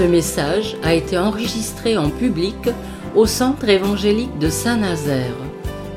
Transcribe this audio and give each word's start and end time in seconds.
Ce 0.00 0.06
message 0.06 0.78
a 0.82 0.94
été 0.94 1.18
enregistré 1.18 1.98
en 1.98 2.08
public 2.08 2.56
au 3.14 3.26
Centre 3.26 3.68
évangélique 3.68 4.38
de 4.38 4.48
Saint-Nazaire. 4.48 5.34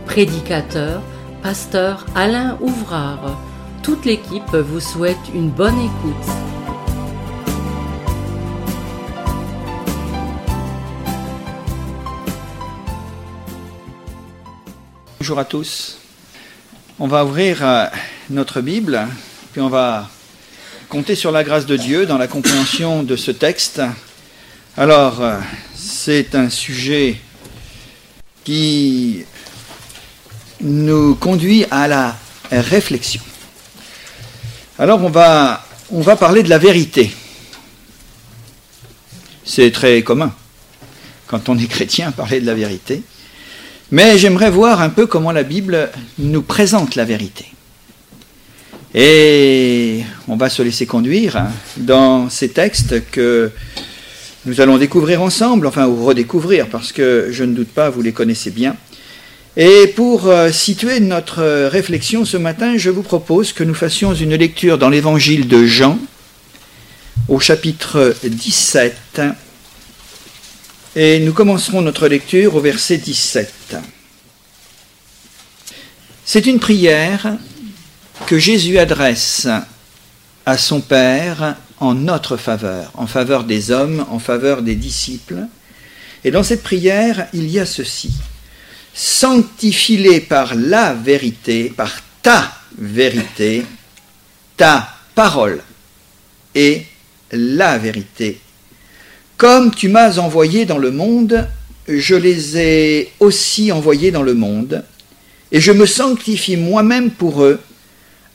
Prédicateur, 0.05 1.01
pasteur 1.41 2.05
Alain 2.13 2.57
Ouvrard. 2.59 3.39
Toute 3.81 4.03
l'équipe 4.03 4.53
vous 4.53 4.81
souhaite 4.81 5.15
une 5.33 5.49
bonne 5.49 5.79
écoute. 5.79 6.27
Bonjour 15.17 15.39
à 15.39 15.45
tous. 15.45 15.97
On 16.99 17.07
va 17.07 17.23
ouvrir 17.23 17.65
euh, 17.65 17.85
notre 18.29 18.59
Bible, 18.59 19.07
puis 19.53 19.61
on 19.61 19.69
va 19.69 20.09
compter 20.93 21.15
sur 21.15 21.31
la 21.31 21.43
grâce 21.43 21.65
de 21.65 21.75
Dieu 21.75 22.05
dans 22.05 22.19
la 22.19 22.27
compréhension 22.27 23.01
de 23.01 23.15
ce 23.15 23.31
texte. 23.31 23.81
Alors, 24.77 25.21
euh, 25.21 25.39
c'est 25.73 26.35
un 26.35 26.51
sujet 26.51 27.17
qui 28.43 29.25
nous 30.61 31.15
conduit 31.15 31.65
à 31.71 31.87
la 31.87 32.15
réflexion. 32.51 33.23
Alors, 34.77 35.03
on 35.03 35.09
va, 35.09 35.65
on 35.89 36.01
va 36.01 36.15
parler 36.15 36.43
de 36.43 36.49
la 36.49 36.59
vérité. 36.59 37.11
C'est 39.43 39.71
très 39.71 40.03
commun 40.03 40.31
quand 41.25 41.49
on 41.49 41.57
est 41.57 41.65
chrétien, 41.65 42.11
parler 42.11 42.39
de 42.39 42.45
la 42.45 42.53
vérité. 42.53 43.01
Mais 43.89 44.19
j'aimerais 44.19 44.51
voir 44.51 44.79
un 44.79 44.89
peu 44.89 45.07
comment 45.07 45.31
la 45.31 45.41
Bible 45.41 45.89
nous 46.19 46.43
présente 46.43 46.93
la 46.93 47.03
vérité. 47.03 47.52
Et 48.95 50.03
on 50.27 50.35
va 50.35 50.49
se 50.49 50.61
laisser 50.61 50.85
conduire 50.85 51.41
dans 51.77 52.29
ces 52.29 52.49
textes 52.49 53.09
que 53.09 53.51
nous 54.45 54.61
allons 54.61 54.77
découvrir 54.77 55.21
ensemble, 55.21 55.65
enfin 55.65 55.87
ou 55.87 56.05
redécouvrir, 56.05 56.67
parce 56.67 56.91
que 56.91 57.29
je 57.31 57.43
ne 57.43 57.53
doute 57.53 57.69
pas, 57.69 57.89
vous 57.89 58.01
les 58.01 58.11
connaissez 58.11 58.51
bien. 58.51 58.75
Et 59.55 59.87
pour 59.95 60.27
euh, 60.27 60.51
situer 60.51 60.99
notre 60.99 61.67
réflexion 61.67 62.25
ce 62.25 62.37
matin, 62.37 62.77
je 62.77 62.89
vous 62.89 63.03
propose 63.03 63.53
que 63.53 63.63
nous 63.63 63.73
fassions 63.73 64.13
une 64.13 64.35
lecture 64.35 64.77
dans 64.77 64.89
l'évangile 64.89 65.47
de 65.47 65.65
Jean, 65.65 65.97
au 67.27 67.39
chapitre 67.39 68.15
17, 68.23 69.21
et 70.95 71.19
nous 71.19 71.33
commencerons 71.33 71.81
notre 71.81 72.07
lecture 72.07 72.55
au 72.55 72.59
verset 72.59 72.97
17. 72.97 73.77
C'est 76.25 76.45
une 76.45 76.59
prière 76.59 77.37
que 78.25 78.39
Jésus 78.39 78.77
adresse 78.77 79.47
à 80.45 80.57
son 80.57 80.81
Père 80.81 81.55
en 81.79 81.93
notre 81.93 82.37
faveur, 82.37 82.91
en 82.95 83.07
faveur 83.07 83.43
des 83.43 83.71
hommes, 83.71 84.05
en 84.09 84.19
faveur 84.19 84.61
des 84.61 84.75
disciples. 84.75 85.47
Et 86.23 86.31
dans 86.31 86.43
cette 86.43 86.63
prière, 86.63 87.27
il 87.33 87.49
y 87.49 87.59
a 87.59 87.65
ceci. 87.65 88.13
Sanctifie-les 88.93 90.21
par 90.21 90.55
la 90.55 90.93
vérité, 90.93 91.73
par 91.75 91.91
ta 92.21 92.51
vérité, 92.77 93.65
ta 94.57 94.89
parole 95.15 95.61
et 96.55 96.85
la 97.31 97.77
vérité 97.77 98.39
comme 99.43 99.71
tu 99.71 99.89
m'as 99.89 100.19
envoyé 100.19 100.65
dans 100.65 100.77
le 100.77 100.89
monde, 100.89 101.49
je 101.85 102.15
les 102.15 102.57
ai 102.57 103.11
aussi 103.19 103.73
envoyés 103.73 104.09
dans 104.09 104.23
le 104.23 104.33
monde, 104.33 104.85
et 105.51 105.59
je 105.59 105.73
me 105.73 105.85
sanctifie 105.85 106.55
moi-même 106.55 107.11
pour 107.11 107.43
eux, 107.43 107.59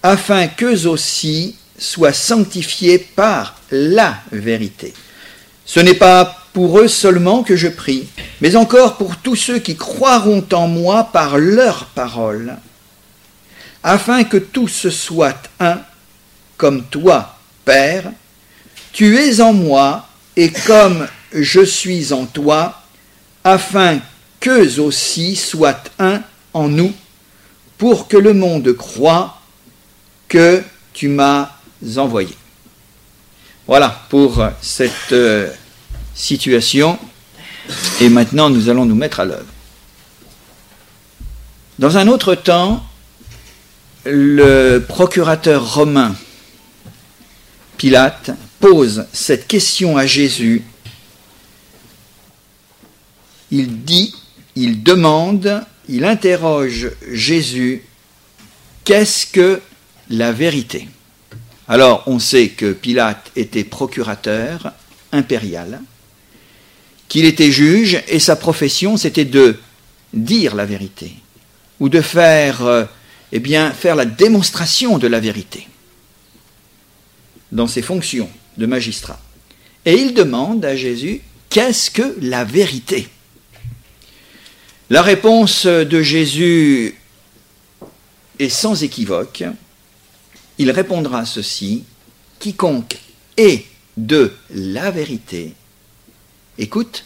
afin 0.03 0.47
qu'eux 0.47 0.87
aussi 0.87 1.57
soient 1.79 2.13
sanctifiés 2.13 2.99
par 2.99 3.57
la 3.71 4.19
vérité. 4.33 4.95
Ce 5.65 5.81
n'est 5.81 5.95
pas 5.95 6.47
pour 6.53 6.81
eux 6.81 6.89
seulement 6.89 7.43
que 7.43 7.57
je 7.57 7.69
prie, 7.69 8.09
mais 8.41 8.57
encore 8.57 8.97
pour 8.97 9.17
tous 9.17 9.37
ceux 9.37 9.59
qui 9.59 9.77
croiront 9.77 10.45
en 10.53 10.67
moi 10.67 11.05
par 11.13 11.39
leur 11.39 11.87
parole, 11.87 12.57
afin 13.83 14.25
que 14.25 14.39
tous 14.39 14.89
soient 14.89 15.41
un, 15.61 15.79
comme 16.57 16.85
toi, 16.85 17.39
Père, 17.65 18.11
tu 18.93 19.19
es 19.19 19.41
en 19.41 19.53
moi 19.53 20.09
et 20.37 20.51
comme 20.51 21.07
je 21.33 21.65
suis 21.65 22.13
en 22.13 22.25
toi, 22.25 22.83
afin 23.45 23.99
qu'eux 24.41 24.81
aussi 24.81 25.37
soient 25.37 25.83
un 25.99 26.23
en 26.55 26.69
nous, 26.69 26.93
pour 27.77 28.09
que 28.09 28.17
le 28.17 28.35
monde 28.35 28.73
croie 28.73 29.38
que 30.29 30.63
tu 30.93 31.09
m'as 31.09 31.51
envoyé. 31.97 32.35
Voilà 33.67 34.07
pour 34.09 34.43
cette 34.61 35.13
euh, 35.13 35.51
situation. 36.15 36.99
Et 38.01 38.09
maintenant, 38.09 38.51
nous 38.51 38.69
allons 38.69 38.85
nous 38.85 38.95
mettre 38.95 39.21
à 39.21 39.25
l'œuvre. 39.25 39.53
Dans 41.79 41.97
un 41.97 42.09
autre 42.09 42.35
temps, 42.35 42.85
le 44.05 44.79
procurateur 44.79 45.75
romain 45.75 46.15
Pilate 47.77 48.33
pose 48.59 49.07
cette 49.13 49.47
question 49.47 49.97
à 49.97 50.07
Jésus, 50.07 50.65
il 53.51 53.85
dit, 53.85 54.15
il 54.57 54.83
demande, 54.83 55.65
il 55.89 56.05
interroge 56.05 56.91
Jésus, 57.13 57.85
qu'est-ce 58.85 59.27
que 59.27 59.61
la 60.09 60.33
vérité 60.33 60.89
Alors 61.69 62.03
on 62.07 62.19
sait 62.19 62.49
que 62.49 62.73
Pilate 62.73 63.31
était 63.37 63.65
procurateur 63.65 64.73
impérial, 65.13 65.81
qu'il 67.09 67.25
était 67.25 67.53
juge, 67.53 68.03
et 68.09 68.19
sa 68.19 68.37
profession 68.37 68.97
c'était 68.97 69.25
de 69.25 69.59
dire 70.13 70.55
la 70.55 70.65
vérité, 70.65 71.13
ou 71.81 71.89
de 71.89 72.01
faire, 72.01 72.65
euh, 72.65 72.85
eh 73.33 73.41
bien, 73.41 73.71
faire 73.73 73.97
la 73.97 74.07
démonstration 74.07 74.99
de 74.99 75.07
la 75.07 75.21
vérité 75.21 75.69
dans 77.53 77.67
ses 77.67 77.83
fonctions 77.83 78.31
de 78.57 78.67
magistrat. 78.67 79.21
Et 79.85 79.95
il 79.95 80.15
demande 80.15 80.65
à 80.65 80.77
Jésus, 80.77 81.21
qu'est-ce 81.49 81.91
que 81.91 82.17
la 82.21 82.45
vérité? 82.45 83.09
La 84.91 85.03
réponse 85.03 85.67
de 85.67 86.03
Jésus 86.03 86.95
est 88.39 88.49
sans 88.49 88.83
équivoque. 88.83 89.45
Il 90.59 90.71
répondra 90.71 91.25
ceci, 91.25 91.85
quiconque 92.39 92.99
est 93.37 93.65
de 93.97 94.33
la 94.51 94.91
vérité, 94.91 95.55
écoute 96.59 97.05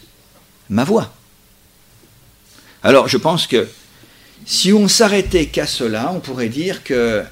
ma 0.69 0.85
voix. 0.85 1.15
Alors 2.83 3.09
je 3.09 3.17
pense 3.17 3.47
que 3.47 3.69
si 4.45 4.73
on 4.73 4.89
s'arrêtait 4.89 5.47
qu'à 5.47 5.67
cela, 5.67 6.13
on 6.13 6.21
pourrait 6.21 6.49
dire 6.49 6.83
qu'il 6.83 7.27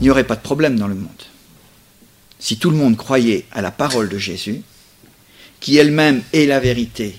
n'y 0.00 0.10
aurait 0.10 0.24
pas 0.24 0.36
de 0.36 0.42
problème 0.42 0.78
dans 0.78 0.88
le 0.88 0.94
monde 0.94 1.10
si 2.42 2.56
tout 2.58 2.70
le 2.70 2.76
monde 2.76 2.96
croyait 2.96 3.44
à 3.52 3.62
la 3.62 3.70
parole 3.70 4.08
de 4.08 4.18
Jésus, 4.18 4.62
qui 5.60 5.76
elle-même 5.76 6.22
est 6.32 6.46
la 6.46 6.58
vérité, 6.58 7.14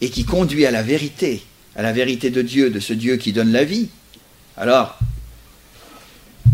et 0.00 0.08
qui 0.08 0.24
conduit 0.24 0.64
à 0.64 0.70
la 0.70 0.82
vérité, 0.82 1.42
à 1.76 1.82
la 1.82 1.92
vérité 1.92 2.30
de 2.30 2.40
Dieu, 2.40 2.70
de 2.70 2.80
ce 2.80 2.94
Dieu 2.94 3.18
qui 3.18 3.34
donne 3.34 3.52
la 3.52 3.64
vie, 3.64 3.88
alors 4.56 4.98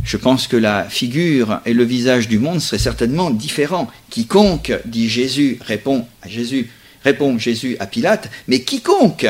je 0.04 0.16
pense 0.16 0.46
que 0.46 0.56
la 0.56 0.84
figure 0.84 1.60
et 1.64 1.74
le 1.74 1.84
visage 1.84 2.28
du 2.28 2.38
monde 2.38 2.60
seraient 2.60 2.78
certainement 2.78 3.30
différents. 3.30 3.88
Quiconque, 4.10 4.72
dit 4.84 5.08
Jésus, 5.08 5.58
répond 5.60 6.06
à 6.22 6.28
Jésus, 6.28 6.68
répond 7.04 7.38
Jésus 7.38 7.76
à 7.78 7.86
Pilate, 7.86 8.30
mais 8.48 8.62
quiconque 8.62 9.26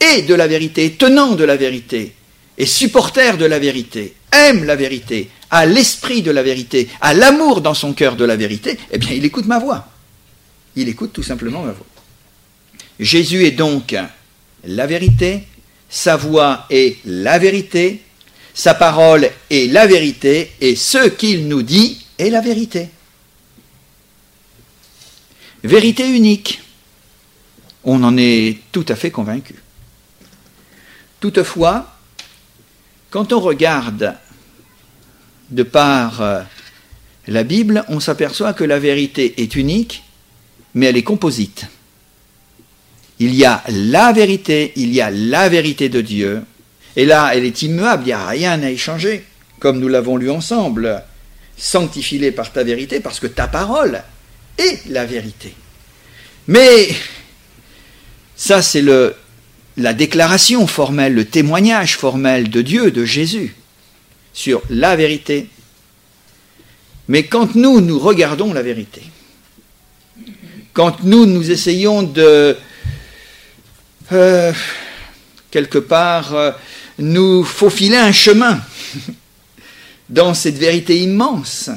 est 0.00 0.22
de 0.22 0.34
la 0.34 0.46
vérité, 0.46 0.92
tenant 0.92 1.34
de 1.34 1.44
la 1.44 1.56
vérité, 1.56 2.14
est 2.58 2.66
supporter 2.66 3.38
de 3.38 3.44
la 3.44 3.58
vérité, 3.58 4.14
aime 4.32 4.64
la 4.64 4.76
vérité, 4.76 5.30
à 5.50 5.64
l'esprit 5.64 6.22
de 6.22 6.32
la 6.32 6.42
vérité, 6.42 6.88
à 7.00 7.14
l'amour 7.14 7.60
dans 7.60 7.74
son 7.74 7.92
cœur 7.92 8.16
de 8.16 8.24
la 8.24 8.36
vérité, 8.36 8.78
eh 8.90 8.98
bien, 8.98 9.10
il 9.12 9.24
écoute 9.24 9.46
ma 9.46 9.60
voix. 9.60 9.88
Il 10.74 10.88
écoute 10.88 11.12
tout 11.12 11.22
simplement 11.22 11.62
ma 11.62 11.72
voix. 11.72 11.86
Jésus 12.98 13.44
est 13.44 13.52
donc 13.52 13.94
la 14.64 14.86
vérité, 14.86 15.44
sa 15.88 16.16
voix 16.16 16.66
est 16.70 16.96
la 17.04 17.38
vérité, 17.38 18.02
sa 18.56 18.72
parole 18.72 19.30
est 19.50 19.70
la 19.70 19.86
vérité, 19.86 20.50
et 20.62 20.76
ce 20.76 21.08
qu'il 21.08 21.46
nous 21.46 21.62
dit 21.62 22.06
est 22.18 22.30
la 22.30 22.40
vérité. 22.40 22.88
Vérité 25.62 26.08
unique. 26.08 26.62
On 27.84 28.02
en 28.02 28.16
est 28.16 28.56
tout 28.72 28.86
à 28.88 28.96
fait 28.96 29.10
convaincu. 29.10 29.56
Toutefois, 31.20 31.98
quand 33.10 33.34
on 33.34 33.40
regarde 33.40 34.14
de 35.50 35.62
par 35.62 36.22
euh, 36.22 36.40
la 37.26 37.44
Bible, 37.44 37.84
on 37.88 38.00
s'aperçoit 38.00 38.54
que 38.54 38.64
la 38.64 38.78
vérité 38.78 39.34
est 39.42 39.54
unique, 39.54 40.02
mais 40.72 40.86
elle 40.86 40.96
est 40.96 41.02
composite. 41.02 41.66
Il 43.18 43.34
y 43.34 43.44
a 43.44 43.62
la 43.68 44.14
vérité, 44.14 44.72
il 44.76 44.94
y 44.94 45.02
a 45.02 45.10
la 45.10 45.50
vérité 45.50 45.90
de 45.90 46.00
Dieu, 46.00 46.42
et 46.96 47.04
là, 47.04 47.32
elle 47.34 47.44
est 47.44 47.62
immuable, 47.62 48.04
il 48.04 48.06
n'y 48.06 48.12
a 48.12 48.26
rien 48.26 48.62
à 48.62 48.70
échanger, 48.70 49.22
comme 49.60 49.78
nous 49.78 49.88
l'avons 49.88 50.16
lu 50.16 50.30
ensemble. 50.30 51.02
Sanctifie-les 51.58 52.32
par 52.32 52.52
ta 52.52 52.64
vérité, 52.64 53.00
parce 53.00 53.20
que 53.20 53.26
ta 53.26 53.46
parole 53.46 54.02
est 54.56 54.86
la 54.88 55.04
vérité. 55.04 55.54
Mais 56.48 56.88
ça, 58.34 58.62
c'est 58.62 58.84
la 59.76 59.92
déclaration 59.92 60.66
formelle, 60.66 61.14
le 61.14 61.26
témoignage 61.26 61.96
formel 61.96 62.48
de 62.48 62.62
Dieu, 62.62 62.90
de 62.90 63.04
Jésus, 63.04 63.54
sur 64.32 64.62
la 64.70 64.96
vérité. 64.96 65.48
Mais 67.08 67.24
quand 67.24 67.54
nous, 67.54 67.80
nous 67.82 67.98
regardons 67.98 68.54
la 68.54 68.62
vérité, 68.62 69.02
quand 70.72 71.02
nous, 71.04 71.26
nous 71.26 71.50
essayons 71.50 72.02
de, 72.02 72.56
euh, 74.12 74.52
quelque 75.50 75.78
part, 75.78 76.34
euh, 76.34 76.52
nous 76.98 77.44
faufiler 77.44 77.96
un 77.96 78.12
chemin 78.12 78.60
dans 80.08 80.34
cette 80.34 80.56
vérité 80.56 81.00
immense, 81.00 81.70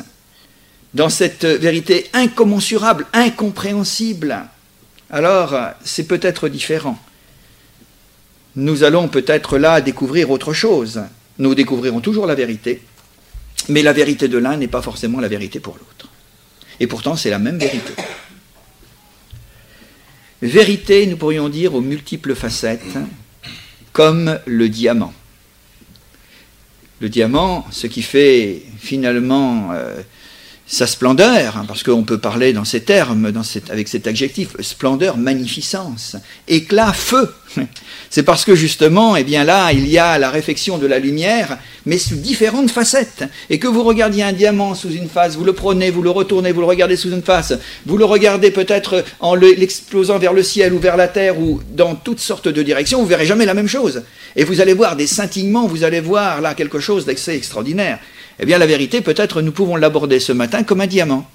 dans 0.94 1.10
cette 1.10 1.46
vérité 1.46 2.10
incommensurable, 2.14 3.06
incompréhensible, 3.14 4.46
alors 5.10 5.56
c'est 5.84 6.08
peut-être 6.08 6.50
différent. 6.50 7.00
Nous 8.56 8.84
allons 8.84 9.08
peut-être 9.08 9.58
là 9.58 9.82
découvrir 9.82 10.30
autre 10.32 10.54
chose. 10.54 11.02
Nous 11.38 11.56
découvrirons 11.56 12.02
toujours 12.02 12.26
la 12.26 12.36
vérité, 12.36 12.82
mais 13.70 13.82
la 13.82 13.94
vérité 13.94 14.28
de 14.28 14.38
l'un 14.38 14.58
n'est 14.58 14.68
pas 14.68 14.82
forcément 14.82 15.20
la 15.20 15.28
vérité 15.28 15.60
pour 15.60 15.76
l'autre. 15.76 16.10
Et 16.80 16.88
pourtant, 16.88 17.16
c'est 17.16 17.30
la 17.30 17.40
même 17.40 17.58
vérité. 17.58 17.94
Vérité, 20.42 21.06
nous 21.06 21.18
pourrions 21.18 21.50
dire, 21.50 21.76
aux 21.76 21.82
multiples 21.82 22.36
facettes, 22.36 22.98
comme 23.94 24.40
le 24.46 24.70
diamant. 24.70 25.14
Le 27.02 27.10
diamant, 27.10 27.66
ce 27.72 27.88
qui 27.88 28.02
fait 28.02 28.62
finalement 28.78 29.70
euh, 29.72 30.02
sa 30.72 30.86
splendeur, 30.86 31.58
hein, 31.58 31.66
parce 31.68 31.82
qu'on 31.82 32.04
peut 32.04 32.20
parler 32.20 32.54
dans 32.54 32.64
ces 32.64 32.82
termes, 32.82 33.34
avec 33.70 33.88
cet 33.88 34.06
adjectif, 34.06 34.50
splendeur, 34.60 35.18
magnificence, 35.18 36.16
éclat, 36.48 36.94
feu. 36.94 37.34
C'est 38.12 38.22
parce 38.22 38.46
que 38.46 38.54
justement, 38.54 39.16
eh 39.16 39.24
bien 39.24 39.44
là, 39.44 39.72
il 39.74 39.88
y 39.88 39.98
a 39.98 40.20
la 40.20 40.30
réflexion 40.30 40.78
de 40.78 40.86
la 40.86 41.00
lumière, 41.00 41.58
mais 41.88 41.98
sous 41.98 42.18
différentes 42.18 42.70
facettes. 42.70 43.24
Et 43.50 43.58
que 43.58 43.68
vous 43.68 43.82
regardiez 43.82 44.22
un 44.22 44.32
diamant 44.32 44.76
sous 44.76 44.92
une 44.92 45.10
face, 45.10 45.36
vous 45.36 45.44
le 45.44 45.54
prenez, 45.54 45.90
vous 45.90 46.04
le 46.04 46.12
retournez, 46.12 46.52
vous 46.52 46.62
le 46.62 46.68
regardez 46.68 46.98
sous 46.98 47.10
une 47.10 47.24
face, 47.24 47.54
vous 47.88 47.98
le 47.98 48.06
regardez 48.06 48.52
peut-être 48.52 49.04
en 49.20 49.34
l'explosant 49.34 50.20
vers 50.20 50.34
le 50.34 50.44
ciel 50.44 50.74
ou 50.74 50.78
vers 50.78 50.98
la 50.98 51.08
terre 51.08 51.40
ou 51.40 51.62
dans 51.72 51.96
toutes 51.96 52.20
sortes 52.20 52.48
de 52.48 52.62
directions, 52.62 53.00
vous 53.00 53.08
verrez 53.08 53.26
jamais 53.26 53.48
la 53.48 53.56
même 53.56 53.68
chose. 53.68 54.04
Et 54.36 54.44
vous 54.44 54.62
allez 54.62 54.74
voir 54.74 54.96
des 54.96 55.08
scintillements, 55.08 55.66
vous 55.66 55.84
allez 55.84 56.00
voir 56.00 56.42
là 56.42 56.54
quelque 56.54 56.80
chose 56.80 57.06
d'assez 57.06 57.34
extraordinaire. 57.34 57.98
Eh 58.40 58.46
bien, 58.46 58.58
la 58.58 58.66
vérité, 58.66 59.02
peut-être, 59.02 59.42
nous 59.42 59.52
pouvons 59.52 59.76
l'aborder 59.76 60.20
ce 60.20 60.32
matin 60.32 60.64
comme 60.64 60.82
un 60.82 60.88
diamant. 60.88 61.30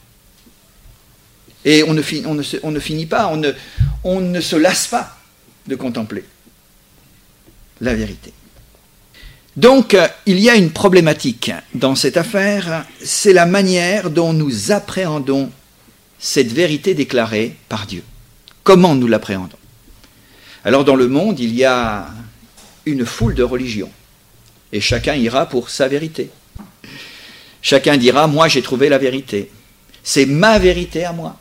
Et 1.64 1.82
on 1.82 1.94
ne, 1.94 2.02
finit 2.02 3.06
pas, 3.06 3.28
on 3.28 3.36
ne, 3.36 3.52
on 4.04 4.20
ne 4.20 4.40
se 4.40 4.56
lasse 4.56 4.86
pas 4.86 5.16
de 5.66 5.76
contempler 5.76 6.24
la 7.80 7.94
vérité. 7.94 8.32
Donc, 9.56 9.96
il 10.26 10.40
y 10.40 10.50
a 10.50 10.56
une 10.56 10.70
problématique 10.70 11.52
dans 11.74 11.94
cette 11.94 12.16
affaire, 12.16 12.84
c'est 13.02 13.32
la 13.32 13.46
manière 13.46 14.10
dont 14.10 14.32
nous 14.32 14.72
appréhendons 14.72 15.50
cette 16.18 16.52
vérité 16.52 16.94
déclarée 16.94 17.56
par 17.68 17.86
Dieu. 17.86 18.02
Comment 18.62 18.94
nous 18.94 19.06
l'appréhendons? 19.06 19.58
Alors, 20.64 20.84
dans 20.84 20.96
le 20.96 21.08
monde, 21.08 21.38
il 21.38 21.54
y 21.54 21.64
a 21.64 22.08
une 22.86 23.06
foule 23.06 23.34
de 23.34 23.42
religions, 23.42 23.90
et 24.72 24.80
chacun 24.80 25.14
ira 25.14 25.46
pour 25.46 25.70
sa 25.70 25.86
vérité. 25.88 26.30
Chacun 27.64 27.96
dira, 27.96 28.26
moi 28.26 28.46
j'ai 28.46 28.60
trouvé 28.60 28.90
la 28.90 28.98
vérité. 28.98 29.50
C'est 30.02 30.26
ma 30.26 30.58
vérité 30.58 31.04
à 31.04 31.12
moi. 31.12 31.34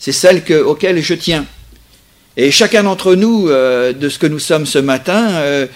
C'est 0.00 0.10
celle 0.10 0.42
que, 0.42 0.60
auquel 0.60 1.00
je 1.00 1.14
tiens. 1.14 1.46
Et 2.36 2.50
chacun 2.50 2.82
d'entre 2.82 3.14
nous, 3.14 3.48
euh, 3.48 3.92
de 3.92 4.08
ce 4.08 4.18
que 4.18 4.26
nous 4.26 4.40
sommes 4.40 4.66
ce 4.66 4.80
matin, 4.80 5.30
euh, 5.30 5.68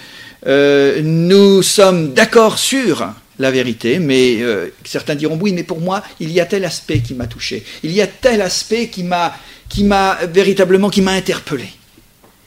euh, 0.47 1.01
nous 1.01 1.61
sommes 1.63 2.13
d'accord 2.13 2.59
sur 2.59 3.07
la 3.39 3.51
vérité, 3.51 3.99
mais 3.99 4.39
certains 4.83 5.15
diront 5.15 5.39
oui, 5.41 5.53
mais 5.53 5.63
pour 5.63 5.79
moi, 5.79 6.03
il 6.19 6.29
y 6.29 6.41
a 6.41 6.45
tel 6.45 6.65
aspect 6.65 6.99
qui 6.99 7.13
m'a 7.15 7.25
touché, 7.25 7.63
il 7.83 7.91
y 7.91 8.01
a 8.01 8.07
tel 8.07 8.41
aspect 8.41 8.89
qui 8.89 9.03
m'a, 9.03 9.33
qui 9.69 9.85
m'a 9.85 10.19
véritablement, 10.31 10.89
qui 10.89 11.01
m'a 11.01 11.13
interpellé. 11.13 11.69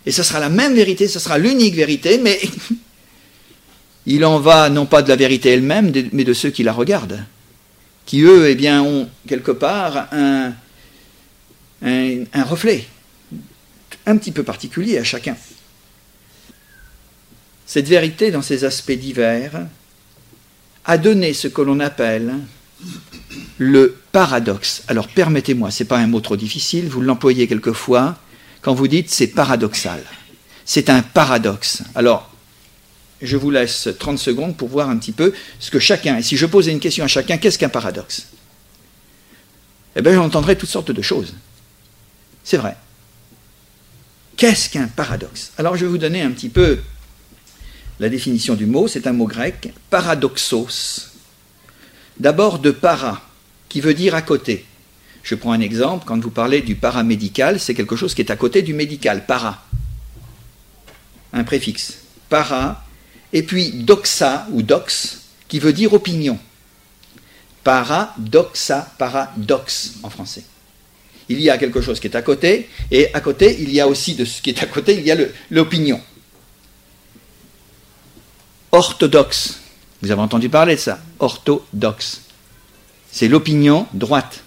Et 0.04 0.12
ce 0.12 0.22
sera 0.22 0.38
la 0.38 0.50
même 0.50 0.74
vérité, 0.74 1.08
ce 1.08 1.18
sera 1.18 1.38
l'unique 1.38 1.74
vérité, 1.74 2.20
mais 2.22 2.38
il 4.06 4.24
en 4.24 4.38
va 4.38 4.68
non 4.68 4.86
pas 4.86 5.02
de 5.02 5.08
la 5.08 5.16
vérité 5.16 5.50
elle-même, 5.50 5.92
mais 6.12 6.24
de 6.24 6.32
ceux 6.32 6.50
qui 6.50 6.62
la 6.62 6.72
regardent, 6.72 7.24
qui 8.06 8.22
eux, 8.22 8.48
eh 8.48 8.54
bien, 8.54 8.82
ont 8.82 9.08
quelque 9.26 9.50
part 9.50 10.08
un, 10.12 10.52
un, 11.82 12.44
reflet 12.44 12.86
un 14.06 14.16
petit 14.16 14.32
peu 14.32 14.42
particulier 14.42 14.98
à 14.98 15.04
chacun. 15.04 15.36
Cette 17.66 17.88
vérité, 17.88 18.30
dans 18.30 18.42
ses 18.42 18.64
aspects 18.64 18.92
divers, 18.92 19.66
a 20.84 20.98
donné 20.98 21.32
ce 21.32 21.48
que 21.48 21.62
l'on 21.62 21.80
appelle 21.80 22.34
le 23.56 23.96
paradoxe. 24.12 24.82
Alors 24.88 25.08
permettez-moi, 25.08 25.70
ce 25.70 25.82
n'est 25.82 25.88
pas 25.88 25.98
un 25.98 26.06
mot 26.06 26.20
trop 26.20 26.36
difficile, 26.36 26.88
vous 26.88 27.00
l'employez 27.00 27.46
quelquefois 27.46 28.18
quand 28.60 28.74
vous 28.74 28.88
dites 28.88 29.10
c'est 29.10 29.28
paradoxal. 29.28 30.02
C'est 30.66 30.90
un 30.90 31.02
paradoxe. 31.02 31.82
Alors, 31.94 32.33
je 33.22 33.36
vous 33.36 33.50
laisse 33.50 33.88
30 33.98 34.18
secondes 34.18 34.56
pour 34.56 34.68
voir 34.68 34.88
un 34.90 34.96
petit 34.98 35.12
peu 35.12 35.32
ce 35.58 35.70
que 35.70 35.78
chacun, 35.78 36.18
et 36.18 36.22
si 36.22 36.36
je 36.36 36.46
posais 36.46 36.72
une 36.72 36.80
question 36.80 37.04
à 37.04 37.08
chacun, 37.08 37.38
qu'est-ce 37.38 37.58
qu'un 37.58 37.68
paradoxe? 37.68 38.26
Eh 39.96 40.02
bien, 40.02 40.14
j'entendrai 40.14 40.56
toutes 40.56 40.68
sortes 40.68 40.90
de 40.90 41.02
choses. 41.02 41.34
C'est 42.42 42.56
vrai. 42.56 42.76
Qu'est-ce 44.36 44.68
qu'un 44.68 44.88
paradoxe? 44.88 45.52
Alors, 45.56 45.76
je 45.76 45.84
vais 45.84 45.90
vous 45.90 45.98
donner 45.98 46.22
un 46.22 46.32
petit 46.32 46.48
peu 46.48 46.80
la 48.00 48.08
définition 48.08 48.54
du 48.54 48.66
mot. 48.66 48.88
C'est 48.88 49.06
un 49.06 49.12
mot 49.12 49.26
grec, 49.26 49.72
paradoxos. 49.90 51.10
D'abord 52.18 52.58
de 52.58 52.70
para, 52.70 53.22
qui 53.68 53.80
veut 53.80 53.94
dire 53.94 54.14
à 54.14 54.22
côté. 54.22 54.66
Je 55.22 55.34
prends 55.34 55.52
un 55.52 55.60
exemple, 55.60 56.04
quand 56.06 56.20
vous 56.20 56.30
parlez 56.30 56.60
du 56.60 56.74
paramédical, 56.74 57.58
c'est 57.58 57.74
quelque 57.74 57.96
chose 57.96 58.14
qui 58.14 58.22
est 58.22 58.30
à 58.30 58.36
côté 58.36 58.62
du 58.62 58.74
médical, 58.74 59.24
para. 59.26 59.64
Un 61.32 61.44
préfixe. 61.44 61.98
Para, 62.28 62.83
et 63.34 63.42
puis 63.42 63.72
doxa 63.72 64.46
ou 64.52 64.62
dox, 64.62 65.20
qui 65.48 65.58
veut 65.58 65.74
dire 65.74 65.92
opinion. 65.92 66.38
Paradoxa, 67.64 68.92
paradoxe 68.96 69.94
en 70.04 70.08
français. 70.08 70.44
Il 71.28 71.40
y 71.40 71.50
a 71.50 71.58
quelque 71.58 71.80
chose 71.80 71.98
qui 71.98 72.06
est 72.06 72.16
à 72.16 72.22
côté, 72.22 72.68
et 72.90 73.12
à 73.12 73.20
côté, 73.20 73.56
il 73.60 73.72
y 73.72 73.80
a 73.80 73.88
aussi 73.88 74.14
de 74.14 74.24
ce 74.24 74.40
qui 74.40 74.50
est 74.50 74.62
à 74.62 74.66
côté, 74.66 74.94
il 74.94 75.04
y 75.04 75.10
a 75.10 75.16
l'opinion. 75.50 76.00
Orthodoxe, 78.70 79.58
vous 80.00 80.10
avez 80.12 80.20
entendu 80.20 80.48
parler 80.48 80.76
de 80.76 80.80
ça, 80.80 81.00
orthodoxe. 81.18 82.22
C'est 83.10 83.28
l'opinion 83.28 83.86
droite. 83.94 84.42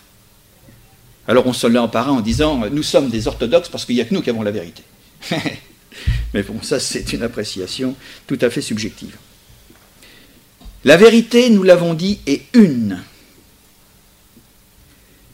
Alors 1.28 1.46
on 1.46 1.54
se 1.54 1.68
parent 1.88 2.18
en 2.18 2.22
disant, 2.22 2.70
nous 2.70 2.84
sommes 2.84 3.10
des 3.10 3.28
orthodoxes 3.28 3.70
parce 3.70 3.84
qu'il 3.84 3.96
n'y 3.96 4.02
a 4.02 4.06
que 4.06 4.14
nous 4.14 4.22
qui 4.22 4.30
avons 4.30 4.44
la 4.44 4.52
vérité. 4.52 4.84
Mais 6.34 6.44
bon, 6.44 6.62
ça 6.62 6.80
c'est 6.80 7.14
une 7.14 7.24
appréciation 7.24 7.96
tout 8.28 8.38
à 8.42 8.50
fait 8.50 8.62
subjective. 8.62 9.16
La 10.84 10.98
vérité, 10.98 11.50
nous 11.50 11.64
l'avons 11.64 11.94
dit, 11.94 12.20
est 12.28 12.44
une, 12.54 13.02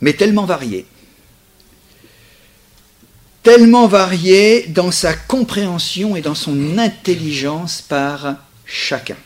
mais 0.01 0.13
tellement 0.13 0.45
variée. 0.45 0.85
Tellement 3.43 3.87
variée 3.87 4.67
dans 4.69 4.91
sa 4.91 5.13
compréhension 5.13 6.15
et 6.15 6.21
dans 6.21 6.35
son 6.35 6.77
intelligence 6.77 7.81
par 7.81 8.35
chacun. 8.65 9.17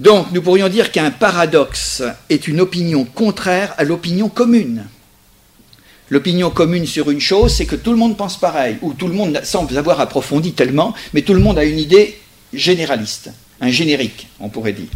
Donc 0.00 0.32
nous 0.32 0.42
pourrions 0.42 0.68
dire 0.68 0.92
qu'un 0.92 1.10
paradoxe 1.10 2.02
est 2.28 2.48
une 2.48 2.60
opinion 2.60 3.04
contraire 3.04 3.74
à 3.78 3.84
l'opinion 3.84 4.28
commune 4.28 4.86
l'opinion 6.10 6.50
commune 6.50 6.86
sur 6.86 7.10
une 7.10 7.20
chose, 7.20 7.54
c'est 7.54 7.66
que 7.66 7.76
tout 7.76 7.92
le 7.92 7.96
monde 7.96 8.16
pense 8.16 8.38
pareil, 8.38 8.76
ou 8.82 8.92
tout 8.92 9.06
le 9.06 9.14
monde, 9.14 9.40
sans 9.44 9.66
avoir 9.76 10.00
approfondi 10.00 10.52
tellement, 10.52 10.94
mais 11.14 11.22
tout 11.22 11.34
le 11.34 11.40
monde 11.40 11.58
a 11.58 11.64
une 11.64 11.78
idée 11.78 12.18
généraliste, 12.52 13.30
un 13.60 13.70
générique, 13.70 14.26
on 14.40 14.48
pourrait 14.48 14.72
dire. 14.72 14.90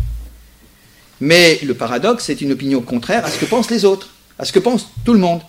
Mais 1.20 1.60
le 1.62 1.74
paradoxe, 1.74 2.24
c'est 2.26 2.40
une 2.40 2.52
opinion 2.52 2.82
contraire 2.82 3.24
à 3.24 3.30
ce 3.30 3.38
que 3.38 3.46
pensent 3.46 3.70
les 3.70 3.84
autres, 3.84 4.10
à 4.38 4.44
ce 4.44 4.52
que 4.52 4.58
pense 4.58 4.88
tout 5.04 5.12
le 5.12 5.20
monde. 5.20 5.40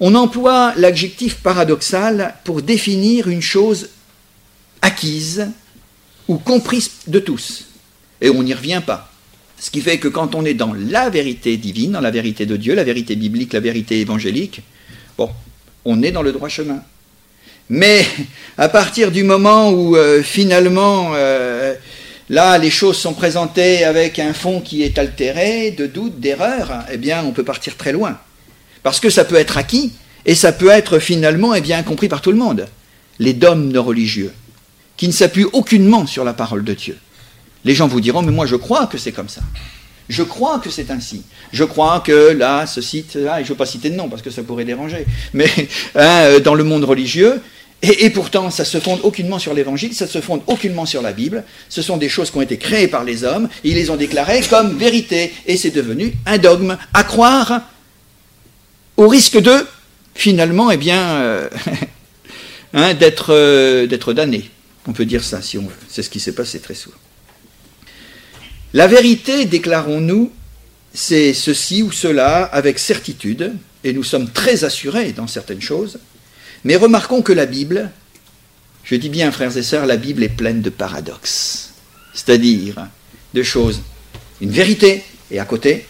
On 0.00 0.14
emploie 0.14 0.74
l'adjectif 0.76 1.36
paradoxal 1.36 2.34
pour 2.44 2.60
définir 2.60 3.28
une 3.28 3.40
chose 3.40 3.88
acquise 4.82 5.48
ou 6.28 6.36
comprise 6.36 6.90
de 7.06 7.20
tous, 7.20 7.66
et 8.20 8.28
on 8.28 8.42
n'y 8.42 8.52
revient 8.52 8.82
pas. 8.84 9.10
Ce 9.58 9.70
qui 9.70 9.80
fait 9.80 9.98
que 9.98 10.08
quand 10.08 10.34
on 10.34 10.44
est 10.44 10.54
dans 10.54 10.74
la 10.74 11.08
vérité 11.08 11.56
divine, 11.56 11.92
dans 11.92 12.00
la 12.00 12.10
vérité 12.10 12.46
de 12.46 12.56
Dieu, 12.56 12.74
la 12.74 12.84
vérité 12.84 13.16
biblique, 13.16 13.52
la 13.52 13.60
vérité 13.60 14.00
évangélique, 14.00 14.60
bon, 15.16 15.30
on 15.84 16.02
est 16.02 16.12
dans 16.12 16.22
le 16.22 16.32
droit 16.32 16.48
chemin. 16.48 16.82
Mais 17.70 18.04
à 18.58 18.68
partir 18.68 19.10
du 19.10 19.24
moment 19.24 19.70
où 19.70 19.96
euh, 19.96 20.22
finalement, 20.22 21.12
euh, 21.14 21.74
là, 22.28 22.58
les 22.58 22.70
choses 22.70 22.96
sont 22.96 23.14
présentées 23.14 23.84
avec 23.84 24.18
un 24.18 24.34
fond 24.34 24.60
qui 24.60 24.82
est 24.82 24.98
altéré, 24.98 25.70
de 25.70 25.86
doute, 25.86 26.20
d'erreur, 26.20 26.84
eh 26.92 26.98
bien, 26.98 27.24
on 27.24 27.32
peut 27.32 27.44
partir 27.44 27.76
très 27.76 27.92
loin. 27.92 28.18
Parce 28.82 29.00
que 29.00 29.10
ça 29.10 29.24
peut 29.24 29.36
être 29.36 29.56
acquis 29.56 29.92
et 30.26 30.34
ça 30.34 30.52
peut 30.52 30.70
être 30.70 30.98
finalement 30.98 31.54
eh 31.54 31.60
bien, 31.60 31.82
compris 31.82 32.08
par 32.08 32.20
tout 32.20 32.30
le 32.30 32.38
monde. 32.38 32.66
Les 33.18 33.32
dogmes 33.32 33.76
religieux, 33.78 34.32
qui 34.96 35.06
ne 35.06 35.12
s'appuient 35.12 35.46
aucunement 35.52 36.06
sur 36.06 36.24
la 36.24 36.34
parole 36.34 36.64
de 36.64 36.74
Dieu. 36.74 36.98
Les 37.66 37.74
gens 37.74 37.88
vous 37.88 38.00
diront, 38.00 38.22
mais 38.22 38.30
moi 38.30 38.46
je 38.46 38.54
crois 38.54 38.86
que 38.86 38.96
c'est 38.96 39.10
comme 39.10 39.28
ça. 39.28 39.42
Je 40.08 40.22
crois 40.22 40.60
que 40.60 40.70
c'est 40.70 40.92
ainsi. 40.92 41.22
Je 41.52 41.64
crois 41.64 41.98
que 41.98 42.30
là, 42.30 42.64
ce 42.64 42.80
site, 42.80 43.16
là, 43.16 43.38
je 43.38 43.42
ne 43.42 43.48
veux 43.48 43.54
pas 43.56 43.66
citer 43.66 43.90
de 43.90 43.96
nom 43.96 44.08
parce 44.08 44.22
que 44.22 44.30
ça 44.30 44.44
pourrait 44.44 44.64
déranger, 44.64 45.04
mais 45.34 45.50
hein, 45.96 46.26
euh, 46.26 46.40
dans 46.40 46.54
le 46.54 46.62
monde 46.62 46.84
religieux, 46.84 47.42
et, 47.82 48.08
pourtant, 48.10 48.50
ça 48.50 48.64
se 48.64 48.78
fonde 48.78 49.00
aucunement 49.02 49.38
sur 49.38 49.52
l'évangile, 49.52 49.94
ça 49.94 50.06
se 50.06 50.20
fonde 50.20 50.42
aucunement 50.46 50.86
sur 50.86 51.02
la 51.02 51.12
Bible. 51.12 51.44
Ce 51.68 51.82
sont 51.82 51.98
des 51.98 52.08
choses 52.08 52.30
qui 52.30 52.38
ont 52.38 52.42
été 52.42 52.56
créées 52.56 52.88
par 52.88 53.04
les 53.04 53.22
hommes, 53.22 53.48
ils 53.64 53.74
les 53.74 53.90
ont 53.90 53.96
déclarées 53.96 54.40
comme 54.48 54.78
vérité, 54.78 55.34
et 55.46 55.56
c'est 55.56 55.70
devenu 55.70 56.14
un 56.24 56.38
dogme 56.38 56.78
à 56.94 57.04
croire, 57.04 57.62
au 58.96 59.08
risque 59.08 59.38
de, 59.38 59.66
finalement, 60.14 60.70
eh 60.70 60.76
bien, 60.76 61.00
euh, 61.16 61.48
hein, 62.74 62.94
euh, 63.28 63.86
d'être 63.86 64.12
damné. 64.14 64.50
On 64.86 64.92
peut 64.92 65.04
dire 65.04 65.22
ça 65.22 65.42
si 65.42 65.58
on 65.58 65.62
veut. 65.62 65.74
C'est 65.88 66.02
ce 66.02 66.10
qui 66.10 66.20
s'est 66.20 66.34
passé 66.34 66.60
très 66.60 66.74
souvent. 66.74 66.96
La 68.76 68.88
vérité, 68.88 69.46
déclarons-nous, 69.46 70.30
c'est 70.92 71.32
ceci 71.32 71.82
ou 71.82 71.90
cela 71.90 72.44
avec 72.44 72.78
certitude, 72.78 73.54
et 73.82 73.94
nous 73.94 74.04
sommes 74.04 74.28
très 74.30 74.64
assurés 74.64 75.12
dans 75.12 75.26
certaines 75.26 75.62
choses. 75.62 75.98
Mais 76.62 76.76
remarquons 76.76 77.22
que 77.22 77.32
la 77.32 77.46
Bible, 77.46 77.90
je 78.84 78.96
dis 78.96 79.08
bien 79.08 79.32
frères 79.32 79.56
et 79.56 79.62
sœurs, 79.62 79.86
la 79.86 79.96
Bible 79.96 80.22
est 80.22 80.28
pleine 80.28 80.60
de 80.60 80.68
paradoxes. 80.68 81.70
C'est-à-dire 82.12 82.86
de 83.32 83.42
choses, 83.42 83.80
une 84.42 84.50
vérité 84.50 85.04
et 85.30 85.38
à 85.38 85.46
côté, 85.46 85.86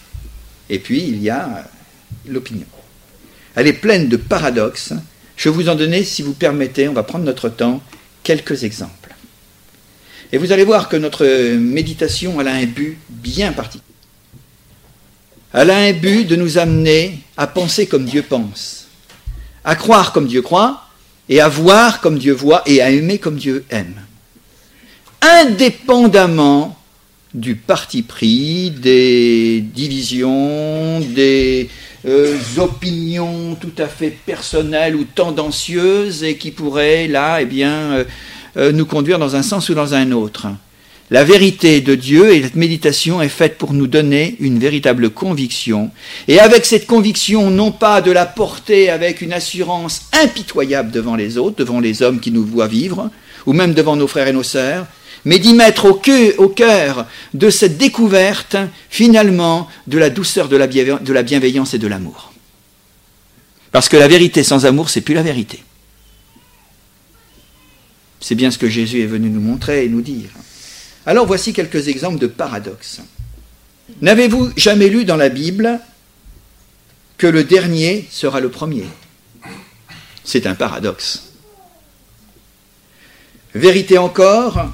et 0.71 0.79
puis 0.79 1.03
il 1.03 1.21
y 1.21 1.29
a 1.29 1.69
l'opinion. 2.29 2.67
Elle 3.57 3.67
est 3.67 3.73
pleine 3.73 4.09
de 4.09 4.17
paradoxes. 4.17 4.93
Je 5.37 5.49
vais 5.49 5.57
vous 5.57 5.69
en 5.69 5.75
donner, 5.75 6.05
si 6.05 6.23
vous 6.23 6.35
permettez, 6.35 6.87
on 6.87 6.93
va 6.93 7.03
prendre 7.03 7.25
notre 7.25 7.49
temps, 7.49 7.83
quelques 8.23 8.63
exemples. 8.63 9.06
Et 10.33 10.39
vous 10.39 10.53
allez 10.53 10.65
voir 10.65 10.89
que 10.89 10.97
notre 10.97 11.27
méditation, 11.57 12.39
a 12.41 12.51
un 12.51 12.67
but 12.67 12.99
bien 13.09 13.53
particulier. 13.53 13.83
Elle 15.53 15.71
a 15.71 15.77
un 15.77 15.93
but 15.93 16.27
de 16.27 16.37
nous 16.37 16.59
amener 16.59 17.21
à 17.37 17.47
penser 17.47 17.87
comme 17.87 18.05
Dieu 18.05 18.23
pense 18.23 18.87
à 19.67 19.75
croire 19.75 20.13
comme 20.13 20.29
Dieu 20.29 20.43
croit, 20.43 20.85
et 21.29 21.41
à 21.41 21.49
voir 21.49 22.01
comme 22.01 22.19
Dieu 22.19 22.33
voit, 22.33 22.63
et 22.67 22.81
à 22.81 22.91
aimer 22.91 23.19
comme 23.19 23.37
Dieu 23.37 23.65
aime. 23.69 24.01
Indépendamment 25.21 26.79
du 27.35 27.57
parti 27.57 28.03
pris, 28.03 28.71
des 28.71 29.61
divisions, 29.61 31.01
des 31.01 31.69
euh, 32.07 32.39
opinions 32.59 33.57
tout 33.57 33.75
à 33.77 33.89
fait 33.89 34.11
personnelles 34.11 34.95
ou 34.95 35.05
tendancieuses 35.05 36.23
et 36.23 36.37
qui 36.37 36.53
pourraient 36.53 37.09
là, 37.09 37.43
eh 37.43 37.45
bien, 37.45 37.73
euh, 37.73 38.05
euh, 38.57 38.73
nous 38.73 38.87
conduire 38.87 39.19
dans 39.19 39.37
un 39.37 39.43
sens 39.43 39.69
ou 39.69 39.75
dans 39.75 39.95
un 39.95 40.13
autre. 40.13 40.47
La 41.11 41.23
vérité 41.23 41.81
de 41.81 41.95
Dieu 41.95 42.35
et 42.35 42.43
cette 42.43 42.57
méditation 42.57 43.23
est 43.23 43.29
faite 43.29 43.59
pour 43.59 43.73
nous 43.73 43.87
donner 43.87 44.37
une 44.41 44.59
véritable 44.59 45.11
conviction. 45.11 45.91
Et 46.27 46.41
avec 46.41 46.65
cette 46.67 46.87
conviction, 46.87 47.51
non 47.51 47.71
pas 47.71 48.01
de 48.01 48.11
la 48.11 48.27
porter 48.27 48.91
avec 48.91 49.21
une 49.21 49.33
assurance 49.33 50.03
impitoyable 50.13 50.91
devant 50.91 51.15
les 51.15 51.39
autres, 51.39 51.57
devant 51.57 51.79
les 51.79 52.03
hommes 52.03 52.19
qui 52.19 52.33
nous 52.33 52.45
voient 52.45 52.67
vivre, 52.67 53.11
ou 53.47 53.53
même 53.53 53.73
devant 53.73 53.95
nos 53.95 54.09
frères 54.09 54.27
et 54.27 54.33
nos 54.33 54.43
sœurs, 54.43 54.87
mais 55.25 55.39
d'y 55.39 55.55
mettre 55.55 55.85
au 55.87 56.49
cœur, 56.49 57.07
de 57.35 57.51
cette 57.51 57.79
découverte, 57.79 58.57
finalement, 58.91 59.69
de 59.87 59.99
la 59.99 60.11
douceur, 60.11 60.49
de 60.49 60.57
la 60.57 61.23
bienveillance 61.23 61.75
et 61.75 61.79
de 61.79 61.87
l'amour. 61.87 62.33
Parce 63.71 63.89
que 63.89 63.97
la 63.97 64.09
vérité 64.09 64.43
sans 64.43 64.67
amour, 64.67 64.91
c'est 64.91 65.03
plus 65.03 65.15
la 65.15 65.23
vérité. 65.23 65.63
C'est 68.21 68.35
bien 68.35 68.51
ce 68.51 68.59
que 68.59 68.69
Jésus 68.69 69.03
est 69.03 69.07
venu 69.07 69.29
nous 69.31 69.41
montrer 69.41 69.85
et 69.85 69.89
nous 69.89 70.03
dire. 70.03 70.31
Alors 71.05 71.27
voici 71.27 71.53
quelques 71.53 71.89
exemples 71.89 72.19
de 72.19 72.27
paradoxes. 72.27 73.01
N'avez-vous 74.01 74.51
jamais 74.57 74.89
lu 74.89 75.05
dans 75.05 75.17
la 75.17 75.29
Bible 75.29 75.81
que 77.19 77.27
le 77.27 77.45
dernier 77.45 78.07
sera 78.11 78.41
le 78.41 78.51
premier? 78.51 78.87
C'est 80.25 80.47
un 80.47 80.55
paradoxe. 80.55 81.31
Vérité 83.55 83.97
encore, 83.97 84.71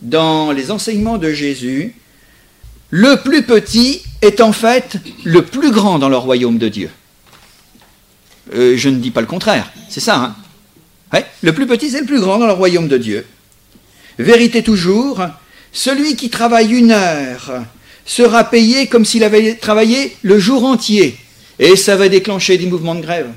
dans 0.00 0.50
les 0.52 0.70
enseignements 0.70 1.18
de 1.18 1.32
Jésus, 1.32 1.94
le 2.90 3.16
plus 3.16 3.42
petit 3.42 4.02
est 4.22 4.40
en 4.40 4.52
fait 4.52 4.96
le 5.24 5.44
plus 5.44 5.70
grand 5.70 5.98
dans 5.98 6.08
le 6.08 6.16
royaume 6.16 6.58
de 6.58 6.68
Dieu. 6.68 6.90
Euh, 8.54 8.76
je 8.76 8.88
ne 8.88 8.96
dis 8.96 9.10
pas 9.10 9.20
le 9.20 9.26
contraire, 9.26 9.70
c'est 9.90 10.00
ça. 10.00 10.16
Hein? 10.16 10.36
Le 11.42 11.52
plus 11.52 11.66
petit, 11.66 11.90
c'est 11.90 12.00
le 12.00 12.06
plus 12.06 12.20
grand 12.20 12.38
dans 12.38 12.46
le 12.46 12.52
royaume 12.52 12.88
de 12.88 12.98
Dieu. 12.98 13.26
Vérité 14.18 14.62
toujours, 14.62 15.22
celui 15.72 16.16
qui 16.16 16.30
travaille 16.30 16.72
une 16.72 16.90
heure 16.90 17.64
sera 18.04 18.44
payé 18.44 18.88
comme 18.88 19.04
s'il 19.04 19.22
avait 19.22 19.54
travaillé 19.54 20.16
le 20.22 20.38
jour 20.38 20.64
entier. 20.64 21.16
Et 21.58 21.76
ça 21.76 21.96
va 21.96 22.08
déclencher 22.08 22.58
des 22.58 22.66
mouvements 22.66 22.94
de 22.94 23.02
grève. 23.02 23.30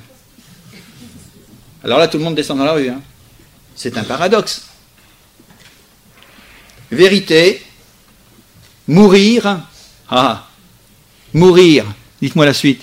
Alors 1.83 1.99
là, 1.99 2.07
tout 2.07 2.17
le 2.17 2.23
monde 2.23 2.35
descend 2.35 2.57
dans 2.57 2.65
la 2.65 2.73
rue. 2.73 2.89
Hein. 2.89 3.01
C'est 3.75 3.97
un 3.97 4.03
paradoxe. 4.03 4.63
Vérité, 6.91 7.61
mourir, 8.87 9.61
ah, 10.09 10.47
mourir, 11.33 11.85
dites-moi 12.21 12.45
la 12.45 12.53
suite, 12.53 12.81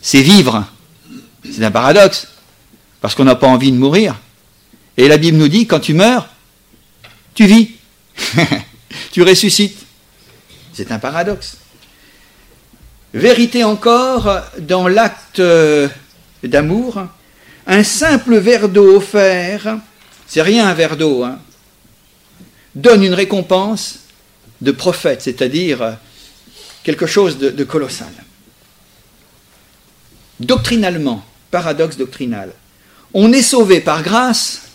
c'est 0.00 0.22
vivre. 0.22 0.64
C'est 1.44 1.64
un 1.64 1.70
paradoxe, 1.70 2.28
parce 3.06 3.14
qu'on 3.14 3.22
n'a 3.22 3.36
pas 3.36 3.46
envie 3.46 3.70
de 3.70 3.76
mourir. 3.76 4.16
Et 4.96 5.06
la 5.06 5.16
Bible 5.16 5.38
nous 5.38 5.46
dit, 5.46 5.68
quand 5.68 5.78
tu 5.78 5.94
meurs, 5.94 6.28
tu 7.34 7.46
vis. 7.46 7.70
tu 9.12 9.22
ressuscites. 9.22 9.78
C'est 10.72 10.90
un 10.90 10.98
paradoxe. 10.98 11.56
Vérité 13.14 13.62
encore, 13.62 14.40
dans 14.58 14.88
l'acte 14.88 15.40
d'amour, 16.42 17.06
un 17.68 17.84
simple 17.84 18.38
verre 18.38 18.68
d'eau 18.68 18.96
offert, 18.96 19.78
c'est 20.26 20.42
rien 20.42 20.66
un 20.66 20.74
verre 20.74 20.96
d'eau, 20.96 21.22
hein, 21.22 21.38
donne 22.74 23.04
une 23.04 23.14
récompense 23.14 24.00
de 24.60 24.72
prophète, 24.72 25.22
c'est-à-dire 25.22 25.96
quelque 26.82 27.06
chose 27.06 27.38
de 27.38 27.62
colossal. 27.62 28.12
Doctrinalement, 30.40 31.24
paradoxe 31.52 31.96
doctrinal, 31.96 32.52
on 33.18 33.32
est 33.32 33.42
sauvé 33.42 33.80
par 33.80 34.02
grâce, 34.02 34.68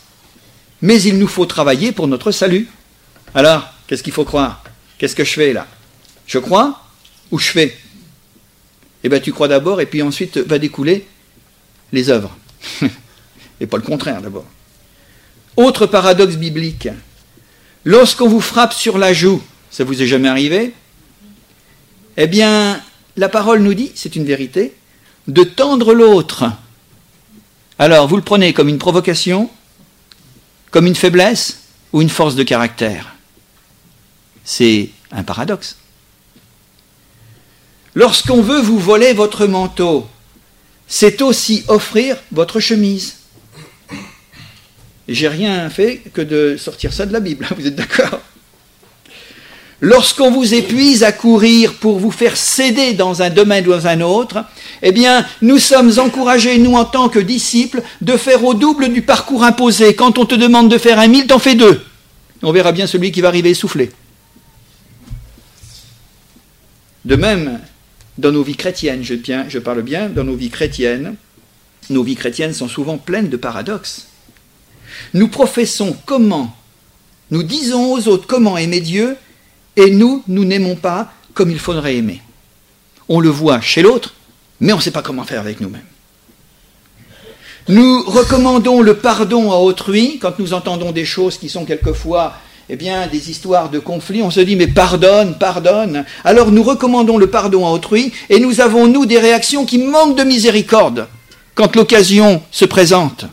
mais 0.82 1.00
il 1.00 1.20
nous 1.20 1.28
faut 1.28 1.46
travailler 1.46 1.92
pour 1.92 2.08
notre 2.08 2.32
salut. 2.32 2.68
Alors, 3.36 3.72
qu'est-ce 3.86 4.02
qu'il 4.02 4.14
faut 4.14 4.26
croire? 4.26 4.64
Qu'est-ce 4.98 5.16
que 5.16 5.24
je 5.24 5.34
fais 5.34 5.54
là? 5.54 5.68
Je 6.26 6.40
crois 6.40 6.82
ou 7.30 7.38
je 7.38 7.52
fais? 7.52 7.78
Eh 9.04 9.10
bien, 9.10 9.20
tu 9.20 9.32
crois 9.32 9.48
d'abord 9.48 9.80
et 9.80 9.86
puis 9.86 10.02
ensuite 10.02 10.40
va 10.40 10.58
découler 10.58 11.08
les 11.92 12.10
œuvres. 12.10 12.36
et 13.62 13.68
pas 13.68 13.78
le 13.78 13.84
contraire 13.84 14.24
d'abord. 14.24 14.48
Autre 15.56 15.86
paradoxe 15.86 16.36
biblique. 16.36 16.90
Lorsqu'on 17.86 18.28
vous 18.28 18.42
frappe 18.42 18.74
sur 18.74 18.98
la 18.98 19.14
joue, 19.14 19.40
ça 19.70 19.84
vous 19.84 20.02
est 20.02 20.08
jamais 20.08 20.30
arrivé? 20.30 20.74
Eh 22.18 22.26
bien, 22.26 22.82
la 23.18 23.30
parole 23.30 23.62
nous 23.62 23.76
dit, 23.76 23.92
c'est 23.94 24.16
une 24.16 24.26
vérité, 24.26 24.74
de 25.28 25.44
tendre 25.44 25.94
l'autre. 25.94 26.46
Alors, 27.82 28.08
vous 28.08 28.16
le 28.16 28.22
prenez 28.22 28.54
comme 28.54 28.70
une 28.70 28.78
provocation, 28.78 29.50
comme 30.70 30.86
une 30.86 30.94
faiblesse 30.94 31.62
ou 31.92 32.04
une 32.04 32.12
force 32.12 32.36
de 32.36 32.44
caractère? 32.44 33.16
C'est 34.44 34.92
un 35.12 35.24
paradoxe. 35.24 35.78
Lorsqu'on 37.96 38.44
veut 38.44 38.62
vous 38.62 38.78
voler 38.78 39.14
votre 39.14 39.48
manteau, 39.48 40.08
c'est 40.88 41.24
aussi 41.24 41.64
offrir 41.70 42.18
votre 42.32 42.60
chemise. 42.60 43.16
J'ai 45.08 45.28
rien 45.28 45.68
fait 45.72 46.04
que 46.14 46.22
de 46.22 46.58
sortir 46.58 46.94
ça 46.94 47.08
de 47.08 47.14
la 47.14 47.20
Bible, 47.20 47.48
vous 47.58 47.66
êtes 47.66 47.76
d'accord? 47.76 48.22
Lorsqu'on 49.84 50.30
vous 50.30 50.54
épuise 50.54 51.02
à 51.02 51.12
courir 51.12 51.74
pour 51.74 51.98
vous 51.98 52.12
faire 52.12 52.38
céder 52.38 52.94
dans 52.94 53.24
un 53.24 53.32
domaine 53.32 53.68
ou 53.68 53.72
dans 53.72 53.88
un 53.88 54.02
autre, 54.02 54.46
eh 54.84 54.92
bien, 54.92 55.26
nous 55.42 55.58
sommes 55.58 55.98
encouragés, 55.98 56.60
nous, 56.60 56.76
en 56.76 56.86
tant 56.86 57.10
que 57.10 57.18
disciples, 57.18 57.82
de 58.00 58.16
faire 58.16 58.44
au 58.46 58.54
double 58.54 58.90
du 58.94 59.02
parcours 59.02 59.44
imposé. 59.44 59.96
Quand 59.96 60.20
on 60.20 60.26
te 60.28 60.36
demande 60.36 60.70
de 60.70 60.78
faire 60.78 61.00
un 61.00 61.08
mille, 61.08 61.26
t'en 61.26 61.40
fais 61.40 61.56
deux. 61.56 61.82
On 62.44 62.52
verra 62.52 62.72
bien 62.72 62.86
celui 62.86 63.12
qui 63.12 63.22
va 63.22 63.30
arriver 63.30 63.50
essoufflé. 63.50 63.92
De 67.04 67.16
même, 67.16 67.60
dans 68.20 68.32
nos 68.32 68.44
vies 68.44 68.56
chrétiennes, 68.56 69.04
je, 69.04 69.16
je 69.50 69.60
parle 69.60 69.82
bien, 69.82 70.10
dans 70.10 70.24
nos 70.24 70.36
vies 70.36 70.52
chrétiennes, 70.52 71.16
nos 71.90 72.04
vies 72.04 72.16
chrétiennes 72.16 72.54
sont 72.54 72.68
souvent 72.68 73.00
pleines 73.00 73.30
de 73.30 73.38
paradoxes. 73.38 74.10
Nous 75.16 75.28
professons 75.28 75.98
comment, 76.06 76.56
nous 77.32 77.42
disons 77.42 77.94
aux 77.94 78.08
autres 78.08 78.28
comment 78.28 78.60
aimer 78.60 78.82
Dieu, 78.82 79.18
et 79.76 79.92
nous, 79.92 80.24
nous 80.28 80.46
n'aimons 80.46 80.76
pas 80.76 81.12
comme 81.34 81.52
il 81.52 81.60
faudrait 81.60 81.96
aimer. 81.96 82.22
On 83.10 83.20
le 83.20 83.30
voit 83.30 83.62
chez 83.62 83.82
l'autre, 83.82 84.14
mais 84.60 84.74
on 84.74 84.78
ne 84.78 84.82
sait 84.82 84.92
pas 84.92 85.02
comment 85.02 85.24
faire 85.24 85.40
avec 85.40 85.60
nous-mêmes. 85.60 85.82
Nous 87.68 88.04
recommandons 88.04 88.82
le 88.82 88.96
pardon 88.96 89.52
à 89.52 89.58
autrui 89.58 90.18
quand 90.20 90.40
nous 90.40 90.54
entendons 90.54 90.92
des 90.92 91.06
choses 91.06 91.38
qui 91.38 91.48
sont 91.48 91.66
quelquefois 91.66 92.34
eh 92.70 92.78
bien, 92.78 93.08
des 93.08 93.30
histoires 93.30 93.70
de 93.70 93.80
conflits, 93.80 94.24
on 94.24 94.32
se 94.32 94.40
dit 94.40 94.56
mais 94.56 94.68
pardonne, 94.68 95.38
pardonne. 95.38 96.06
Alors 96.24 96.52
nous 96.52 96.64
recommandons 96.64 97.18
le 97.18 97.28
pardon 97.28 97.66
à 97.66 97.70
autrui 97.70 98.14
et 98.30 98.40
nous 98.40 98.62
avons, 98.62 98.88
nous, 98.88 99.06
des 99.06 99.20
réactions 99.20 99.66
qui 99.66 99.78
manquent 99.78 100.18
de 100.18 100.24
miséricorde 100.24 101.08
quand 101.54 101.76
l'occasion 101.76 102.42
se 102.50 102.66
présente. 102.66 103.26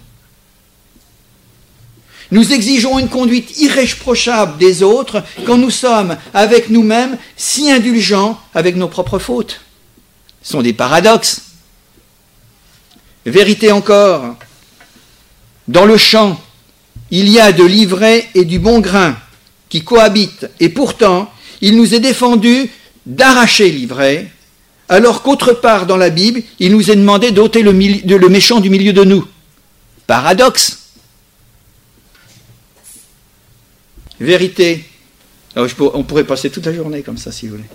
Nous 2.30 2.52
exigeons 2.52 2.98
une 2.98 3.08
conduite 3.08 3.58
irréprochable 3.58 4.58
des 4.58 4.82
autres 4.82 5.22
quand 5.46 5.56
nous 5.56 5.70
sommes 5.70 6.16
avec 6.34 6.68
nous-mêmes 6.68 7.16
si 7.36 7.70
indulgents 7.70 8.38
avec 8.54 8.76
nos 8.76 8.88
propres 8.88 9.18
fautes. 9.18 9.60
Ce 10.42 10.52
sont 10.52 10.62
des 10.62 10.74
paradoxes. 10.74 11.42
Vérité 13.24 13.72
encore, 13.72 14.36
dans 15.66 15.84
le 15.84 15.96
champ, 15.96 16.40
il 17.10 17.28
y 17.28 17.40
a 17.40 17.52
de 17.52 17.64
l'ivraie 17.64 18.26
et 18.34 18.44
du 18.44 18.58
bon 18.58 18.80
grain 18.80 19.16
qui 19.68 19.82
cohabitent, 19.82 20.48
et 20.60 20.70
pourtant, 20.70 21.30
il 21.60 21.76
nous 21.76 21.94
est 21.94 22.00
défendu 22.00 22.70
d'arracher 23.04 23.70
l'ivraie, 23.70 24.28
alors 24.88 25.22
qu'autre 25.22 25.52
part 25.52 25.84
dans 25.84 25.96
la 25.96 26.08
Bible, 26.08 26.42
il 26.58 26.72
nous 26.72 26.90
est 26.90 26.96
demandé 26.96 27.30
d'ôter 27.30 27.62
le, 27.62 27.72
le 27.72 28.28
méchant 28.28 28.60
du 28.60 28.70
milieu 28.70 28.92
de 28.92 29.04
nous. 29.04 29.26
Paradoxe. 30.06 30.87
Vérité. 34.20 34.84
on 35.56 36.02
pourrait 36.02 36.24
passer 36.24 36.50
toute 36.50 36.66
la 36.66 36.74
journée 36.74 37.02
comme 37.02 37.18
ça, 37.18 37.32
si 37.32 37.46
vous 37.46 37.56
voulez. 37.56 37.68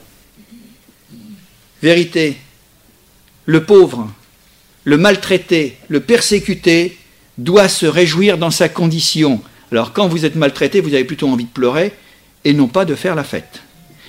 Vérité. 1.82 2.38
Le 3.46 3.64
pauvre, 3.66 4.10
le 4.86 4.98
maltraité, 4.98 5.78
le 5.90 6.00
persécuté 6.00 6.98
doit 7.38 7.68
se 7.68 7.86
réjouir 7.86 8.38
dans 8.38 8.52
sa 8.52 8.70
condition. 8.70 9.42
Alors 9.72 9.92
quand 9.92 10.08
vous 10.08 10.26
êtes 10.26 10.36
maltraité, 10.36 10.82
vous 10.82 10.94
avez 10.94 11.04
plutôt 11.04 11.28
envie 11.28 11.46
de 11.46 11.50
pleurer 11.50 11.94
et 12.46 12.54
non 12.54 12.68
pas 12.68 12.86
de 12.86 12.96
faire 12.96 13.16
la 13.16 13.24
fête. 13.24 13.62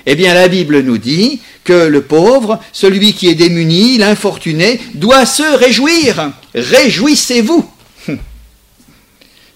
Eh 0.07 0.14
bien 0.14 0.35
la 0.35 0.49
Bible 0.49 0.81
nous 0.81 0.99
dit 0.99 1.41
que 1.64 1.73
le 1.73 2.03
pauvre, 2.03 2.61
celui 2.73 3.14
qui 3.14 3.29
est 3.29 3.35
démuni, 3.35 3.97
l'infortuné, 3.97 4.81
doit 4.95 5.25
se 5.25 5.57
réjouir. 5.57 6.33
Réjouissez-vous. 6.55 7.69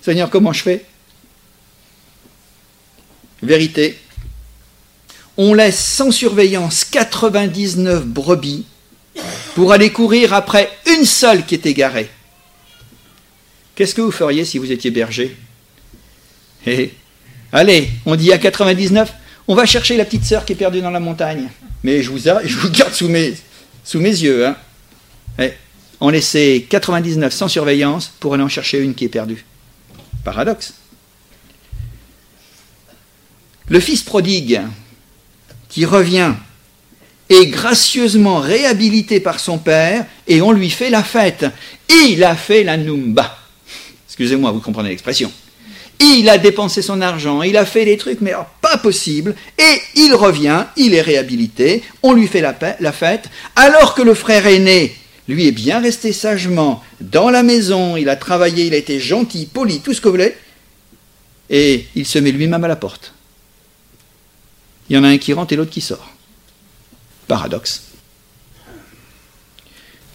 Seigneur, 0.00 0.30
comment 0.30 0.52
je 0.52 0.62
fais? 0.62 0.84
Vérité. 3.42 3.98
On 5.36 5.54
laisse 5.54 5.78
sans 5.78 6.10
surveillance 6.10 6.84
99 6.84 8.04
brebis 8.04 8.64
pour 9.54 9.72
aller 9.72 9.90
courir 9.90 10.34
après 10.34 10.70
une 10.86 11.04
seule 11.04 11.46
qui 11.46 11.54
est 11.54 11.66
égarée. 11.66 12.08
Qu'est-ce 13.74 13.94
que 13.94 14.00
vous 14.00 14.10
feriez 14.10 14.44
si 14.44 14.58
vous 14.58 14.72
étiez 14.72 14.90
berger? 14.90 15.36
Eh, 16.66 16.92
Allez, 17.52 17.88
on 18.04 18.14
dit 18.14 18.32
à 18.32 18.38
99, 18.38 19.12
on 19.46 19.54
va 19.54 19.64
chercher 19.64 19.96
la 19.96 20.04
petite 20.04 20.24
sœur 20.24 20.44
qui 20.44 20.52
est 20.52 20.56
perdue 20.56 20.82
dans 20.82 20.90
la 20.90 21.00
montagne. 21.00 21.48
Mais 21.82 22.02
je 22.02 22.10
vous, 22.10 22.20
garde 22.70 22.92
sous 22.92 23.08
mes, 23.08 23.34
sous 23.84 24.00
mes 24.00 24.10
yeux. 24.10 24.46
Hein. 24.46 24.56
Eh, 25.38 25.52
on 26.00 26.10
laissait 26.10 26.66
99 26.68 27.32
sans 27.32 27.48
surveillance 27.48 28.12
pour 28.20 28.34
aller 28.34 28.42
en 28.42 28.48
chercher 28.48 28.80
une 28.80 28.94
qui 28.94 29.06
est 29.06 29.08
perdue. 29.08 29.44
Paradoxe. 30.24 30.74
Le 33.68 33.80
fils 33.80 34.02
prodigue 34.02 34.60
qui 35.68 35.84
revient 35.84 36.32
est 37.28 37.46
gracieusement 37.46 38.38
réhabilité 38.38 39.20
par 39.20 39.38
son 39.38 39.58
père 39.58 40.06
et 40.26 40.40
on 40.40 40.52
lui 40.52 40.70
fait 40.70 40.90
la 40.90 41.02
fête. 41.02 41.44
Il 41.90 42.24
a 42.24 42.34
fait 42.34 42.64
la 42.64 42.76
numba. 42.76 43.38
Excusez-moi, 44.06 44.50
vous 44.52 44.60
comprenez 44.60 44.88
l'expression. 44.88 45.30
Il 46.00 46.28
a 46.28 46.38
dépensé 46.38 46.80
son 46.80 47.00
argent, 47.00 47.42
il 47.42 47.56
a 47.56 47.66
fait 47.66 47.84
des 47.84 47.96
trucs, 47.96 48.20
mais 48.20 48.32
pas 48.62 48.78
possible, 48.78 49.34
et 49.58 49.80
il 49.96 50.14
revient, 50.14 50.64
il 50.76 50.94
est 50.94 51.00
réhabilité, 51.00 51.82
on 52.04 52.14
lui 52.14 52.28
fait 52.28 52.40
la, 52.40 52.92
fête, 52.92 53.24
alors 53.56 53.94
que 53.96 54.02
le 54.02 54.14
frère 54.14 54.46
aîné, 54.46 54.94
lui, 55.26 55.48
est 55.48 55.52
bien 55.52 55.80
resté 55.80 56.12
sagement 56.12 56.84
dans 57.00 57.30
la 57.30 57.42
maison, 57.42 57.96
il 57.96 58.08
a 58.08 58.14
travaillé, 58.14 58.66
il 58.66 58.74
a 58.74 58.76
été 58.76 59.00
gentil, 59.00 59.46
poli, 59.46 59.80
tout 59.80 59.92
ce 59.92 60.00
que 60.00 60.08
vous 60.08 60.18
et 61.50 61.86
il 61.96 62.06
se 62.06 62.18
met 62.18 62.30
lui-même 62.30 62.62
à 62.62 62.68
la 62.68 62.76
porte. 62.76 63.12
Il 64.88 64.96
y 64.96 64.98
en 64.98 65.04
a 65.04 65.08
un 65.08 65.18
qui 65.18 65.32
rentre 65.32 65.52
et 65.52 65.56
l'autre 65.56 65.70
qui 65.70 65.80
sort. 65.80 66.08
Paradoxe. 67.26 67.82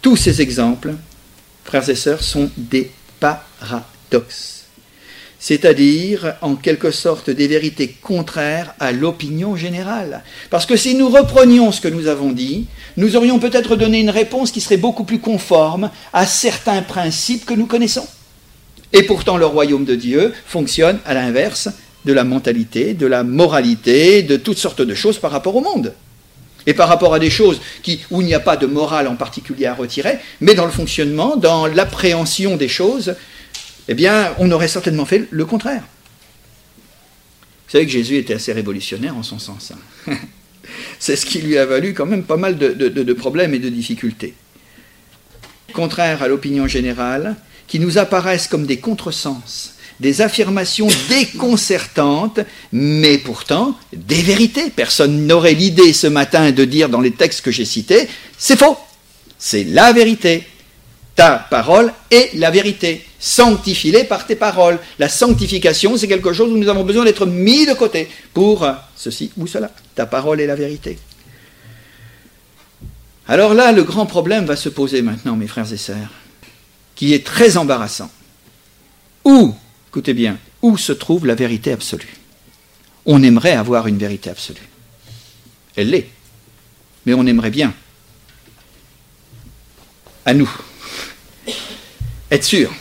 Tous 0.01 0.17
ces 0.17 0.41
exemples, 0.41 0.95
frères 1.63 1.89
et 1.89 1.95
sœurs, 1.95 2.23
sont 2.23 2.49
des 2.57 2.91
paradoxes, 3.19 4.65
c'est-à-dire 5.39 6.35
en 6.41 6.55
quelque 6.55 6.91
sorte 6.91 7.29
des 7.29 7.47
vérités 7.47 7.95
contraires 8.01 8.73
à 8.79 8.91
l'opinion 8.91 9.55
générale. 9.55 10.23
Parce 10.49 10.65
que 10.65 10.75
si 10.75 10.95
nous 10.95 11.07
reprenions 11.07 11.71
ce 11.71 11.79
que 11.79 11.87
nous 11.87 12.07
avons 12.07 12.31
dit, 12.31 12.67
nous 12.97 13.15
aurions 13.15 13.39
peut-être 13.39 13.75
donné 13.75 13.99
une 13.99 14.09
réponse 14.09 14.51
qui 14.51 14.59
serait 14.59 14.77
beaucoup 14.77 15.03
plus 15.03 15.19
conforme 15.19 15.89
à 16.11 16.25
certains 16.25 16.81
principes 16.81 17.45
que 17.45 17.53
nous 17.53 17.67
connaissons. 17.67 18.07
Et 18.91 19.03
pourtant, 19.03 19.37
le 19.37 19.45
royaume 19.45 19.85
de 19.85 19.95
Dieu 19.95 20.33
fonctionne 20.45 20.99
à 21.05 21.13
l'inverse 21.13 21.69
de 22.05 22.13
la 22.13 22.23
mentalité, 22.23 22.93
de 22.93 23.07
la 23.07 23.23
moralité, 23.23 24.23
de 24.23 24.37
toutes 24.37 24.57
sortes 24.57 24.81
de 24.81 24.95
choses 24.95 25.19
par 25.19 25.31
rapport 25.31 25.55
au 25.55 25.61
monde 25.61 25.93
et 26.65 26.73
par 26.73 26.87
rapport 26.87 27.13
à 27.13 27.19
des 27.19 27.29
choses 27.29 27.59
qui, 27.81 28.01
où 28.09 28.21
il 28.21 28.27
n'y 28.27 28.33
a 28.33 28.39
pas 28.39 28.57
de 28.57 28.65
morale 28.65 29.07
en 29.07 29.15
particulier 29.15 29.65
à 29.65 29.73
retirer, 29.73 30.17
mais 30.41 30.55
dans 30.55 30.65
le 30.65 30.71
fonctionnement, 30.71 31.35
dans 31.35 31.67
l'appréhension 31.67 32.55
des 32.55 32.69
choses, 32.69 33.15
eh 33.87 33.93
bien, 33.93 34.33
on 34.39 34.49
aurait 34.51 34.67
certainement 34.67 35.05
fait 35.05 35.27
le 35.29 35.45
contraire. 35.45 35.83
Vous 37.67 37.71
savez 37.71 37.85
que 37.85 37.91
Jésus 37.91 38.17
était 38.17 38.35
assez 38.35 38.53
révolutionnaire 38.53 39.17
en 39.17 39.23
son 39.23 39.39
sens. 39.39 39.73
Hein. 40.07 40.13
C'est 40.99 41.15
ce 41.17 41.25
qui 41.25 41.39
lui 41.39 41.57
a 41.57 41.65
valu 41.65 41.93
quand 41.93 42.05
même 42.05 42.23
pas 42.23 42.37
mal 42.37 42.57
de, 42.57 42.69
de 42.69 43.13
problèmes 43.13 43.53
et 43.53 43.59
de 43.59 43.69
difficultés. 43.69 44.33
Contraire 45.73 46.23
à 46.23 46.27
l'opinion 46.27 46.67
générale, 46.67 47.35
qui 47.67 47.79
nous 47.79 47.97
apparaissent 47.97 48.47
comme 48.47 48.65
des 48.65 48.77
contresens 48.77 49.72
des 50.03 50.21
affirmations 50.21 50.89
déconcertantes, 51.09 52.41
mais 52.73 53.17
pourtant 53.17 53.75
des 53.93 54.21
vérités. 54.21 54.69
Personne 54.69 55.25
n'aurait 55.25 55.53
l'idée 55.53 55.93
ce 55.93 56.07
matin 56.07 56.51
de 56.51 56.65
dire 56.65 56.89
dans 56.89 57.01
les 57.01 57.11
textes 57.11 57.41
que 57.41 57.51
j'ai 57.51 57.65
cités, 57.65 58.07
c'est 58.37 58.59
faux, 58.59 58.77
c'est 59.39 59.63
la 59.63 59.93
vérité. 59.93 60.43
Ta 61.15 61.37
parole 61.37 61.93
est 62.11 62.35
la 62.35 62.51
vérité. 62.51 63.05
Sanctifie-les 63.19 64.03
par 64.03 64.27
tes 64.27 64.35
paroles. 64.35 64.79
La 64.99 65.07
sanctification, 65.07 65.95
c'est 65.95 66.07
quelque 66.07 66.33
chose 66.33 66.51
où 66.51 66.57
nous 66.57 66.69
avons 66.69 66.83
besoin 66.83 67.05
d'être 67.05 67.25
mis 67.25 67.65
de 67.65 67.73
côté 67.73 68.09
pour 68.33 68.67
ceci 68.95 69.31
ou 69.37 69.47
cela. 69.47 69.71
Ta 69.95 70.05
parole 70.05 70.41
est 70.41 70.47
la 70.47 70.55
vérité. 70.55 70.97
Alors 73.27 73.53
là, 73.53 73.71
le 73.71 73.83
grand 73.83 74.05
problème 74.05 74.45
va 74.45 74.57
se 74.57 74.69
poser 74.69 75.01
maintenant, 75.01 75.37
mes 75.37 75.47
frères 75.47 75.71
et 75.71 75.77
sœurs, 75.77 76.09
qui 76.95 77.13
est 77.13 77.25
très 77.25 77.55
embarrassant. 77.55 78.11
Où 79.23 79.53
Écoutez 79.93 80.15
bien, 80.15 80.39
où 80.63 80.75
se 80.75 80.91
trouve 80.91 81.27
la 81.27 81.35
vérité 81.35 81.71
absolue? 81.71 82.15
On 83.05 83.21
aimerait 83.21 83.51
avoir 83.51 83.85
une 83.85 83.99
vérité 83.99 84.31
absolue. 84.31 84.67
Elle 85.75 85.91
l'est. 85.91 86.09
Mais 87.05 87.13
on 87.13 87.27
aimerait 87.27 87.51
bien, 87.51 87.75
à 90.25 90.33
nous, 90.33 90.49
être 92.31 92.43
sûr. 92.43 92.73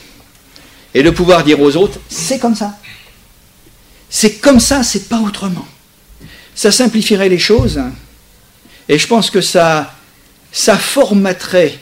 Et 0.94 1.02
de 1.02 1.10
pouvoir 1.10 1.44
dire 1.44 1.60
aux 1.60 1.76
autres, 1.76 2.00
c'est 2.08 2.38
comme 2.38 2.54
ça. 2.54 2.78
C'est 4.08 4.38
comme 4.38 4.58
ça, 4.58 4.82
c'est 4.82 5.10
pas 5.10 5.20
autrement. 5.20 5.68
Ça 6.54 6.72
simplifierait 6.72 7.28
les 7.28 7.38
choses. 7.38 7.78
Et 8.88 8.98
je 8.98 9.06
pense 9.06 9.28
que 9.28 9.42
ça, 9.42 9.94
ça 10.50 10.78
formaterait, 10.78 11.78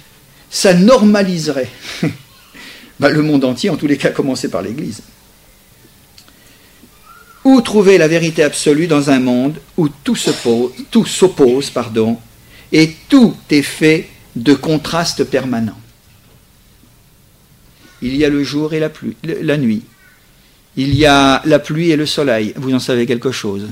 ça 0.50 0.74
normaliserait 0.74 1.70
bah, 2.98 3.10
le 3.10 3.22
monde 3.22 3.44
entier, 3.44 3.70
en 3.70 3.76
tous 3.76 3.86
les 3.86 3.96
cas, 3.96 4.10
commencer 4.10 4.50
par 4.50 4.62
l'Église. 4.62 5.02
Où 7.44 7.60
trouver 7.62 7.96
la 7.96 8.08
vérité 8.08 8.42
absolue 8.42 8.86
dans 8.86 9.10
un 9.10 9.18
monde 9.18 9.58
où 9.76 9.88
tout 9.88 10.16
s'oppose, 10.16 11.70
pardon, 11.70 12.18
et 12.70 12.94
tout 13.08 13.34
est 13.50 13.62
fait 13.62 14.08
de 14.36 14.54
contrastes 14.54 15.24
permanents? 15.24 15.80
Il 18.02 18.16
y 18.16 18.24
a 18.24 18.28
le 18.28 18.44
jour 18.44 18.74
et 18.74 18.80
la, 18.80 18.88
pluie, 18.88 19.16
la 19.22 19.56
nuit. 19.56 19.82
Il 20.76 20.94
y 20.94 21.06
a 21.06 21.42
la 21.44 21.58
pluie 21.58 21.90
et 21.90 21.96
le 21.96 22.06
soleil. 22.06 22.52
Vous 22.56 22.74
en 22.74 22.78
savez 22.78 23.06
quelque 23.06 23.32
chose? 23.32 23.68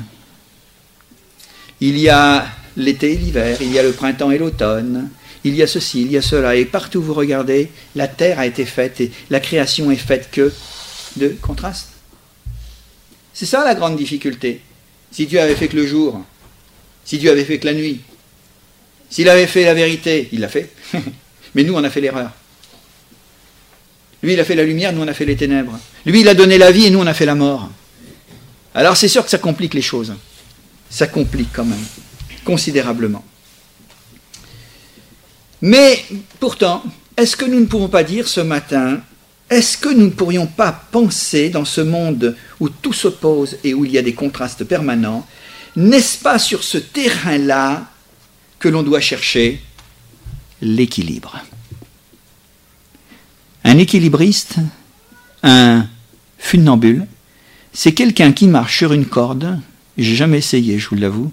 Il 1.81 1.99
y 1.99 2.09
a 2.09 2.47
l'été 2.77 3.13
et 3.13 3.17
l'hiver. 3.17 3.59
Il 3.61 3.73
y 3.73 3.79
a 3.79 3.83
le 3.83 3.93
printemps 3.93 4.31
et 4.31 4.39
l'automne. 4.39 5.11
Il 5.45 5.55
y 5.55 5.63
a 5.63 5.67
ceci, 5.67 6.03
il 6.03 6.11
y 6.11 6.17
a 6.17 6.23
cela. 6.23 6.57
Et 6.57 6.65
partout 6.65 6.99
où 6.99 7.03
vous 7.03 7.15
regardez, 7.15 7.71
la 7.95 8.09
terre 8.09 8.39
a 8.39 8.47
été 8.47 8.65
faite 8.65 9.01
et 9.01 9.13
la 9.31 9.41
création 9.41 9.91
est 9.91 9.97
faite 9.97 10.31
que 10.33 10.53
de 11.17 11.29
contrastes. 11.41 11.98
C'est 13.39 13.47
ça 13.47 13.65
la 13.65 13.77
grande 13.77 13.95
difficulté. 13.97 14.61
Si 15.13 15.27
Dieu 15.27 15.41
avait 15.41 15.55
fait 15.55 15.69
que 15.69 15.77
le 15.77 15.87
jour, 15.87 16.21
si 17.05 17.19
Dieu 17.19 17.31
avait 17.31 17.45
fait 17.45 17.61
que 17.61 17.67
la 17.67 17.73
nuit, 17.73 18.01
s'il 19.11 19.29
avait 19.29 19.47
fait 19.47 19.65
la 19.65 19.75
vérité, 19.75 20.29
il 20.33 20.41
l'a 20.41 20.49
fait. 20.49 20.73
Mais 21.55 21.63
nous, 21.63 21.73
on 21.75 21.85
a 21.85 21.89
fait 21.89 22.01
l'erreur. 22.01 22.33
Lui, 24.25 24.33
il 24.33 24.41
a 24.41 24.45
fait 24.45 24.57
la 24.57 24.65
lumière, 24.65 24.93
nous, 24.93 25.03
on 25.03 25.07
a 25.07 25.15
fait 25.15 25.25
les 25.25 25.37
ténèbres. 25.37 25.79
Lui, 26.05 26.23
il 26.23 26.29
a 26.29 26.35
donné 26.35 26.59
la 26.59 26.73
vie 26.73 26.87
et 26.87 26.91
nous, 26.91 26.99
on 26.99 27.07
a 27.07 27.15
fait 27.15 27.27
la 27.27 27.37
mort. 27.37 27.71
Alors, 28.75 28.97
c'est 28.97 29.07
sûr 29.07 29.23
que 29.23 29.31
ça 29.31 29.39
complique 29.39 29.75
les 29.75 29.83
choses. 29.83 30.15
Ça 30.91 31.07
complique 31.07 31.51
quand 31.53 31.65
même, 31.65 31.87
considérablement. 32.45 33.25
Mais 35.63 36.05
pourtant, 36.41 36.83
est-ce 37.17 37.37
que 37.37 37.45
nous 37.45 37.61
ne 37.61 37.67
pouvons 37.67 37.89
pas 37.89 38.03
dire 38.03 38.27
ce 38.27 38.41
matin, 38.41 39.01
est-ce 39.51 39.79
que 39.79 39.89
nous 39.89 40.07
ne 40.07 40.11
pourrions 40.11 40.47
pas 40.47 40.73
penser 40.73 41.49
dans 41.49 41.65
ce 41.65 41.81
monde 41.81 42.37
où 42.61 42.69
tout 42.69 42.93
s'oppose 42.93 43.57
et 43.65 43.75
où 43.75 43.85
il 43.85 43.93
y 43.93 43.99
a 43.99 44.03
des 44.03 44.15
contrastes 44.15 44.65
permanents, 44.65 45.27
n'est-ce 45.77 46.19
pas 46.19 46.39
sur 46.39 46.63
ce 46.63 46.79
terrain-là 46.79 47.91
que 48.59 48.69
l'on 48.69 48.83
doit 48.83 49.01
chercher 49.01 49.63
l'équilibre? 50.61 51.41
Un 53.65 53.79
équilibriste, 53.79 54.57
un 55.43 55.87
funambule, 56.39 57.07
c'est 57.73 57.93
quelqu'un 57.93 58.33
qui 58.33 58.49
marche 58.49 58.79
sur 58.79 58.93
une 58.93 59.07
corde, 59.07 59.59
j'ai 59.97 60.17
jamais 60.17 60.39
essayé, 60.39 60.79
je 60.79 60.89
vous 60.89 60.97
l'avoue, 60.97 61.33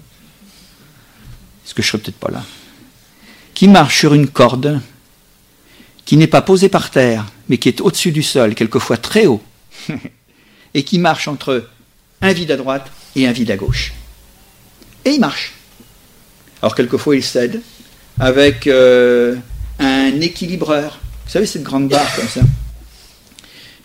parce 1.62 1.74
que 1.74 1.82
je 1.82 1.88
serais 1.88 1.98
peut-être 1.98 2.18
pas 2.18 2.30
là, 2.30 2.44
qui 3.54 3.68
marche 3.68 3.98
sur 3.98 4.14
une 4.14 4.28
corde 4.28 4.80
qui 6.06 6.16
n'est 6.16 6.28
pas 6.28 6.40
posée 6.40 6.70
par 6.70 6.90
terre, 6.90 7.26
mais 7.48 7.58
qui 7.58 7.68
est 7.68 7.80
au-dessus 7.82 8.12
du 8.12 8.22
sol, 8.22 8.54
quelquefois 8.54 8.96
très 8.96 9.26
haut, 9.26 9.42
et 10.74 10.84
qui 10.84 10.98
marche 10.98 11.28
entre 11.28 11.68
un 12.22 12.32
vide 12.32 12.52
à 12.52 12.56
droite 12.56 12.90
et 13.16 13.26
un 13.26 13.32
vide 13.32 13.50
à 13.50 13.56
gauche. 13.56 13.92
Et 15.04 15.10
il 15.10 15.20
marche. 15.20 15.52
Alors 16.62 16.74
quelquefois 16.74 17.16
il 17.16 17.22
cède 17.22 17.60
avec 18.18 18.66
euh, 18.66 19.36
un 19.78 20.20
équilibreur. 20.20 21.00
Vous 21.26 21.32
savez, 21.32 21.46
cette 21.46 21.64
grande 21.64 21.88
barre 21.88 22.14
comme 22.14 22.28
ça. 22.28 22.40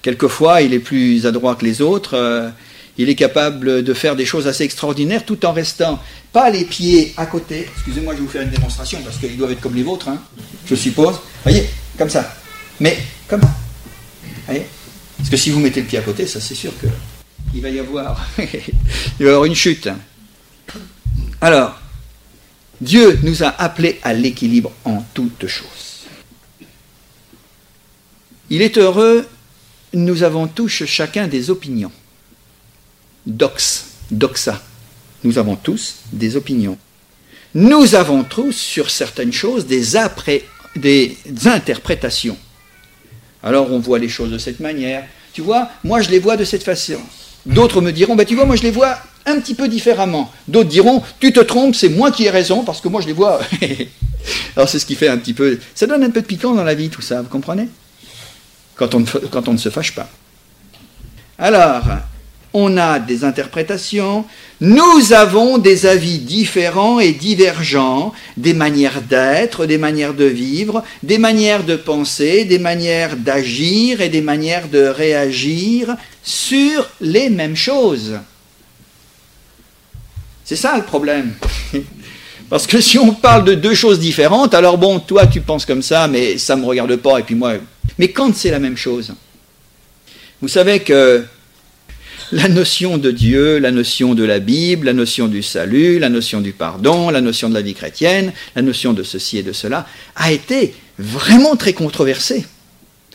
Quelquefois 0.02 0.62
il 0.62 0.74
est 0.74 0.80
plus 0.80 1.26
adroit 1.26 1.56
que 1.56 1.66
les 1.66 1.82
autres. 1.82 2.14
Euh, 2.14 2.50
il 2.98 3.10
est 3.10 3.16
capable 3.16 3.84
de 3.84 3.94
faire 3.94 4.16
des 4.16 4.26
choses 4.26 4.48
assez 4.48 4.64
extraordinaires 4.64 5.26
tout 5.26 5.44
en 5.46 5.54
restant 5.54 6.00
pas 6.32 6.50
les 6.50 6.66
pieds 6.66 7.14
à 7.18 7.26
côté. 7.26 7.68
Excusez-moi, 7.76 8.14
je 8.14 8.20
vais 8.20 8.26
vous 8.26 8.32
faire 8.32 8.42
une 8.44 8.50
démonstration 8.50 9.00
parce 9.04 9.18
qu'ils 9.18 9.38
doivent 9.38 9.54
être 9.54 9.62
comme 9.62 9.76
les 9.76 9.84
vôtres, 9.84 10.10
hein, 10.10 10.22
je 10.68 10.76
suppose. 10.76 11.16
Voyez, 11.44 11.68
comme 12.02 12.10
ça. 12.10 12.36
Mais 12.80 12.98
comme 13.28 13.42
ça. 13.42 13.54
Voyez? 14.48 14.66
Parce 15.18 15.30
que 15.30 15.38
si 15.38 15.52
vous 15.52 15.60
mettez 15.60 15.82
le 15.82 15.88
pied 15.88 16.00
à 16.00 16.02
côté, 16.02 16.26
ça 16.26 16.42
c'est 16.42 16.56
sûr 16.56 16.72
que 16.82 16.88
il 17.54 17.62
va 17.62 17.70
y 17.70 17.78
avoir, 17.78 18.28
il 18.40 18.46
va 19.20 19.26
y 19.26 19.28
avoir 19.28 19.46
une 19.46 19.54
chute. 19.54 19.88
Alors, 21.40 21.80
Dieu 22.80 23.20
nous 23.22 23.44
a 23.44 23.50
appelés 23.50 24.00
à 24.02 24.16
l'équilibre 24.16 24.72
en 24.84 25.04
toutes 25.14 25.46
choses. 25.46 26.08
Il 28.50 28.64
est 28.64 28.80
heureux, 28.80 29.28
nous 29.94 30.24
avons 30.24 30.48
tous 30.48 30.86
chacun 30.86 31.28
des 31.28 31.52
opinions. 31.52 31.92
Dox, 33.28 33.90
doxa. 34.10 34.60
Nous 35.24 35.38
avons 35.38 35.56
tous 35.56 35.98
des 36.12 36.36
opinions. 36.36 36.80
Nous 37.54 37.94
avons 37.94 38.24
tous 38.24 38.54
sur 38.54 38.90
certaines 38.90 39.34
choses 39.34 39.68
des, 39.68 39.96
après, 39.96 40.46
des 40.76 41.18
interprétations. 41.46 42.38
Alors 43.44 43.72
on 43.72 43.80
voit 43.80 44.00
les 44.00 44.10
choses 44.10 44.32
de 44.32 44.38
cette 44.38 44.60
manière. 44.60 45.04
Tu 45.34 45.42
vois, 45.42 45.70
moi 45.84 46.02
je 46.02 46.10
les 46.10 46.20
vois 46.20 46.38
de 46.38 46.44
cette 46.44 46.64
façon. 46.64 47.00
D'autres 47.46 47.82
me 47.82 47.92
diront, 47.92 48.16
bah, 48.16 48.26
tu 48.26 48.36
vois, 48.36 48.46
moi 48.46 48.56
je 48.56 48.64
les 48.64 48.72
vois 48.72 48.98
un 49.26 49.40
petit 49.40 49.56
peu 49.56 49.68
différemment. 49.68 50.32
D'autres 50.48 50.70
diront, 50.70 51.02
tu 51.20 51.34
te 51.34 51.40
trompes, 51.40 51.76
c'est 51.76 51.90
moi 51.90 52.12
qui 52.12 52.26
ai 52.26 52.30
raison, 52.30 52.64
parce 52.64 52.82
que 52.82 52.88
moi 52.88 53.02
je 53.02 53.08
les 53.08 53.14
vois. 53.14 53.40
Alors 54.56 54.70
c'est 54.70 54.80
ce 54.80 54.86
qui 54.86 54.96
fait 54.96 55.08
un 55.08 55.18
petit 55.18 55.34
peu... 55.34 55.60
Ça 55.74 55.88
donne 55.88 56.04
un 56.04 56.10
peu 56.10 56.22
de 56.22 56.26
piquant 56.26 56.54
dans 56.54 56.64
la 56.64 56.76
vie, 56.76 56.90
tout 56.90 57.02
ça, 57.02 57.22
vous 57.22 57.30
comprenez? 57.30 57.68
Quand 58.76 58.94
on, 58.94 59.04
quand 59.04 59.48
on 59.48 59.54
ne 59.54 59.58
se 59.58 59.70
fâche 59.70 59.96
pas. 59.96 60.10
Alors, 61.38 61.84
on 62.54 62.78
a 62.78 63.00
des 63.00 63.24
interprétations, 63.24 64.26
nous 64.60 65.14
avons 65.14 65.58
des 65.58 65.86
avis 65.86 66.20
différents 66.20 67.00
et 67.00 67.14
divergents, 67.14 68.14
des 68.38 68.54
manières 68.54 69.02
d'être, 69.02 69.66
des 69.66 69.78
manières 69.78 70.14
de 70.14 70.26
vivre, 70.26 70.84
des 71.02 71.18
manières 71.18 71.64
de 71.64 71.76
penser, 71.76 72.46
des 72.46 72.60
manières 72.60 73.16
d'agir 73.16 74.02
et 74.02 74.10
des 74.10 74.22
manières 74.22 74.68
de 74.68 74.84
réagir 74.84 75.96
sur 76.24 76.90
les 77.00 77.30
mêmes 77.30 77.56
choses. 77.56 78.20
C'est 80.44 80.58
ça 80.58 80.76
le 80.76 80.84
problème. 80.84 81.34
Parce 82.50 82.68
que 82.68 82.82
si 82.82 83.00
on 83.00 83.14
parle 83.14 83.46
de 83.46 83.54
deux 83.54 83.74
choses 83.74 84.00
différentes, 84.00 84.54
alors 84.54 84.78
bon, 84.78 85.00
toi 85.00 85.26
tu 85.26 85.40
penses 85.40 85.66
comme 85.66 85.82
ça, 85.82 86.10
mais 86.10 86.38
ça 86.38 86.58
ne 86.58 86.62
me 86.62 86.66
regarde 86.68 86.98
pas, 86.98 87.20
et 87.20 87.24
puis 87.24 87.36
moi... 87.36 87.54
Mais 87.98 88.10
quand 88.10 88.36
c'est 88.36 88.52
la 88.52 88.60
même 88.60 88.76
chose, 88.76 89.14
vous 90.42 90.50
savez 90.50 90.80
que 90.80 91.24
la 92.32 92.48
notion 92.48 92.98
de 92.98 93.12
Dieu, 93.12 93.60
la 93.60 93.72
notion 93.72 94.15
de 94.15 94.24
la 94.24 94.39
Bible, 94.39 94.86
la 94.86 94.94
notion 94.94 95.28
du 95.28 95.44
salut, 95.44 96.00
la 96.00 96.10
notion 96.10 96.39
du 96.39 96.54
pardon, 96.54 97.10
la 97.10 97.22
notion 97.22 97.50
de 97.50 97.54
la 97.54 97.62
vie 97.62 97.74
chrétienne, 97.74 98.32
la 98.56 98.62
notion 98.62 98.94
de 98.94 99.04
ceci 99.04 99.38
et 99.38 99.44
de 99.44 99.52
cela, 99.52 99.86
a 100.15 100.32
été 100.32 100.74
vraiment 100.98 101.56
très 101.56 101.74
controversée. 101.74 102.46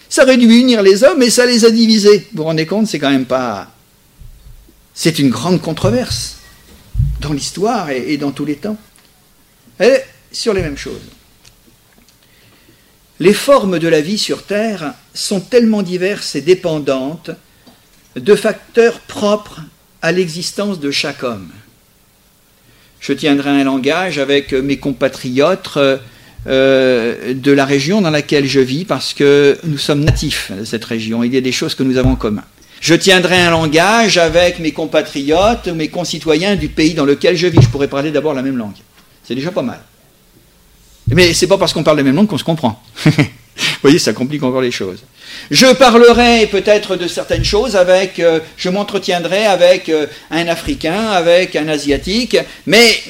Ça 0.09 0.25
aurait 0.25 0.37
dû 0.37 0.47
unir 0.47 0.83
les 0.83 1.03
hommes 1.03 1.23
et 1.23 1.31
ça 1.31 1.47
les 1.47 1.65
a 1.65 1.71
divisés. 1.71 2.27
Vous 2.33 2.39
vous 2.39 2.45
rendez 2.45 2.67
compte, 2.67 2.87
c'est 2.87 2.99
quand 2.99 3.11
même 3.11 3.27
pas... 3.27 3.73
C'est 4.95 5.19
une 5.19 5.31
grande 5.31 5.61
controverse 5.61 6.37
dans 7.21 7.33
l'histoire 7.33 7.91
et, 7.91 8.17
dans 8.17 8.31
tous 8.31 8.45
les 8.45 8.57
temps. 8.57 8.79
Et 9.81 9.97
sur 10.33 10.55
les 10.55 10.63
mêmes 10.63 10.79
choses. 10.79 11.01
Les 13.19 13.35
formes 13.35 13.79
de 13.79 13.89
la 13.89 14.01
vie 14.01 14.19
sur 14.19 14.45
Terre 14.45 14.95
sont 15.15 15.41
tellement 15.41 15.83
diverses 15.83 16.35
et 16.35 16.41
dépendantes 16.43 17.31
de 18.17 18.35
facteurs 18.35 19.01
propres 19.01 19.61
à 20.03 20.13
l'existence 20.13 20.81
de 20.81 20.91
chaque 20.91 21.23
homme. 21.23 21.49
Je 23.01 23.13
tiendrai 23.13 23.51
un 23.51 23.65
langage 23.65 24.19
avec 24.19 24.53
mes 24.53 24.79
compatriotes 24.79 25.79
euh, 26.47 27.35
de 27.35 27.53
la 27.53 27.65
région 27.65 28.01
dans 28.01 28.11
laquelle 28.11 28.47
je 28.47 28.61
vis 28.61 28.85
parce 28.85 29.15
que 29.15 29.59
nous 29.65 29.79
sommes 29.79 30.05
natifs 30.05 30.51
de 30.57 30.65
cette 30.65 30.85
région. 30.85 31.23
Il 31.23 31.33
y 31.33 31.37
a 31.37 31.41
des 31.41 31.53
choses 31.53 31.75
que 31.75 31.83
nous 31.83 31.99
avons 31.99 32.13
en 32.13 32.17
commun. 32.17 32.45
Je 32.81 32.95
tiendrai 32.95 33.41
un 33.41 33.51
langage 33.51 34.19
avec 34.19 34.59
mes 34.59 34.73
compatriotes, 34.73 35.69
mes 35.69 35.89
concitoyens 35.89 36.57
du 36.57 36.69
pays 36.69 36.95
dans 36.95 37.05
lequel 37.05 37.37
je 37.37 37.47
vis. 37.47 37.61
Je 37.63 37.69
pourrais 37.69 37.89
parler 37.89 38.11
d'abord 38.11 38.35
la 38.35 38.43
même 38.43 38.57
langue. 38.57 38.77
C'est 39.25 39.35
déjà 39.35 39.51
pas 39.51 39.63
mal. 39.63 39.81
Mais 41.09 41.33
c'est 41.35 41.47
pas 41.47 41.59
parce 41.59 41.73
qu'on 41.73 41.83
parle 41.83 41.99
la 41.99 42.03
même 42.03 42.17
langue 42.17 42.29
qu'on 42.29 42.39
se 42.39 42.45
comprend. 42.45 42.83
Vous 43.57 43.65
voyez, 43.83 43.99
ça 43.99 44.13
complique 44.13 44.43
encore 44.43 44.61
les 44.61 44.71
choses. 44.71 45.03
Je 45.51 45.67
parlerai 45.75 46.47
peut-être 46.47 46.97
de 46.97 47.09
certaines 47.09 47.45
choses 47.45 47.77
avec, 47.77 48.19
euh, 48.19 48.41
je 48.57 48.69
m'entretiendrai 48.69 49.47
avec 49.47 49.89
euh, 49.89 50.07
un 50.31 50.47
Africain, 50.49 51.09
avec 51.09 51.57
un 51.57 51.69
Asiatique, 51.69 52.37
mais 52.67 53.03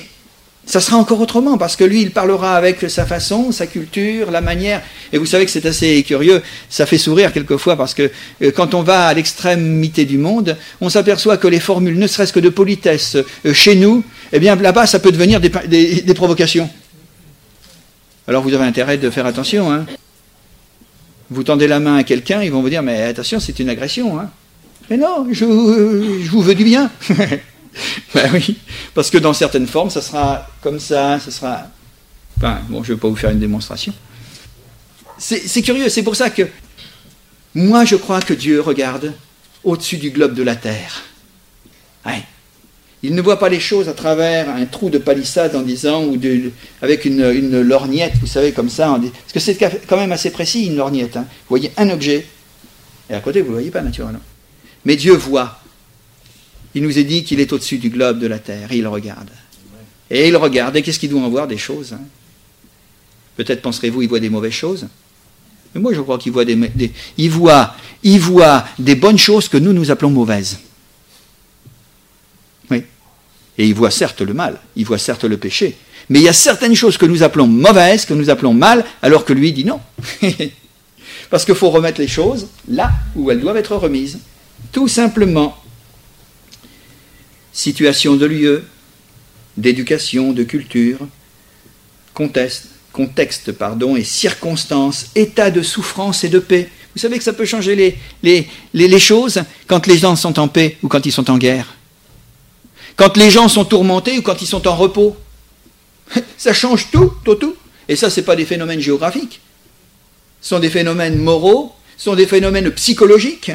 ça 0.64 0.80
sera 0.80 0.96
encore 0.96 1.20
autrement, 1.20 1.58
parce 1.58 1.76
que 1.76 1.84
lui, 1.84 2.02
il 2.02 2.10
parlera 2.10 2.56
avec 2.56 2.90
sa 2.90 3.06
façon, 3.06 3.52
sa 3.52 3.66
culture, 3.66 4.30
la 4.30 4.40
manière. 4.40 4.82
Et 5.12 5.18
vous 5.18 5.26
savez 5.26 5.44
que 5.44 5.50
c'est 5.50 5.66
assez 5.66 6.02
curieux, 6.02 6.42
ça 6.68 6.86
fait 6.86 6.98
sourire 6.98 7.32
quelquefois, 7.32 7.76
parce 7.76 7.94
que 7.94 8.10
euh, 8.42 8.50
quand 8.50 8.74
on 8.74 8.82
va 8.82 9.06
à 9.06 9.14
l'extrémité 9.14 10.04
du 10.04 10.18
monde, 10.18 10.56
on 10.80 10.88
s'aperçoit 10.88 11.36
que 11.36 11.48
les 11.48 11.60
formules, 11.60 11.98
ne 11.98 12.06
serait-ce 12.06 12.32
que 12.32 12.40
de 12.40 12.48
politesse, 12.48 13.16
chez 13.52 13.74
nous, 13.74 14.04
eh 14.32 14.38
bien 14.38 14.56
là-bas, 14.56 14.86
ça 14.86 14.98
peut 14.98 15.12
devenir 15.12 15.40
des, 15.40 15.50
des 16.02 16.14
provocations. 16.14 16.68
Alors 18.28 18.42
vous 18.42 18.54
avez 18.54 18.64
intérêt 18.64 18.98
de 18.98 19.08
faire 19.08 19.26
attention. 19.26 19.70
Hein. 19.70 19.86
Vous 21.30 21.42
tendez 21.42 21.66
la 21.66 21.80
main 21.80 21.96
à 21.96 22.04
quelqu'un, 22.04 22.42
ils 22.42 22.52
vont 22.52 22.62
vous 22.62 22.70
dire 22.70 22.82
Mais 22.82 23.02
attention, 23.02 23.40
c'est 23.40 23.58
une 23.58 23.68
agression. 23.68 24.18
Hein. 24.18 24.30
Mais 24.88 24.96
non, 24.96 25.26
je, 25.30 25.44
vous 25.44 26.42
veux 26.42 26.54
du 26.54 26.64
bien. 26.64 26.90
ben 28.14 28.30
oui, 28.32 28.56
parce 28.94 29.10
que 29.10 29.18
dans 29.18 29.32
certaines 29.32 29.66
formes, 29.66 29.90
ça 29.90 30.00
sera 30.00 30.46
comme 30.62 30.78
ça, 30.78 31.18
ça 31.18 31.30
sera. 31.30 31.62
Enfin, 32.36 32.60
bon, 32.68 32.82
je 32.84 32.92
ne 32.92 32.96
vais 32.96 33.00
pas 33.00 33.08
vous 33.08 33.16
faire 33.16 33.30
une 33.30 33.40
démonstration. 33.40 33.92
C'est 35.18 35.62
curieux, 35.62 35.88
c'est 35.88 36.02
pour 36.02 36.14
ça 36.14 36.30
que 36.30 36.42
moi, 37.54 37.84
je 37.84 37.96
crois 37.96 38.20
que 38.20 38.34
Dieu 38.34 38.60
regarde 38.60 39.14
au-dessus 39.64 39.96
du 39.96 40.10
globe 40.10 40.34
de 40.34 40.42
la 40.42 40.56
terre. 40.56 41.02
Il 43.02 43.14
ne 43.14 43.22
voit 43.22 43.38
pas 43.38 43.48
les 43.48 43.60
choses 43.60 43.88
à 43.88 43.92
travers 43.92 44.48
un 44.48 44.64
trou 44.64 44.90
de 44.90 44.98
palissade 44.98 45.54
en 45.54 45.62
disant, 45.62 46.04
ou 46.04 46.18
avec 46.82 47.04
une, 47.04 47.60
lorgnette, 47.60 48.14
vous 48.20 48.26
savez, 48.26 48.52
comme 48.52 48.70
ça. 48.70 48.98
parce 48.98 49.32
que 49.32 49.40
c'est 49.40 49.56
quand 49.86 49.96
même 49.96 50.12
assez 50.12 50.30
précis, 50.30 50.66
une 50.66 50.76
lorgnette. 50.76 51.16
Hein. 51.16 51.26
Vous 51.28 51.50
voyez 51.50 51.70
un 51.76 51.90
objet, 51.90 52.26
et 53.10 53.14
à 53.14 53.20
côté, 53.20 53.40
vous 53.40 53.46
ne 53.46 53.50
le 53.50 53.56
voyez 53.56 53.70
pas 53.70 53.82
naturellement. 53.82 54.20
Mais 54.84 54.96
Dieu 54.96 55.12
voit. 55.12 55.60
Il 56.74 56.82
nous 56.82 56.98
est 56.98 57.04
dit 57.04 57.24
qu'il 57.24 57.40
est 57.40 57.52
au-dessus 57.52 57.78
du 57.78 57.90
globe 57.90 58.18
de 58.18 58.26
la 58.26 58.38
terre, 58.38 58.72
et 58.72 58.78
il 58.78 58.86
regarde. 58.86 59.30
Et 60.10 60.28
il 60.28 60.36
regarde, 60.36 60.76
et 60.76 60.82
qu'est-ce 60.82 60.98
qu'il 60.98 61.10
doit 61.10 61.20
en 61.20 61.28
voir 61.28 61.46
Des 61.46 61.58
choses. 61.58 61.92
Hein? 61.92 62.00
Peut-être 63.36 63.62
penserez-vous, 63.62 64.02
il 64.02 64.08
voit 64.08 64.20
des 64.20 64.30
mauvaises 64.30 64.52
choses. 64.52 64.86
Mais 65.74 65.80
moi, 65.80 65.92
je 65.92 66.00
crois 66.00 66.18
qu'il 66.18 66.32
voit 66.32 66.44
des, 66.44 66.56
voit 67.28 68.64
des 68.78 68.94
bonnes 68.94 69.18
choses 69.18 69.48
que 69.48 69.58
nous, 69.58 69.72
nous 69.72 69.90
appelons 69.90 70.10
mauvaises. 70.10 70.58
Et 73.58 73.66
il 73.66 73.74
voit 73.74 73.90
certes 73.90 74.20
le 74.20 74.34
mal, 74.34 74.60
il 74.76 74.84
voit 74.84 74.98
certes 74.98 75.24
le 75.24 75.36
péché, 75.36 75.76
Mais 76.08 76.20
il 76.20 76.24
y 76.24 76.28
a 76.28 76.32
certaines 76.32 76.74
choses 76.74 76.98
que 76.98 77.06
nous 77.06 77.22
appelons 77.22 77.46
mauvaises, 77.46 78.04
que 78.04 78.14
nous 78.14 78.30
appelons 78.30 78.54
mal, 78.54 78.84
alors 79.02 79.24
que 79.24 79.32
lui 79.32 79.52
dit 79.52 79.64
non. 79.64 79.80
Parce 81.30 81.44
qu'il 81.44 81.54
faut 81.54 81.70
remettre 81.70 82.00
les 82.00 82.08
choses 82.08 82.48
là 82.68 82.90
où 83.14 83.30
elles 83.30 83.40
doivent 83.40 83.56
être 83.56 83.76
remises. 83.76 84.18
Tout 84.72 84.88
simplement. 84.88 85.56
Situation 87.52 88.16
de 88.16 88.26
lieu, 88.26 88.64
d'éducation, 89.56 90.32
de 90.32 90.42
culture, 90.42 90.98
contexte, 92.14 92.68
contexte 92.92 93.52
pardon, 93.52 93.96
et 93.96 94.04
circonstances, 94.04 95.06
état 95.14 95.50
de 95.50 95.62
souffrance 95.62 96.24
et 96.24 96.28
de 96.28 96.38
paix. 96.38 96.70
Vous 96.94 97.00
savez 97.00 97.18
que 97.18 97.24
ça 97.24 97.32
peut 97.32 97.44
changer 97.44 97.98
les, 98.22 98.98
choses 98.98 99.42
quand 99.66 99.86
les 99.86 99.98
gens 99.98 100.16
sont 100.16 100.38
en 100.38 100.48
paix 100.48 100.78
ou 100.82 100.88
quand 100.88 101.04
ils 101.04 101.12
sont 101.12 101.30
en 101.30 101.36
guerre. 101.36 101.75
Quand 102.96 103.16
les 103.16 103.30
gens 103.30 103.48
sont 103.48 103.64
tourmentés 103.64 104.18
ou 104.18 104.22
quand 104.22 104.40
ils 104.42 104.46
sont 104.46 104.66
en 104.66 104.74
repos. 104.74 105.16
Ça 106.38 106.54
change 106.54 106.90
tout, 106.90 107.12
tout, 107.24 107.34
tout. 107.34 107.54
Et 107.88 107.96
ça, 107.96 108.10
ce 108.10 108.20
n'est 108.20 108.26
pas 108.26 108.36
des 108.36 108.44
phénomènes 108.44 108.80
géographiques. 108.80 109.40
Ce 110.40 110.50
sont 110.50 110.58
des 110.58 110.70
phénomènes 110.70 111.18
moraux, 111.18 111.72
ce 111.96 112.04
sont 112.04 112.14
des 112.14 112.26
phénomènes 112.26 112.70
psychologiques. 112.72 113.52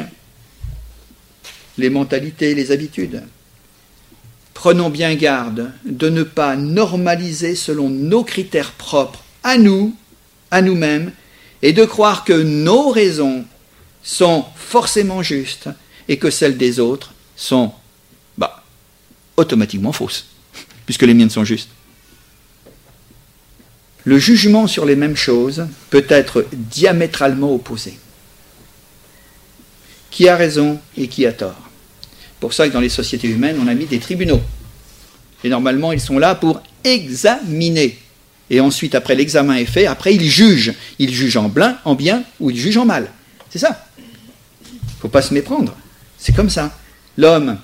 Les 1.78 1.90
mentalités, 1.90 2.54
les 2.54 2.72
habitudes. 2.72 3.22
Prenons 4.54 4.90
bien 4.90 5.14
garde 5.14 5.72
de 5.84 6.08
ne 6.08 6.22
pas 6.22 6.56
normaliser 6.56 7.56
selon 7.56 7.88
nos 7.88 8.24
critères 8.24 8.72
propres, 8.72 9.22
à 9.42 9.58
nous, 9.58 9.94
à 10.50 10.62
nous-mêmes, 10.62 11.12
et 11.62 11.72
de 11.72 11.84
croire 11.84 12.24
que 12.24 12.32
nos 12.32 12.90
raisons 12.90 13.44
sont 14.02 14.44
forcément 14.56 15.22
justes 15.22 15.68
et 16.08 16.18
que 16.18 16.30
celles 16.30 16.56
des 16.56 16.80
autres 16.80 17.12
sont 17.36 17.72
automatiquement 19.36 19.92
fausses, 19.92 20.26
puisque 20.84 21.02
les 21.02 21.14
miennes 21.14 21.30
sont 21.30 21.44
justes. 21.44 21.70
Le 24.04 24.18
jugement 24.18 24.66
sur 24.66 24.84
les 24.84 24.96
mêmes 24.96 25.16
choses 25.16 25.66
peut 25.90 26.06
être 26.08 26.46
diamétralement 26.52 27.54
opposé. 27.54 27.98
Qui 30.10 30.28
a 30.28 30.36
raison 30.36 30.80
et 30.96 31.08
qui 31.08 31.24
a 31.24 31.32
tort? 31.32 31.70
Pour 32.40 32.52
ça 32.52 32.68
que 32.68 32.72
dans 32.72 32.80
les 32.80 32.88
sociétés 32.88 33.28
humaines, 33.28 33.58
on 33.62 33.68
a 33.68 33.74
mis 33.74 33.86
des 33.86 34.00
tribunaux. 34.00 34.40
Et 35.44 35.48
normalement, 35.48 35.92
ils 35.92 36.00
sont 36.00 36.18
là 36.18 36.34
pour 36.34 36.60
examiner 36.84 38.02
et 38.52 38.60
ensuite, 38.60 38.94
après 38.94 39.14
l'examen 39.14 39.54
est 39.54 39.64
fait, 39.64 39.86
après, 39.86 40.14
il 40.14 40.28
juge. 40.28 40.74
Il 40.98 41.14
juge 41.14 41.38
en 41.38 41.48
bien, 41.48 41.78
en 41.86 41.94
bien 41.94 42.22
ou 42.38 42.50
il 42.50 42.58
juge 42.58 42.76
en 42.76 42.84
mal. 42.84 43.10
C'est 43.48 43.58
ça. 43.58 43.86
Il 43.98 44.74
ne 44.74 45.00
faut 45.00 45.08
pas 45.08 45.22
se 45.22 45.32
méprendre. 45.32 45.74
C'est 46.18 46.36
comme 46.36 46.50
ça. 46.50 46.70
L'homme, 47.16 47.58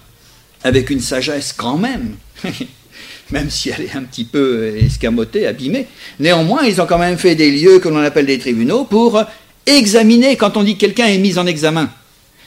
avec 0.64 0.90
une 0.90 1.00
sagesse 1.00 1.54
quand 1.56 1.78
même, 1.78 2.16
même 3.30 3.50
si 3.50 3.70
elle 3.70 3.84
est 3.84 3.96
un 3.96 4.02
petit 4.02 4.24
peu 4.24 4.76
escamotée, 4.76 5.46
abîmée, 5.46 5.86
néanmoins, 6.18 6.64
ils 6.64 6.80
ont 6.80 6.86
quand 6.86 6.98
même 6.98 7.18
fait 7.18 7.34
des 7.34 7.50
lieux 7.50 7.78
que 7.78 7.88
l'on 7.88 7.98
appelle 7.98 8.26
des 8.26 8.38
tribunaux 8.38 8.84
pour 8.84 9.22
examiner 9.66 10.36
quand 10.36 10.56
on 10.56 10.62
dit 10.62 10.74
que 10.74 10.80
quelqu'un 10.80 11.06
est 11.06 11.18
mis 11.18 11.38
en 11.38 11.46
examen. 11.46 11.90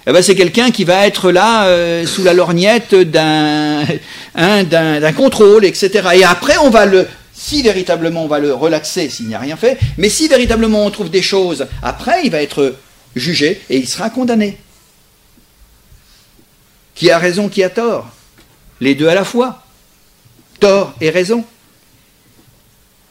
Eh 0.08 0.12
ben, 0.12 0.24
c'est 0.24 0.36
quelqu'un 0.36 0.72
qui 0.72 0.84
va 0.84 1.06
être 1.06 1.32
là 1.32 1.66
euh, 1.66 2.08
sous 2.08 2.24
la 2.24 2.34
lorgnette 2.34 2.96
d'un, 2.96 3.84
hein, 4.36 4.64
d'un 4.64 5.14
contrôle, 5.14 5.64
etc. 5.64 6.10
Et 6.16 6.24
après, 6.24 6.58
on 6.58 6.70
va 6.70 6.86
le 6.86 7.08
si 7.34 7.64
véritablement 7.64 8.26
on 8.26 8.28
va 8.28 8.40
le 8.40 8.54
relaxer 8.54 9.10
s'il 9.10 9.28
n'y 9.28 9.34
a 9.34 9.40
rien 9.40 9.58
fait, 9.58 9.80
mais 9.98 10.10
si 10.10 10.28
véritablement 10.28 10.86
on 10.86 10.92
trouve 10.92 11.10
des 11.10 11.24
choses, 11.24 11.66
après 11.82 12.22
il 12.24 12.30
va 12.30 12.42
être 12.42 12.76
jugé 13.16 13.60
et 13.70 13.78
il 13.78 13.88
sera 13.88 14.12
condamné. 14.12 14.58
Qui 17.02 17.10
a 17.10 17.18
raison, 17.18 17.50
qui 17.50 17.64
a 17.64 17.70
tort 17.72 18.08
Les 18.80 18.94
deux 18.94 19.08
à 19.08 19.16
la 19.16 19.24
fois. 19.24 19.64
Tort 20.60 20.94
et 21.02 21.10
raison. 21.10 21.44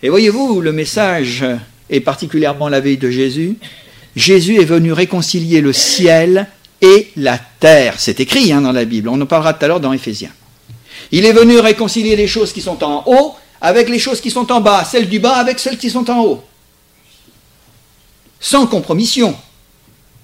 Et 0.01 0.09
voyez-vous, 0.09 0.61
le 0.61 0.71
message 0.71 1.45
est 1.91 1.99
particulièrement 1.99 2.69
la 2.69 2.79
veille 2.79 2.99
de 2.99 3.11
Jésus. 3.11 3.57
Jésus 4.15 4.61
est 4.61 4.65
venu 4.65 4.93
réconcilier 4.93 5.61
le 5.61 5.73
ciel 5.73 6.47
et 6.81 7.11
la 7.17 7.37
terre. 7.59 7.97
C'est 7.99 8.21
écrit 8.21 8.53
hein, 8.53 8.61
dans 8.61 8.71
la 8.71 8.85
Bible. 8.85 9.09
On 9.09 9.21
en 9.21 9.27
parlera 9.27 9.55
tout 9.55 9.65
à 9.65 9.67
l'heure 9.67 9.81
dans 9.81 9.93
Éphésiens. 9.93 10.31
Il 11.11 11.27
est 11.27 11.33
venu 11.33 11.59
réconcilier 11.59 12.15
les 12.15 12.29
choses 12.29 12.53
qui 12.53 12.61
sont 12.61 12.85
en 12.85 13.03
haut 13.07 13.35
avec 13.61 13.89
les 13.89 13.99
choses 13.99 14.21
qui 14.21 14.31
sont 14.31 14.53
en 14.53 14.61
bas, 14.61 14.85
celles 14.85 15.09
du 15.09 15.19
bas 15.19 15.35
avec 15.35 15.59
celles 15.59 15.79
qui 15.79 15.91
sont 15.91 16.09
en 16.09 16.21
haut. 16.21 16.45
Sans 18.39 18.69
compromission, 18.69 19.37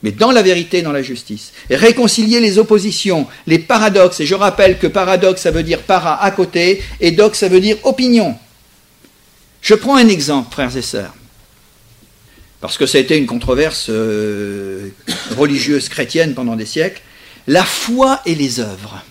mais 0.07 0.13
dans 0.13 0.31
la 0.31 0.43
vérité, 0.43 0.83
dans 0.83 0.93
la 0.93 1.03
justice. 1.03 1.53
Réconcilier 1.69 2.39
les 2.39 2.59
oppositions, 2.59 3.27
les 3.49 3.59
paradoxes. 3.59 4.21
Et 4.21 4.27
je 4.27 4.37
rappelle 4.37 4.79
que 4.79 4.87
paradoxe, 4.87 5.41
ça 5.41 5.51
veut 5.51 5.65
dire 5.65 5.83
para 5.83 6.23
à 6.23 6.31
côté, 6.31 6.81
et 7.01 7.11
dox, 7.11 7.37
ça 7.37 7.49
veut 7.49 7.59
dire 7.59 7.77
opinion. 7.83 8.39
Je 9.63 9.75
prends 9.75 9.97
un 9.97 10.07
exemple, 10.07 10.53
frères 10.53 10.77
et 10.77 10.83
sœurs, 10.83 11.13
parce 12.61 12.79
que 12.79 12.87
ça 12.87 12.99
a 12.99 13.01
été 13.01 13.19
une 13.19 13.27
controverse 13.27 13.87
euh, 13.89 14.91
religieuse 15.37 15.89
chrétienne 15.89 16.35
pendant 16.35 16.55
des 16.55 16.67
siècles. 16.67 17.03
La 17.49 17.65
foi 17.65 18.21
et 18.27 18.37
les 18.37 18.61
œuvres. 18.61 19.03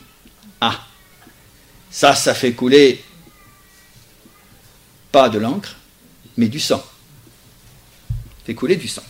Ah, 0.62 0.80
ça, 1.92 2.16
ça 2.16 2.34
fait 2.34 2.54
couler 2.54 3.04
pas 5.12 5.28
de 5.28 5.40
l'encre, 5.40 5.76
mais 6.38 6.48
du 6.48 6.62
sang. 6.62 6.82
Fait 8.46 8.54
couler 8.56 8.78
du 8.78 8.88
sang. 8.88 9.04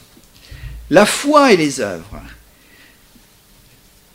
La 0.90 1.06
foi 1.06 1.54
et 1.54 1.58
les 1.58 1.80
œuvres. 1.80 2.22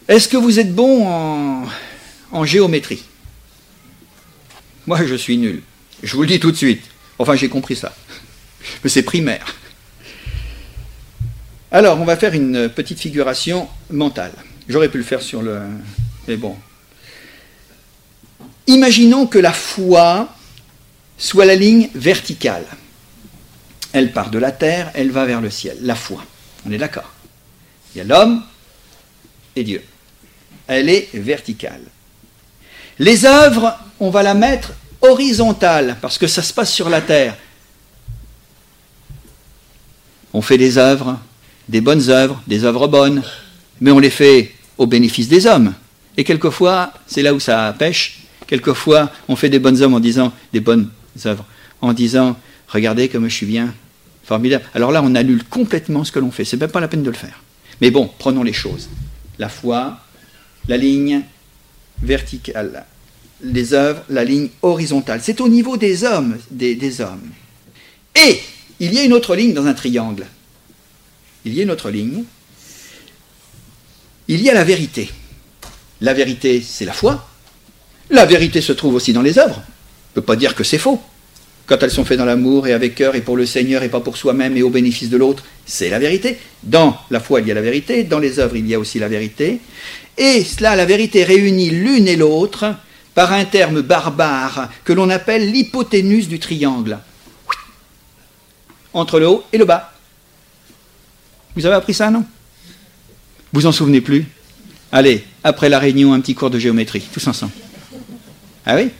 Est-ce 0.08 0.28
que 0.28 0.36
vous 0.36 0.58
êtes 0.58 0.74
bon 0.74 1.66
en, 2.32 2.44
géométrie? 2.44 3.04
Moi, 4.86 5.04
je 5.04 5.14
suis 5.14 5.36
nul. 5.36 5.62
Je 6.02 6.14
vous 6.14 6.22
le 6.22 6.28
dis 6.28 6.40
tout 6.40 6.50
de 6.50 6.56
suite. 6.56 6.82
Enfin, 7.18 7.36
j'ai 7.36 7.48
compris 7.48 7.76
ça. 7.76 7.94
Mais 8.84 8.90
c'est 8.90 9.02
primaire. 9.02 9.54
Alors, 11.70 12.00
on 12.00 12.04
va 12.04 12.16
faire 12.16 12.34
une 12.34 12.68
petite 12.68 12.98
figuration 12.98 13.68
mentale. 13.90 14.32
J'aurais 14.68 14.88
pu 14.88 14.98
le 14.98 15.04
faire 15.04 15.22
sur 15.22 15.42
le... 15.42 15.60
Mais 16.26 16.36
bon. 16.36 16.56
Imaginons 18.66 19.26
que 19.26 19.38
la 19.38 19.52
foi 19.52 20.28
soit 21.18 21.44
la 21.44 21.54
ligne 21.54 21.90
verticale. 21.94 22.64
Elle 23.92 24.12
part 24.12 24.30
de 24.30 24.38
la 24.38 24.52
terre, 24.52 24.90
elle 24.94 25.10
va 25.10 25.26
vers 25.26 25.40
le 25.40 25.50
ciel, 25.50 25.76
la 25.82 25.94
foi. 25.94 26.24
On 26.66 26.72
est 26.72 26.78
d'accord. 26.78 27.10
Il 27.94 27.98
y 27.98 28.00
a 28.00 28.04
l'homme 28.04 28.42
et 29.56 29.64
Dieu. 29.64 29.82
Elle 30.66 30.88
est 30.88 31.08
verticale. 31.14 31.82
Les 32.98 33.24
œuvres, 33.24 33.78
on 33.98 34.10
va 34.10 34.22
la 34.22 34.34
mettre 34.34 34.72
horizontale, 35.02 35.96
parce 36.00 36.18
que 36.18 36.26
ça 36.26 36.42
se 36.42 36.52
passe 36.52 36.72
sur 36.72 36.88
la 36.88 37.00
terre. 37.00 37.36
On 40.32 40.42
fait 40.42 40.58
des 40.58 40.78
œuvres, 40.78 41.18
des 41.68 41.80
bonnes 41.80 42.08
œuvres, 42.10 42.42
des 42.46 42.64
œuvres 42.64 42.86
bonnes, 42.88 43.22
mais 43.80 43.90
on 43.90 43.98
les 43.98 44.10
fait 44.10 44.54
au 44.78 44.86
bénéfice 44.86 45.28
des 45.28 45.46
hommes. 45.46 45.74
Et 46.16 46.24
quelquefois, 46.24 46.92
c'est 47.06 47.22
là 47.22 47.34
où 47.34 47.40
ça 47.40 47.74
pêche, 47.78 48.20
quelquefois 48.46 49.10
on 49.28 49.36
fait 49.36 49.48
des 49.48 49.58
bonnes 49.58 49.80
œuvres 49.82 49.96
en 49.96 50.00
disant 50.00 50.32
des 50.52 50.60
bonnes 50.60 50.90
œuvres, 51.24 51.44
en 51.80 51.92
disant 51.92 52.36
Regardez 52.68 53.08
comme 53.08 53.28
je 53.28 53.34
suis 53.34 53.46
bien, 53.46 53.74
Alors 54.74 54.92
là, 54.92 55.02
on 55.02 55.14
annule 55.14 55.44
complètement 55.44 56.04
ce 56.04 56.12
que 56.12 56.18
l'on 56.18 56.30
fait. 56.30 56.44
C'est 56.44 56.56
même 56.56 56.70
pas 56.70 56.80
la 56.80 56.88
peine 56.88 57.02
de 57.02 57.10
le 57.10 57.16
faire. 57.16 57.42
Mais 57.80 57.90
bon, 57.90 58.10
prenons 58.18 58.42
les 58.42 58.52
choses. 58.52 58.88
La 59.38 59.48
foi, 59.48 59.98
la 60.68 60.76
ligne 60.76 61.22
verticale, 62.02 62.84
les 63.42 63.72
œuvres, 63.72 64.02
la 64.08 64.24
ligne 64.24 64.48
horizontale. 64.62 65.20
C'est 65.22 65.40
au 65.40 65.48
niveau 65.48 65.76
des 65.76 66.04
hommes, 66.04 66.38
des, 66.50 66.74
des 66.74 67.00
hommes. 67.00 67.30
Et 68.14 68.40
il 68.78 68.92
y 68.92 68.98
a 68.98 69.04
une 69.04 69.12
autre 69.12 69.34
ligne 69.34 69.54
dans 69.54 69.66
un 69.66 69.74
triangle. 69.74 70.26
Il 71.44 71.54
y 71.54 71.60
a 71.60 71.62
une 71.62 71.70
autre 71.70 71.90
ligne. 71.90 72.24
Il 74.28 74.42
y 74.42 74.50
a 74.50 74.54
la 74.54 74.64
vérité. 74.64 75.10
La 76.00 76.14
vérité, 76.14 76.62
c'est 76.66 76.84
la 76.84 76.92
foi. 76.92 77.28
La 78.10 78.26
vérité 78.26 78.60
se 78.60 78.72
trouve 78.72 78.94
aussi 78.94 79.12
dans 79.12 79.22
les 79.22 79.38
œuvres 79.38 79.62
ne 80.10 80.20
peut 80.20 80.26
pas 80.26 80.36
dire 80.36 80.54
que 80.54 80.64
c'est 80.64 80.78
faux. 80.78 81.00
Quand 81.70 81.80
elles 81.84 81.92
sont 81.92 82.04
faites 82.04 82.18
dans 82.18 82.24
l'amour 82.24 82.66
et 82.66 82.72
avec 82.72 82.96
cœur 82.96 83.14
et 83.14 83.20
pour 83.20 83.36
le 83.36 83.46
Seigneur 83.46 83.84
et 83.84 83.88
pas 83.88 84.00
pour 84.00 84.16
soi-même 84.16 84.56
et 84.56 84.62
au 84.64 84.70
bénéfice 84.70 85.08
de 85.08 85.16
l'autre, 85.16 85.44
c'est 85.64 85.88
la 85.88 86.00
vérité. 86.00 86.36
Dans 86.64 86.98
la 87.10 87.20
foi, 87.20 87.40
il 87.40 87.46
y 87.46 87.52
a 87.52 87.54
la 87.54 87.62
vérité, 87.62 88.02
dans 88.02 88.18
les 88.18 88.40
œuvres, 88.40 88.56
il 88.56 88.66
y 88.66 88.74
a 88.74 88.80
aussi 88.80 88.98
la 88.98 89.06
vérité. 89.06 89.60
Et 90.18 90.42
cela, 90.42 90.74
la 90.74 90.84
vérité 90.84 91.22
réunit 91.22 91.70
l'une 91.70 92.08
et 92.08 92.16
l'autre 92.16 92.74
par 93.14 93.32
un 93.32 93.44
terme 93.44 93.82
barbare 93.82 94.68
que 94.82 94.92
l'on 94.92 95.10
appelle 95.10 95.48
l'hypoténuse 95.52 96.26
du 96.26 96.40
triangle. 96.40 96.98
Entre 98.92 99.20
le 99.20 99.28
haut 99.28 99.44
et 99.52 99.58
le 99.58 99.64
bas. 99.64 99.92
Vous 101.54 101.66
avez 101.66 101.76
appris 101.76 101.94
ça, 101.94 102.10
non? 102.10 102.24
Vous 103.52 103.66
en 103.66 103.72
souvenez 103.72 104.00
plus? 104.00 104.26
Allez, 104.90 105.22
après 105.44 105.68
la 105.68 105.78
réunion, 105.78 106.14
un 106.14 106.20
petit 106.20 106.34
cours 106.34 106.50
de 106.50 106.58
géométrie, 106.58 107.08
tous 107.12 107.24
ensemble. 107.28 107.52
Ah 108.66 108.74
oui? 108.74 108.90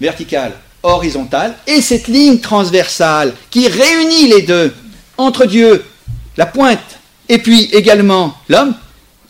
Verticale, 0.00 0.52
horizontale, 0.82 1.56
et 1.66 1.80
cette 1.80 2.08
ligne 2.08 2.38
transversale 2.38 3.34
qui 3.50 3.68
réunit 3.68 4.28
les 4.28 4.42
deux, 4.42 4.74
entre 5.18 5.46
Dieu, 5.46 5.84
la 6.36 6.46
pointe, 6.46 6.98
et 7.28 7.38
puis 7.38 7.64
également 7.72 8.36
l'homme, 8.48 8.74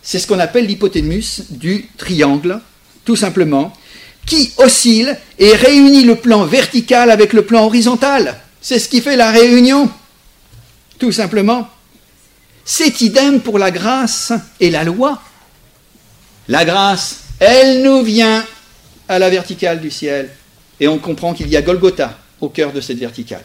c'est 0.02 0.18
ce 0.18 0.26
qu'on 0.26 0.38
appelle 0.38 0.66
l'hypoténuse 0.66 1.46
du 1.50 1.88
triangle, 1.96 2.60
tout 3.04 3.16
simplement, 3.16 3.72
qui 4.26 4.52
oscille 4.58 5.16
et 5.38 5.54
réunit 5.54 6.04
le 6.04 6.16
plan 6.16 6.44
vertical 6.44 7.10
avec 7.10 7.32
le 7.32 7.44
plan 7.46 7.64
horizontal. 7.64 8.36
C'est 8.60 8.78
ce 8.78 8.88
qui 8.88 9.00
fait 9.00 9.16
la 9.16 9.30
réunion, 9.30 9.90
tout 10.98 11.12
simplement. 11.12 11.68
C'est 12.64 13.00
idem 13.00 13.40
pour 13.40 13.58
la 13.58 13.70
grâce 13.70 14.32
et 14.58 14.70
la 14.70 14.82
loi. 14.84 15.22
La 16.48 16.64
grâce, 16.64 17.20
elle 17.38 17.82
nous 17.82 18.02
vient 18.02 18.44
à 19.08 19.18
la 19.18 19.30
verticale 19.30 19.80
du 19.80 19.90
ciel. 19.90 20.30
Et 20.80 20.88
on 20.88 20.98
comprend 20.98 21.34
qu'il 21.34 21.48
y 21.48 21.56
a 21.56 21.62
Golgotha 21.62 22.18
au 22.40 22.48
cœur 22.48 22.72
de 22.72 22.80
cette 22.80 22.98
verticale. 22.98 23.44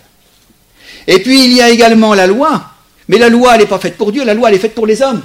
Et 1.07 1.19
puis 1.19 1.45
il 1.45 1.53
y 1.53 1.61
a 1.61 1.69
également 1.69 2.13
la 2.13 2.27
loi. 2.27 2.71
Mais 3.07 3.17
la 3.17 3.29
loi, 3.29 3.55
elle 3.55 3.61
n'est 3.61 3.67
pas 3.67 3.79
faite 3.79 3.97
pour 3.97 4.11
Dieu, 4.11 4.23
la 4.23 4.33
loi, 4.33 4.49
elle 4.49 4.55
est 4.55 4.59
faite 4.59 4.75
pour 4.75 4.87
les 4.87 5.01
hommes. 5.01 5.21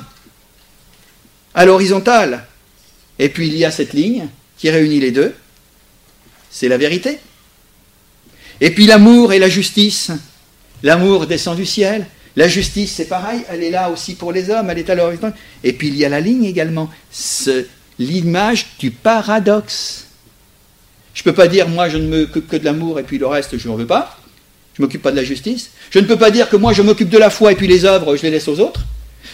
À 1.55 1.65
l'horizontale. 1.65 2.47
Et 3.19 3.29
puis 3.29 3.49
il 3.49 3.57
y 3.57 3.65
a 3.65 3.71
cette 3.71 3.93
ligne 3.93 4.29
qui 4.59 4.71
réunit 4.71 5.01
les 5.01 5.11
deux. 5.11 5.35
C'est 6.51 6.69
la 6.69 6.79
vérité. 6.79 7.19
Et 8.61 8.71
puis 8.71 8.87
l'amour 8.87 9.33
et 9.33 9.39
la 9.39 9.49
justice. 9.49 10.11
L'amour 10.83 11.27
descend 11.27 11.57
du 11.57 11.67
ciel. 11.67 12.07
La 12.37 12.49
justice, 12.49 12.93
c'est 12.93 13.07
pareil, 13.07 13.43
elle 13.49 13.63
est 13.63 13.71
là 13.71 13.91
aussi 13.91 14.15
pour 14.15 14.31
les 14.31 14.51
hommes, 14.51 14.69
elle 14.69 14.79
est 14.79 14.91
à 14.91 14.95
l'horizontale. 14.95 15.35
Et 15.65 15.73
puis 15.73 15.89
il 15.89 15.97
y 15.97 16.05
a 16.05 16.11
la 16.11 16.21
ligne 16.21 16.45
également, 16.45 16.91
l'image 17.99 18.67
du 18.79 18.91
paradoxe. 18.91 20.06
Je 21.17 21.23
ne 21.23 21.25
peux 21.25 21.33
pas 21.33 21.49
dire, 21.49 21.67
moi, 21.67 21.89
je 21.89 21.97
ne 21.97 22.25
m'occupe 22.25 22.47
que 22.47 22.57
de 22.57 22.65
l'amour 22.67 23.01
et 23.01 23.03
puis 23.03 23.17
le 23.17 23.27
reste, 23.27 23.57
je 23.57 23.69
n'en 23.69 23.75
veux 23.75 23.87
pas. 23.87 24.19
Je 24.75 24.83
ne 24.83 24.87
m'occupe 24.87 25.01
pas 25.01 25.11
de 25.11 25.17
la 25.17 25.25
justice. 25.25 25.71
Je 25.91 25.99
ne 25.99 26.05
peux 26.05 26.19
pas 26.19 26.31
dire 26.31 26.51
que 26.51 26.57
moi, 26.57 26.75
je 26.75 26.83
m'occupe 26.83 27.09
de 27.09 27.17
la 27.17 27.31
foi 27.31 27.53
et 27.53 27.55
puis 27.55 27.67
les 27.67 27.87
œuvres, 27.87 28.17
je 28.17 28.23
les 28.23 28.31
laisse 28.31 28.47
aux 28.49 28.61
autres. 28.61 28.83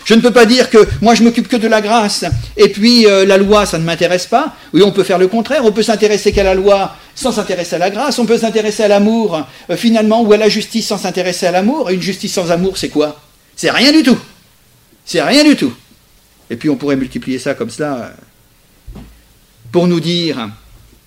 Je 0.05 0.15
ne 0.15 0.21
peux 0.21 0.31
pas 0.31 0.47
dire 0.47 0.71
que 0.71 0.79
moi, 1.01 1.17
je 1.17 1.25
m'occupe 1.25 1.49
que 1.49 1.57
de 1.57 1.67
la 1.67 1.81
grâce 1.81 2.25
et 2.57 2.69
puis 2.69 3.07
euh, 3.07 3.27
la 3.27 3.37
loi, 3.37 3.67
ça 3.67 3.79
ne 3.79 3.85
m'intéresse 3.85 4.29
pas. 4.29 4.55
Oui, 4.73 4.83
on 4.85 4.93
peut 4.93 5.03
faire 5.03 5.19
le 5.19 5.27
contraire. 5.27 5.65
On 5.65 5.73
peut 5.73 5.83
s'intéresser 5.83 6.31
qu'à 6.31 6.45
la 6.45 6.55
loi 6.55 6.95
sans 7.17 7.33
s'intéresser 7.33 7.75
à 7.75 7.79
la 7.79 7.91
grâce. 7.91 8.17
On 8.21 8.27
peut 8.27 8.39
s'intéresser 8.39 8.85
à 8.85 8.89
l'amour, 8.89 9.45
euh, 9.69 9.77
finalement, 9.77 10.23
ou 10.23 10.33
à 10.33 10.37
la 10.37 10.49
justice 10.49 10.87
sans 10.87 10.99
s'intéresser 10.99 11.47
à 11.47 11.51
l'amour. 11.51 11.91
Une 11.91 12.01
justice 12.01 12.33
sans 12.33 12.53
amour, 12.53 12.79
c'est 12.79 12.91
quoi? 12.91 13.21
C'est 13.57 13.73
rien 13.73 13.91
du 13.91 14.05
tout. 14.05 14.19
C'est 15.05 15.21
rien 15.21 15.43
du 15.43 15.57
tout. 15.57 15.75
Et 16.49 16.55
puis 16.55 16.71
on 16.71 16.77
pourrait 16.77 16.97
multiplier 16.97 17.41
ça 17.41 17.55
comme 17.55 17.71
cela 17.71 18.15
euh, 18.95 19.01
pour 19.73 19.89
nous 19.89 19.99
dire 19.99 20.49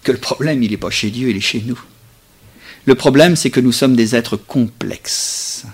que 0.06 0.13
le 0.13 0.20
problème, 0.20 0.63
il 0.63 0.72
n'est 0.72 0.78
pas 0.78 0.91
chez 0.91 1.10
Dieu, 1.10 1.30
il 1.30 1.36
est 1.36 1.41
chez 1.41 1.62
nous. 1.65 1.82
Le 2.86 2.96
problème, 2.96 3.36
c'est 3.36 3.50
que 3.50 3.60
nous 3.60 3.72
sommes 3.72 3.96
des 3.96 4.15
êtres 4.15 4.38
complexes. 4.38 5.65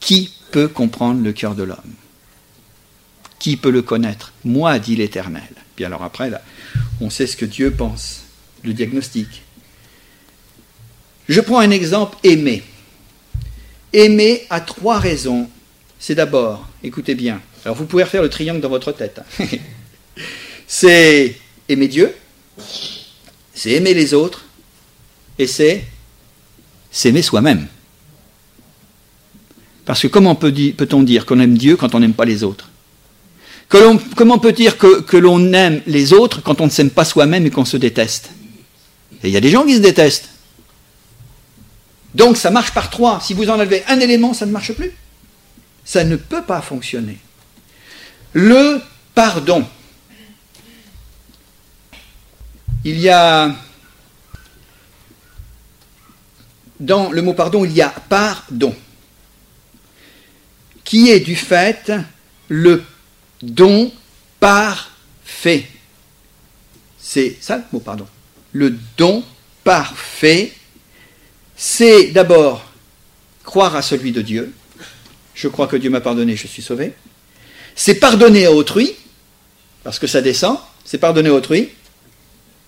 Qui 0.00 0.32
peut 0.50 0.68
comprendre 0.68 1.22
le 1.22 1.32
cœur 1.32 1.54
de 1.54 1.62
l'homme? 1.62 1.94
Qui 3.38 3.56
peut 3.56 3.70
le 3.70 3.82
connaître? 3.82 4.32
Moi, 4.44 4.78
dit 4.80 4.96
l'Éternel. 4.96 5.48
Puis 5.76 5.84
alors 5.84 6.02
après, 6.02 6.30
on 7.00 7.08
sait 7.08 7.28
ce 7.28 7.36
que 7.36 7.44
Dieu 7.44 7.70
pense, 7.70 8.24
le 8.64 8.72
diagnostic. 8.72 9.42
Je 11.28 11.40
prends 11.40 11.60
un 11.60 11.70
exemple 11.70 12.18
aimer. 12.24 12.64
Aimer 13.92 14.46
a 14.50 14.60
trois 14.60 14.98
raisons. 14.98 15.48
C'est 15.98 16.16
d'abord, 16.16 16.68
écoutez 16.82 17.14
bien, 17.14 17.40
alors 17.64 17.76
vous 17.76 17.86
pouvez 17.86 18.02
refaire 18.02 18.22
le 18.22 18.28
triangle 18.28 18.60
dans 18.60 18.68
votre 18.68 18.92
tête. 18.92 19.20
Hein. 19.40 19.46
c'est 20.66 21.36
aimer 21.68 21.88
Dieu, 21.88 22.14
c'est 23.56 23.72
aimer 23.72 23.94
les 23.94 24.14
autres 24.14 24.44
et 25.38 25.48
c'est 25.48 25.84
s'aimer 26.92 27.22
soi-même. 27.22 27.66
Parce 29.84 30.02
que 30.02 30.06
comment 30.06 30.34
peut-on 30.34 31.02
dire 31.02 31.26
qu'on 31.26 31.40
aime 31.40 31.56
Dieu 31.56 31.76
quand 31.76 31.94
on 31.94 32.00
n'aime 32.00 32.12
pas 32.12 32.24
les 32.24 32.44
autres? 32.44 32.68
Comment 33.68 34.38
peut 34.38 34.52
dire 34.52 34.78
que, 34.78 35.16
l'on 35.16 35.52
aime 35.52 35.80
les 35.86 36.12
autres 36.12 36.42
quand 36.42 36.60
on 36.60 36.66
ne 36.66 36.70
s'aime 36.70 36.90
pas 36.90 37.04
soi-même 37.04 37.46
et 37.46 37.50
qu'on 37.50 37.64
se 37.64 37.76
déteste? 37.76 38.30
Il 39.24 39.30
y 39.30 39.36
a 39.36 39.40
des 39.40 39.50
gens 39.50 39.64
qui 39.64 39.74
se 39.74 39.80
détestent. 39.80 40.28
Donc 42.14 42.36
ça 42.36 42.50
marche 42.50 42.72
par 42.72 42.90
trois. 42.90 43.20
Si 43.20 43.34
vous 43.34 43.48
enlevez 43.48 43.82
un 43.88 43.98
élément, 44.00 44.34
ça 44.34 44.46
ne 44.46 44.52
marche 44.52 44.72
plus. 44.72 44.92
Ça 45.84 46.04
ne 46.04 46.16
peut 46.16 46.42
pas 46.42 46.60
fonctionner. 46.60 47.18
Le 48.32 48.80
pardon. 49.14 49.64
Il 52.86 53.00
y 53.00 53.08
a 53.08 53.52
dans 56.78 57.10
le 57.10 57.20
mot 57.20 57.34
pardon, 57.34 57.64
il 57.64 57.72
y 57.72 57.82
a 57.82 57.92
pardon, 58.08 58.72
qui 60.84 61.10
est 61.10 61.18
du 61.18 61.34
fait 61.34 61.90
le 62.46 62.84
don 63.42 63.90
parfait. 64.38 65.66
C'est 66.96 67.36
ça 67.40 67.56
le 67.56 67.64
mot 67.72 67.80
pardon. 67.80 68.06
Le 68.52 68.78
don 68.96 69.24
parfait, 69.64 70.52
c'est 71.56 72.12
d'abord 72.12 72.64
croire 73.42 73.74
à 73.74 73.82
celui 73.82 74.12
de 74.12 74.22
Dieu. 74.22 74.54
Je 75.34 75.48
crois 75.48 75.66
que 75.66 75.74
Dieu 75.74 75.90
m'a 75.90 76.00
pardonné, 76.00 76.36
je 76.36 76.46
suis 76.46 76.62
sauvé. 76.62 76.92
C'est 77.74 77.96
pardonner 77.96 78.46
à 78.46 78.52
autrui, 78.52 78.94
parce 79.82 79.98
que 79.98 80.06
ça 80.06 80.22
descend, 80.22 80.60
c'est 80.84 80.98
pardonner 80.98 81.30
à 81.30 81.34
autrui. 81.34 81.72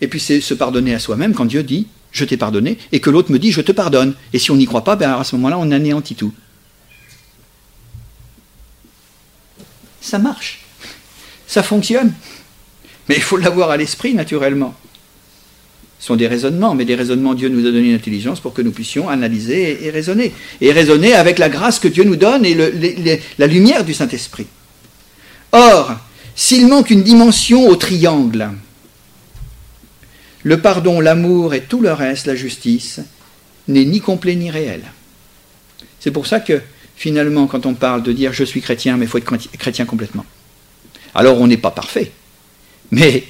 Et 0.01 0.09
puis 0.09 0.21
c'est 0.21 0.41
se 0.41 0.55
pardonner 0.55 0.95
à 0.95 0.99
soi-même 0.99 1.35
quand 1.35 1.45
Dieu 1.45 1.63
dit 1.63 1.87
je 2.11 2.25
t'ai 2.25 2.37
pardonné, 2.37 2.79
et 2.93 3.01
que 3.01 3.11
l'autre 3.11 3.31
me 3.31 3.39
dit 3.39 3.53
je 3.53 3.61
te 3.61 3.73
pardonne. 3.73 4.15
Et 4.33 4.39
si 4.39 4.51
on 4.51 4.57
n'y 4.57 4.67
croit 4.67 4.85
pas, 4.85 4.97
ben 4.97 5.13
à 5.13 5.25
ce 5.25 5.37
moment-là, 5.37 5.59
on 5.59 5.71
anéantit 5.71 6.15
tout. 6.15 6.33
Ça 10.01 10.19
marche. 10.19 10.61
Ça 11.47 11.63
fonctionne. 11.63 12.13
Mais 13.09 13.17
il 13.17 13.23
faut 13.23 13.37
l'avoir 13.37 13.71
à 13.71 13.77
l'esprit, 13.77 14.15
naturellement. 14.15 14.75
Ce 15.99 16.07
sont 16.07 16.17
des 16.17 16.29
raisonnements, 16.29 16.75
mais 16.75 16.85
des 16.85 16.95
raisonnements, 16.95 17.35
Dieu 17.35 17.49
nous 17.49 17.67
a 17.67 17.71
donné 17.71 17.89
une 17.89 17.95
intelligence 17.95 18.41
pour 18.41 18.55
que 18.55 18.63
nous 18.63 18.71
puissions 18.71 19.09
analyser 19.09 19.87
et, 19.87 19.91
raisonner. 19.91 20.33
Et 20.61 20.73
raisonner 20.73 21.15
avec 21.15 21.39
la 21.39 21.49
grâce 21.49 21.79
que 21.79 21.89
Dieu 21.89 22.05
nous 22.05 22.17
donne 22.17 22.45
et 22.45 22.55
la 23.39 23.47
lumière 23.47 23.85
du 23.85 23.95
Saint-Esprit. 23.95 24.47
Or, 25.53 25.93
s'il 26.37 26.69
manque 26.69 26.91
une 26.91 27.03
dimension 27.03 27.67
au 27.67 27.77
triangle, 27.77 28.51
le 30.49 30.63
pardon, 30.63 30.99
l'amour 30.99 31.53
et 31.53 31.61
tout 31.61 31.83
le 31.83 31.93
reste, 31.93 32.25
la 32.25 32.35
justice, 32.35 33.01
n'est 33.69 33.85
ni 33.85 34.01
complet 34.01 34.35
ni 34.35 34.51
réel. 34.51 34.81
C'est 36.01 36.11
pour 36.11 36.27
ça 36.27 36.41
que 36.41 36.63
finalement, 36.97 37.47
quand 37.47 37.67
on 37.67 37.75
parle 37.75 38.03
de 38.03 38.13
dire 38.13 38.33
je 38.33 38.45
suis 38.45 38.63
chrétien, 38.63 38.97
mais 38.97 39.05
il 39.05 39.09
faut 39.09 39.19
être 39.19 39.31
chrétien 39.59 39.85
complètement. 39.85 40.25
Alors 41.15 41.39
on 41.39 41.47
n'est 41.47 41.59
pas 41.59 41.71
parfait. 41.71 42.13
Mais 42.91 43.25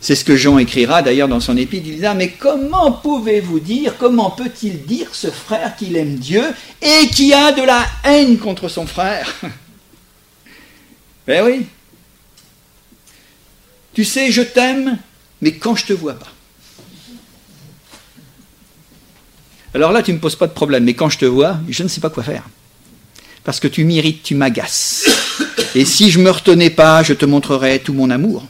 c'est 0.00 0.16
ce 0.16 0.24
que 0.24 0.34
Jean 0.34 0.58
écrira 0.58 1.02
d'ailleurs 1.02 1.28
dans 1.28 1.38
son 1.38 1.56
épître. 1.56 1.86
Il 1.86 1.98
dira 1.98 2.14
Mais 2.14 2.30
comment 2.30 2.90
pouvez-vous 2.90 3.60
dire, 3.60 3.94
comment 3.96 4.32
peut-il 4.32 4.84
dire 4.86 5.14
ce 5.14 5.30
frère 5.30 5.76
qu'il 5.76 5.96
aime 5.96 6.16
Dieu 6.16 6.42
et 6.82 7.06
qui 7.10 7.32
a 7.32 7.52
de 7.52 7.62
la 7.62 7.86
haine 8.02 8.38
contre 8.38 8.68
son 8.68 8.86
frère? 8.86 9.32
Ben 11.28 11.44
oui. 11.44 11.64
Tu 13.94 14.04
sais, 14.04 14.32
je 14.32 14.42
t'aime, 14.42 14.98
mais 15.40 15.52
quand 15.52 15.76
je 15.76 15.86
te 15.86 15.92
vois 15.92 16.14
pas. 16.14 16.32
Alors 19.74 19.92
là, 19.92 20.02
tu 20.02 20.10
ne 20.10 20.16
me 20.16 20.20
poses 20.20 20.36
pas 20.36 20.46
de 20.46 20.52
problème, 20.52 20.84
mais 20.84 20.94
quand 20.94 21.08
je 21.08 21.18
te 21.18 21.24
vois, 21.24 21.58
je 21.68 21.82
ne 21.82 21.88
sais 21.88 22.00
pas 22.00 22.10
quoi 22.10 22.22
faire. 22.22 22.44
Parce 23.44 23.60
que 23.60 23.68
tu 23.68 23.84
m'irrites, 23.84 24.22
tu 24.22 24.34
m'agaces. 24.34 25.06
Et 25.74 25.84
si 25.84 26.10
je 26.10 26.18
ne 26.18 26.24
me 26.24 26.30
retenais 26.30 26.70
pas, 26.70 27.02
je 27.02 27.14
te 27.14 27.24
montrerai 27.24 27.78
tout 27.78 27.92
mon 27.92 28.10
amour. 28.10 28.46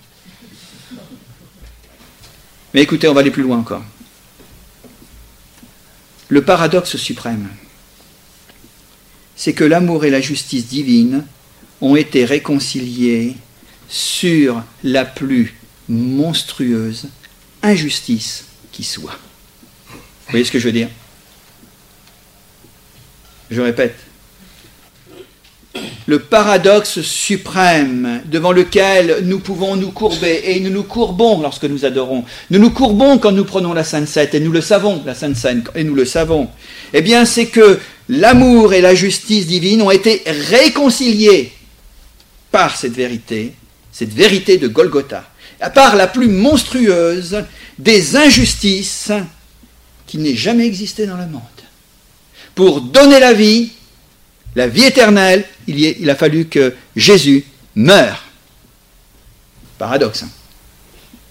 Mais 2.72 2.82
écoutez, 2.82 3.08
on 3.08 3.12
va 3.12 3.20
aller 3.20 3.30
plus 3.30 3.42
loin 3.42 3.58
encore. 3.58 3.82
Le 6.28 6.42
paradoxe 6.42 6.96
suprême, 6.96 7.48
c'est 9.36 9.52
que 9.52 9.64
l'amour 9.64 10.04
et 10.04 10.10
la 10.10 10.20
justice 10.20 10.68
divine 10.68 11.24
ont 11.80 11.96
été 11.96 12.24
réconciliés 12.24 13.36
sur 13.88 14.62
la 14.84 15.04
plus 15.04 15.56
monstrueuse 15.88 17.08
injustice 17.62 18.44
qui 18.70 18.84
soit. 18.84 19.18
Vous 19.90 20.30
voyez 20.30 20.44
ce 20.44 20.52
que 20.52 20.58
je 20.58 20.66
veux 20.66 20.72
dire? 20.72 20.88
Je 23.50 23.60
répète. 23.60 23.96
Le 26.06 26.18
paradoxe 26.18 27.00
suprême 27.02 28.22
devant 28.26 28.52
lequel 28.52 29.20
nous 29.24 29.38
pouvons 29.38 29.76
nous 29.76 29.92
courber, 29.92 30.42
et 30.44 30.60
nous 30.60 30.70
nous 30.70 30.82
courbons 30.82 31.40
lorsque 31.40 31.64
nous 31.64 31.84
adorons, 31.84 32.24
nous 32.50 32.58
nous 32.58 32.70
courbons 32.70 33.18
quand 33.18 33.32
nous 33.32 33.44
prenons 33.44 33.72
la 33.72 33.84
Sainte 33.84 34.08
Seine, 34.08 34.28
et 34.32 34.40
nous 34.40 34.50
le 34.50 34.60
savons, 34.60 35.02
la 35.06 35.14
Sainte 35.14 35.36
Seine, 35.36 35.62
et 35.76 35.84
nous 35.84 35.94
le 35.94 36.04
savons, 36.04 36.48
eh 36.92 37.02
bien 37.02 37.24
c'est 37.24 37.46
que 37.46 37.78
l'amour 38.08 38.74
et 38.74 38.80
la 38.80 38.94
justice 38.96 39.46
divine 39.46 39.82
ont 39.82 39.92
été 39.92 40.22
réconciliés 40.26 41.52
par 42.50 42.76
cette 42.76 42.94
vérité, 42.94 43.54
cette 43.92 44.12
vérité 44.12 44.58
de 44.58 44.66
Golgotha 44.66 45.30
à 45.60 45.70
part 45.70 45.96
la 45.96 46.06
plus 46.06 46.28
monstrueuse 46.28 47.44
des 47.78 48.16
injustices 48.16 49.12
qui 50.06 50.18
n'ait 50.18 50.34
jamais 50.34 50.66
existé 50.66 51.06
dans 51.06 51.16
le 51.16 51.26
monde. 51.26 51.42
Pour 52.60 52.82
donner 52.82 53.20
la 53.20 53.32
vie, 53.32 53.72
la 54.54 54.68
vie 54.68 54.84
éternelle, 54.84 55.46
il, 55.66 56.10
a 56.10 56.14
fallu 56.14 56.44
que 56.44 56.74
Jésus 56.94 57.42
meure. 57.74 58.22
Paradoxe. 59.78 60.24
Hein. 60.24 60.30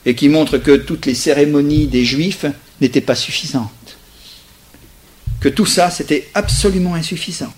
et 0.07 0.15
qui 0.15 0.27
montre 0.27 0.57
que 0.57 0.75
toutes 0.75 1.05
les 1.05 1.13
cérémonies 1.13 1.86
des 1.86 2.03
Juifs 2.03 2.47
n'étaient 2.82 2.99
pas 2.99 3.13
suffisantes. 3.13 3.69
Que 5.39 5.49
tout 5.49 5.67
ça, 5.67 5.91
c'était 5.91 6.32
absolument 6.34 6.95
insuffisant. 6.95 7.53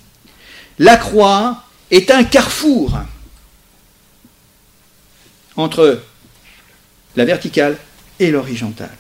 La 0.78 0.98
croix 0.98 1.64
est 1.92 2.12
un 2.12 2.26
carrefour 2.26 3.00
entre 5.56 6.04
la 7.16 7.24
verticale 7.24 7.78
et 8.20 8.32
l'horizontale, 8.32 8.98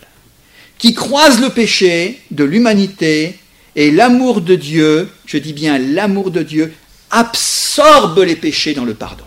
qui 0.78 0.94
croise 0.94 1.42
le 1.42 1.50
péché 1.50 2.22
de 2.32 2.46
l'humanité 2.46 3.38
et 3.76 3.92
l'amour 3.92 4.42
de 4.42 4.56
Dieu, 4.56 5.10
je 5.26 5.38
dis 5.38 5.54
bien 5.54 5.78
l'amour 5.78 6.32
de 6.32 6.44
Dieu, 6.44 6.74
absorbe 7.10 8.20
les 8.20 8.36
péchés 8.36 8.74
dans 8.74 8.86
le 8.86 8.94
pardon. 8.94 9.26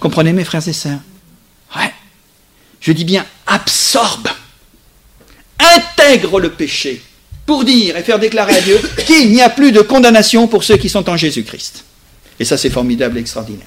Comprenez 0.00 0.32
mes 0.32 0.44
frères 0.44 0.66
et 0.66 0.72
sœurs? 0.72 1.00
Ouais. 1.76 1.92
Je 2.80 2.92
dis 2.92 3.04
bien 3.04 3.26
absorbe, 3.46 4.28
intègre 5.58 6.40
le 6.40 6.50
péché 6.50 7.02
pour 7.44 7.64
dire 7.64 7.96
et 7.96 8.02
faire 8.02 8.18
déclarer 8.18 8.56
à 8.56 8.60
Dieu 8.60 8.80
qu'il 9.06 9.30
n'y 9.32 9.42
a 9.42 9.50
plus 9.50 9.72
de 9.72 9.80
condamnation 9.80 10.48
pour 10.48 10.64
ceux 10.64 10.76
qui 10.76 10.88
sont 10.88 11.08
en 11.10 11.16
Jésus-Christ. 11.16 11.84
Et 12.38 12.44
ça 12.44 12.56
c'est 12.56 12.70
formidable 12.70 13.18
et 13.18 13.20
extraordinaire. 13.20 13.66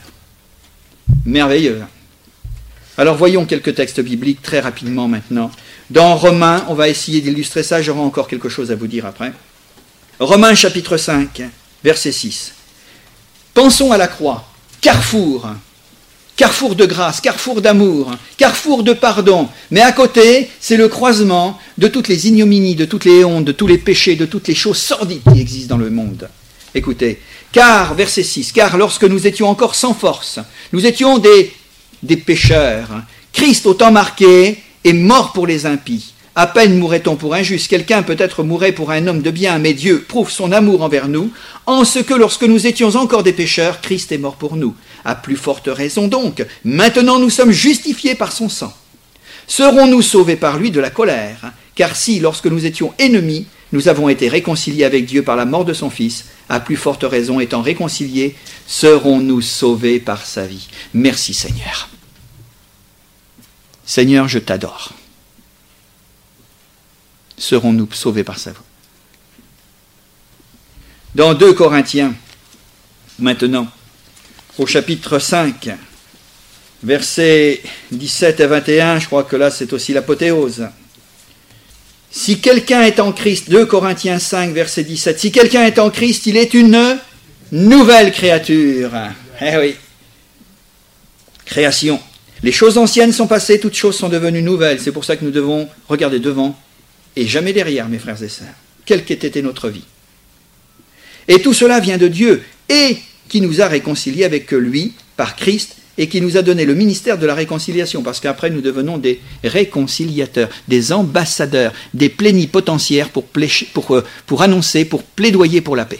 Merveilleux. 1.25 1.83
Alors 2.97 3.15
voyons 3.15 3.45
quelques 3.45 3.73
textes 3.73 4.01
bibliques 4.01 4.41
très 4.43 4.59
rapidement 4.59 5.07
maintenant. 5.07 5.49
Dans 5.89 6.15
Romains, 6.15 6.63
on 6.67 6.75
va 6.75 6.89
essayer 6.89 7.21
d'illustrer 7.21 7.63
ça, 7.63 7.81
j'aurai 7.81 8.01
encore 8.01 8.27
quelque 8.27 8.49
chose 8.49 8.71
à 8.71 8.75
vous 8.75 8.87
dire 8.87 9.05
après. 9.05 9.33
Romains 10.19 10.53
chapitre 10.53 10.97
5, 10.97 11.41
verset 11.83 12.11
6. 12.11 12.53
Pensons 13.55 13.91
à 13.91 13.97
la 13.97 14.07
croix, 14.07 14.45
carrefour, 14.79 15.49
carrefour 16.35 16.75
de 16.75 16.85
grâce, 16.85 17.19
carrefour 17.19 17.61
d'amour, 17.61 18.11
carrefour 18.37 18.83
de 18.83 18.93
pardon. 18.93 19.49
Mais 19.71 19.81
à 19.81 19.91
côté, 19.91 20.49
c'est 20.59 20.77
le 20.77 20.87
croisement 20.87 21.59
de 21.79 21.87
toutes 21.87 22.07
les 22.07 22.27
ignominies, 22.27 22.75
de 22.75 22.85
toutes 22.85 23.05
les 23.05 23.23
hontes, 23.23 23.45
de 23.45 23.51
tous 23.51 23.67
les 23.67 23.79
péchés, 23.79 24.15
de 24.15 24.25
toutes 24.25 24.47
les 24.47 24.55
choses 24.55 24.77
sordides 24.77 25.21
qui 25.33 25.41
existent 25.41 25.75
dans 25.75 25.83
le 25.83 25.89
monde. 25.89 26.29
Écoutez, 26.75 27.19
car, 27.51 27.95
verset 27.95 28.23
6, 28.23 28.51
car 28.51 28.77
lorsque 28.77 29.03
nous 29.03 29.25
étions 29.25 29.49
encore 29.49 29.75
sans 29.75 29.93
force, 29.93 30.39
nous 30.71 30.85
étions 30.85 31.17
des, 31.17 31.53
des 32.03 32.17
pécheurs, 32.17 32.89
Christ 33.31 33.65
au 33.65 33.73
temps 33.73 33.91
marqué 33.91 34.57
est 34.83 34.93
mort 34.93 35.33
pour 35.33 35.47
les 35.47 35.65
impies. 35.65 36.13
À 36.35 36.47
peine 36.47 36.79
mourrait-on 36.79 37.15
pour 37.15 37.35
un 37.35 37.43
juste, 37.43 37.67
quelqu'un 37.67 38.01
peut-être 38.01 38.43
mourrait 38.43 38.71
pour 38.71 38.89
un 38.89 39.05
homme 39.05 39.21
de 39.21 39.29
bien, 39.29 39.59
mais 39.59 39.73
Dieu 39.73 40.03
prouve 40.07 40.31
son 40.31 40.51
amour 40.51 40.81
envers 40.81 41.07
nous, 41.07 41.31
en 41.67 41.83
ce 41.85 41.99
que 41.99 42.15
lorsque 42.15 42.43
nous 42.43 42.65
étions 42.65 42.95
encore 42.95 43.21
des 43.21 43.33
pécheurs, 43.33 43.81
Christ 43.81 44.11
est 44.11 44.17
mort 44.17 44.35
pour 44.35 44.55
nous. 44.55 44.75
À 45.05 45.13
plus 45.13 45.35
forte 45.35 45.69
raison 45.71 46.07
donc, 46.07 46.43
maintenant 46.65 47.19
nous 47.19 47.29
sommes 47.29 47.51
justifiés 47.51 48.15
par 48.15 48.31
son 48.31 48.49
sang. 48.49 48.73
Serons-nous 49.47 50.01
sauvés 50.01 50.35
par 50.35 50.57
lui 50.57 50.71
de 50.71 50.79
la 50.79 50.89
colère? 50.89 51.51
Car 51.75 51.95
si, 51.95 52.19
lorsque 52.19 52.47
nous 52.47 52.65
étions 52.65 52.93
ennemis, 52.97 53.45
nous 53.71 53.87
avons 53.87 54.09
été 54.09 54.27
réconciliés 54.27 54.85
avec 54.85 55.05
Dieu 55.05 55.21
par 55.23 55.35
la 55.35 55.45
mort 55.45 55.65
de 55.65 55.73
son 55.73 55.89
Fils, 55.89 56.25
à 56.49 56.59
plus 56.59 56.77
forte 56.77 57.03
raison, 57.03 57.39
étant 57.39 57.61
réconciliés, 57.61 58.35
serons-nous 58.65 59.41
sauvés 59.41 59.99
par 59.99 60.25
sa 60.25 60.45
vie? 60.45 60.67
Merci 60.93 61.33
Seigneur. 61.33 61.89
Seigneur, 63.85 64.27
je 64.27 64.39
t'adore 64.39 64.93
serons-nous 67.43 67.89
sauvés 67.91 68.23
par 68.23 68.39
sa 68.39 68.51
voix? 68.51 68.63
Dans 71.15 71.33
2 71.33 71.53
Corinthiens, 71.53 72.13
maintenant, 73.19 73.67
au 74.57 74.65
chapitre 74.65 75.19
5, 75.19 75.69
versets 76.83 77.61
17 77.91 78.39
et 78.39 78.47
21, 78.47 78.99
je 78.99 79.05
crois 79.05 79.23
que 79.23 79.35
là 79.35 79.51
c'est 79.51 79.73
aussi 79.73 79.93
l'apothéose. 79.93 80.67
Si 82.09 82.39
quelqu'un 82.39 82.83
est 82.83 82.99
en 82.99 83.11
Christ, 83.11 83.49
2 83.49 83.65
Corinthiens 83.65 84.19
5, 84.19 84.51
verset 84.53 84.83
17, 84.83 85.19
si 85.19 85.31
quelqu'un 85.31 85.65
est 85.65 85.79
en 85.79 85.89
Christ, 85.89 86.25
il 86.27 86.37
est 86.37 86.53
une 86.53 86.99
nouvelle 87.51 88.11
créature. 88.11 88.91
Eh 89.41 89.57
oui. 89.57 89.75
Création. 91.45 91.99
Les 92.43 92.51
choses 92.51 92.77
anciennes 92.77 93.13
sont 93.13 93.27
passées, 93.27 93.59
toutes 93.59 93.75
choses 93.75 93.95
sont 93.95 94.09
devenues 94.09 94.41
nouvelles. 94.41 94.81
C'est 94.81 94.91
pour 94.91 95.05
ça 95.05 95.15
que 95.15 95.23
nous 95.23 95.31
devons 95.31 95.67
regarder 95.87 96.19
devant 96.19 96.57
et 97.15 97.27
jamais 97.27 97.53
derrière, 97.53 97.87
mes 97.89 97.99
frères 97.99 98.21
et 98.21 98.29
sœurs, 98.29 98.47
quelle 98.85 99.05
qu'ait 99.05 99.13
été 99.13 99.41
notre 99.41 99.69
vie. 99.69 99.85
Et 101.27 101.41
tout 101.41 101.53
cela 101.53 101.79
vient 101.79 101.97
de 101.97 102.07
Dieu, 102.07 102.43
et 102.69 102.97
qui 103.29 103.39
nous 103.39 103.61
a 103.61 103.67
réconciliés 103.67 104.25
avec 104.25 104.51
lui 104.51 104.93
par 105.15 105.35
Christ, 105.35 105.77
et 105.97 106.07
qui 106.07 106.21
nous 106.21 106.37
a 106.37 106.41
donné 106.41 106.65
le 106.65 106.73
ministère 106.73 107.19
de 107.19 107.25
la 107.27 107.35
réconciliation, 107.35 108.01
parce 108.01 108.19
qu'après 108.19 108.49
nous 108.49 108.61
devenons 108.61 108.97
des 108.97 109.21
réconciliateurs, 109.43 110.49
des 110.67 110.91
ambassadeurs, 110.91 111.71
des 111.93 112.09
plénipotentiaires 112.09 113.09
pour, 113.09 113.25
euh, 113.91 114.03
pour 114.25 114.41
annoncer, 114.41 114.85
pour 114.85 115.03
plaidoyer 115.03 115.61
pour 115.61 115.75
la 115.75 115.85
paix. 115.85 115.99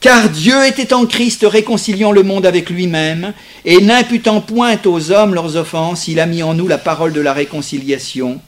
Car 0.00 0.30
Dieu 0.30 0.64
était 0.64 0.92
en 0.92 1.06
Christ 1.06 1.44
réconciliant 1.48 2.12
le 2.12 2.22
monde 2.22 2.46
avec 2.46 2.70
lui-même, 2.70 3.34
et 3.64 3.80
n'imputant 3.80 4.40
point 4.40 4.78
aux 4.84 5.10
hommes 5.10 5.34
leurs 5.34 5.56
offenses, 5.56 6.06
il 6.06 6.20
a 6.20 6.26
mis 6.26 6.42
en 6.42 6.54
nous 6.54 6.68
la 6.68 6.78
parole 6.78 7.12
de 7.12 7.20
la 7.20 7.32
réconciliation, 7.32 8.40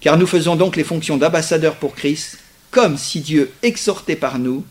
car 0.00 0.16
nous 0.16 0.26
faisons 0.26 0.56
donc 0.56 0.74
les 0.74 0.84
fonctions 0.84 1.18
d'ambassadeurs 1.18 1.76
pour 1.76 1.94
Christ, 1.94 2.38
comme 2.70 2.96
si 2.96 3.20
Dieu 3.20 3.52
exhortait 3.62 4.16
par 4.16 4.38
nous. 4.38 4.64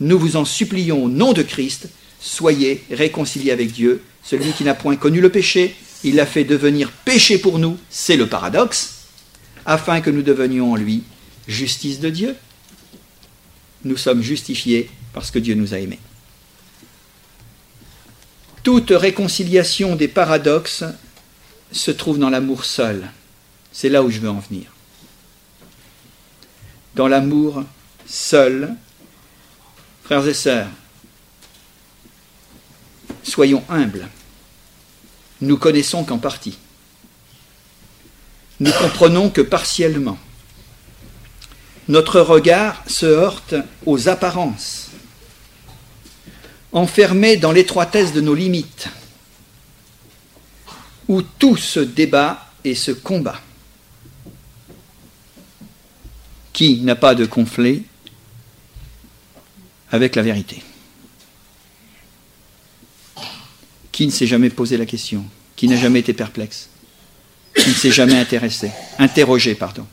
Nous 0.00 0.18
vous 0.18 0.36
en 0.36 0.46
supplions 0.46 1.04
au 1.04 1.08
nom 1.10 1.34
de 1.34 1.42
Christ, 1.42 1.88
soyez 2.20 2.82
réconciliés 2.90 3.50
avec 3.50 3.70
Dieu. 3.70 4.02
Celui 4.22 4.52
qui 4.52 4.64
n'a 4.64 4.74
point 4.74 4.96
connu 4.96 5.20
le 5.20 5.28
péché, 5.28 5.76
il 6.04 6.16
l'a 6.16 6.26
fait 6.26 6.44
devenir 6.44 6.90
péché 6.90 7.36
pour 7.36 7.58
nous, 7.58 7.76
c'est 7.90 8.16
le 8.16 8.26
paradoxe, 8.26 9.08
afin 9.66 10.00
que 10.00 10.10
nous 10.10 10.22
devenions 10.22 10.72
en 10.72 10.76
lui 10.76 11.02
justice 11.46 12.00
de 12.00 12.08
Dieu. 12.08 12.34
Nous 13.84 13.96
sommes 13.98 14.22
justifiés 14.22 14.90
parce 15.16 15.30
que 15.30 15.38
Dieu 15.38 15.54
nous 15.54 15.72
a 15.72 15.78
aimés. 15.78 15.98
Toute 18.62 18.90
réconciliation 18.90 19.96
des 19.96 20.08
paradoxes 20.08 20.84
se 21.72 21.90
trouve 21.90 22.18
dans 22.18 22.28
l'amour 22.28 22.66
seul. 22.66 23.08
C'est 23.72 23.88
là 23.88 24.02
où 24.02 24.10
je 24.10 24.18
veux 24.18 24.28
en 24.28 24.40
venir. 24.40 24.70
Dans 26.94 27.08
l'amour 27.08 27.64
seul, 28.06 28.74
frères 30.04 30.28
et 30.28 30.34
sœurs, 30.34 30.68
soyons 33.22 33.64
humbles. 33.70 34.08
Nous 35.40 35.56
connaissons 35.56 36.04
qu'en 36.04 36.18
partie. 36.18 36.58
Nous 38.60 38.72
comprenons 38.72 39.30
que 39.30 39.40
partiellement. 39.40 40.18
Notre 41.88 42.20
regard 42.20 42.82
se 42.86 43.06
heurte 43.06 43.54
aux 43.86 44.10
apparences, 44.10 44.85
enfermé 46.76 47.36
dans 47.36 47.50
l'étroitesse 47.50 48.12
de 48.12 48.20
nos 48.20 48.34
limites, 48.34 48.88
où 51.08 51.22
tout 51.22 51.56
se 51.56 51.80
débat 51.80 52.52
et 52.62 52.76
se 52.76 52.92
combat. 52.92 53.40
qui 56.56 56.80
n'a 56.80 56.96
pas 56.96 57.14
de 57.14 57.26
conflit 57.26 57.82
avec 59.90 60.16
la 60.16 60.22
vérité? 60.22 60.62
Qui 63.92 64.06
ne 64.06 64.10
s'est 64.10 64.26
jamais 64.26 64.48
posé 64.48 64.78
la 64.78 64.86
question? 64.86 65.26
Qui 65.54 65.68
n'a 65.68 65.76
jamais 65.76 65.98
été 65.98 66.14
perplexe? 66.14 66.70
Qui 67.54 67.68
ne 67.68 67.74
s'est 67.74 67.92
jamais 67.92 68.18
intéressé? 68.18 68.70
Interrogé, 68.98 69.54
pardon. 69.54 69.86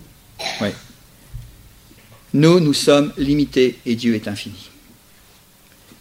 Nous, 2.34 2.62
nous 2.62 2.74
sommes 2.74 3.12
limités 3.18 3.78
et 3.86 3.96
Dieu 3.96 4.16
est 4.16 4.30
infini. 4.30 4.70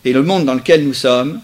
Et 0.05 0.13
le 0.13 0.23
monde 0.23 0.45
dans 0.45 0.55
lequel 0.55 0.85
nous 0.85 0.95
sommes, 0.95 1.41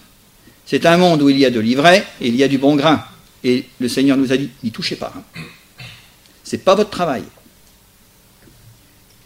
c'est 0.65 0.85
un 0.85 0.97
monde 0.97 1.21
où 1.21 1.29
il 1.29 1.37
y 1.37 1.45
a 1.45 1.49
de 1.49 1.59
l'ivraie 1.59 2.05
et 2.21 2.27
il 2.27 2.35
y 2.35 2.43
a 2.43 2.47
du 2.47 2.57
bon 2.57 2.75
grain. 2.75 3.03
Et 3.43 3.65
le 3.79 3.87
Seigneur 3.87 4.17
nous 4.17 4.31
a 4.31 4.37
dit, 4.37 4.49
n'y 4.63 4.71
touchez 4.71 4.95
pas. 4.95 5.13
Hein. 5.15 5.41
Ce 6.43 6.55
n'est 6.55 6.61
pas 6.61 6.75
votre 6.75 6.89
travail. 6.89 7.23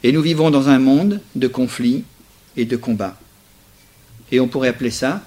Et 0.03 0.11
nous 0.11 0.21
vivons 0.21 0.51
dans 0.51 0.69
un 0.69 0.79
monde 0.79 1.21
de 1.35 1.47
conflits 1.47 2.03
et 2.57 2.65
de 2.65 2.75
combats. 2.75 3.17
Et 4.31 4.39
on 4.39 4.47
pourrait 4.47 4.69
appeler 4.69 4.91
ça 4.91 5.21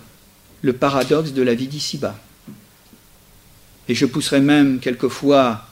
le 0.62 0.72
paradoxe 0.72 1.32
de 1.32 1.42
la 1.42 1.54
vie 1.54 1.68
d'ici-bas. 1.68 2.18
Et 3.88 3.94
je 3.94 4.06
pousserais 4.06 4.40
même 4.40 4.78
quelquefois 4.80 5.66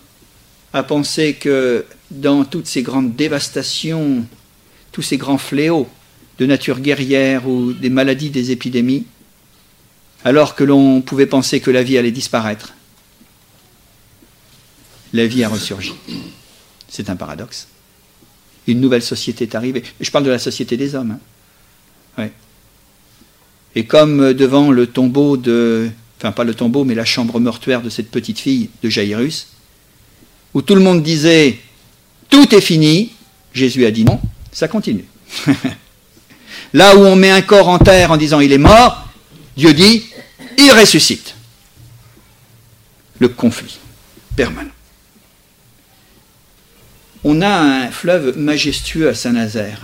à 0.73 0.83
penser 0.83 1.35
que 1.35 1.85
dans 2.11 2.45
toutes 2.45 2.67
ces 2.67 2.83
grandes 2.83 3.15
dévastations, 3.15 4.27
tous 4.93 5.03
ces 5.03 5.17
grands 5.17 5.39
fléaux 5.39 5.89
de 6.39 6.47
nature 6.47 6.81
guerrière 6.81 7.49
ou 7.49 7.73
des 7.73 7.91
maladies, 7.91 8.31
des 8.31 8.51
épidémies, 8.51 9.07
alors 10.25 10.55
que 10.55 10.65
l'on 10.65 11.01
pouvait 11.01 11.27
penser 11.27 11.61
que 11.61 11.71
la 11.71 11.83
vie 11.83 11.99
allait 11.99 12.11
disparaître, 12.11 12.75
la 15.13 15.27
vie 15.27 15.45
a 15.45 15.49
ressurgi. 15.49 15.95
C'est 16.89 17.11
un 17.11 17.17
paradoxe 17.17 17.69
une 18.67 18.81
nouvelle 18.81 19.03
société 19.03 19.45
est 19.45 19.55
arrivée. 19.55 19.83
Je 20.01 20.11
parle 20.11 20.25
de 20.25 20.31
la 20.31 20.39
société 20.39 20.77
des 20.77 20.95
hommes. 20.95 21.19
Hein. 22.19 22.29
Et 23.77 23.85
comme 23.85 24.33
devant 24.33 24.71
le 24.71 24.87
tombeau 24.87 25.37
de, 25.37 25.91
enfin 26.19 26.33
pas 26.33 26.45
le 26.45 26.55
tombeau, 26.55 26.85
mais 26.85 26.95
la 26.95 27.05
chambre 27.05 27.41
mortuaire 27.41 27.83
de 27.83 27.91
cette 27.91 28.11
petite 28.11 28.39
fille 28.39 28.71
de 28.83 28.89
Jairus, 28.89 29.49
où 30.55 30.63
tout 30.63 30.77
le 30.77 30.81
monde 30.81 31.03
disait 31.03 31.59
tout 32.31 32.55
est 32.55 32.61
fini, 32.61 33.13
Jésus 33.53 33.85
a 33.85 33.91
dit 33.91 34.05
non, 34.05 34.21
ça 34.53 34.69
continue. 34.69 35.05
Là 36.73 36.97
où 36.97 37.01
on 37.01 37.17
met 37.17 37.31
un 37.31 37.43
corps 37.43 37.69
en 37.69 37.79
terre 37.79 38.11
en 38.11 38.17
disant 38.17 38.41
il 38.41 38.53
est 38.53 38.59
mort, 38.59 39.09
Dieu 39.57 39.73
dit 39.73 40.05
il 40.59 40.71
ressuscite. 40.73 41.35
Le 43.19 43.29
conflit 43.29 43.79
permanent. 44.37 44.71
On 47.23 47.41
a 47.41 47.49
un 47.49 47.91
fleuve 47.91 48.37
majestueux 48.37 49.09
à 49.09 49.15
Saint-Nazaire. 49.15 49.81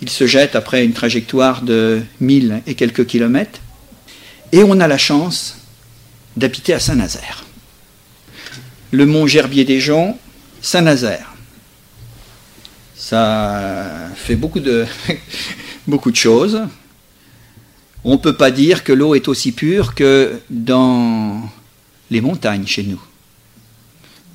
Il 0.00 0.08
se 0.08 0.26
jette 0.26 0.56
après 0.56 0.84
une 0.84 0.92
trajectoire 0.92 1.62
de 1.62 2.02
mille 2.20 2.62
et 2.66 2.74
quelques 2.74 3.06
kilomètres. 3.06 3.60
Et 4.52 4.62
on 4.62 4.80
a 4.80 4.88
la 4.88 4.98
chance 4.98 5.58
d'habiter 6.36 6.74
à 6.74 6.80
Saint-Nazaire. 6.80 7.44
Le 8.92 9.04
mont 9.04 9.26
Gerbier 9.26 9.64
des 9.64 9.80
Joncs, 9.80 10.16
Saint-Nazaire. 10.62 11.35
Ça 13.06 14.10
fait 14.16 14.34
beaucoup 14.34 14.58
de, 14.58 14.84
beaucoup 15.86 16.10
de 16.10 16.16
choses. 16.16 16.62
On 18.02 18.14
ne 18.14 18.16
peut 18.16 18.36
pas 18.36 18.50
dire 18.50 18.82
que 18.82 18.92
l'eau 18.92 19.14
est 19.14 19.28
aussi 19.28 19.52
pure 19.52 19.94
que 19.94 20.40
dans 20.50 21.48
les 22.10 22.20
montagnes 22.20 22.66
chez 22.66 22.82
nous. 22.82 23.00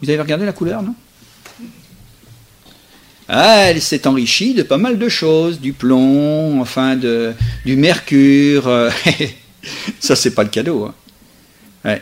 Vous 0.02 0.10
avez 0.10 0.22
regardé 0.22 0.46
la 0.46 0.54
couleur, 0.54 0.84
non? 0.84 0.96
Ah, 3.28 3.64
elle 3.66 3.82
s'est 3.82 4.08
enrichie 4.08 4.54
de 4.54 4.64
pas 4.64 4.78
mal 4.78 4.98
de 4.98 5.10
choses, 5.10 5.60
du 5.60 5.74
plomb, 5.74 6.62
enfin 6.62 6.96
du 6.96 7.76
mercure. 7.76 8.72
Ça, 10.00 10.16
c'est 10.16 10.34
pas 10.34 10.44
le 10.44 10.50
cadeau. 10.50 10.86
Hein. 11.84 12.00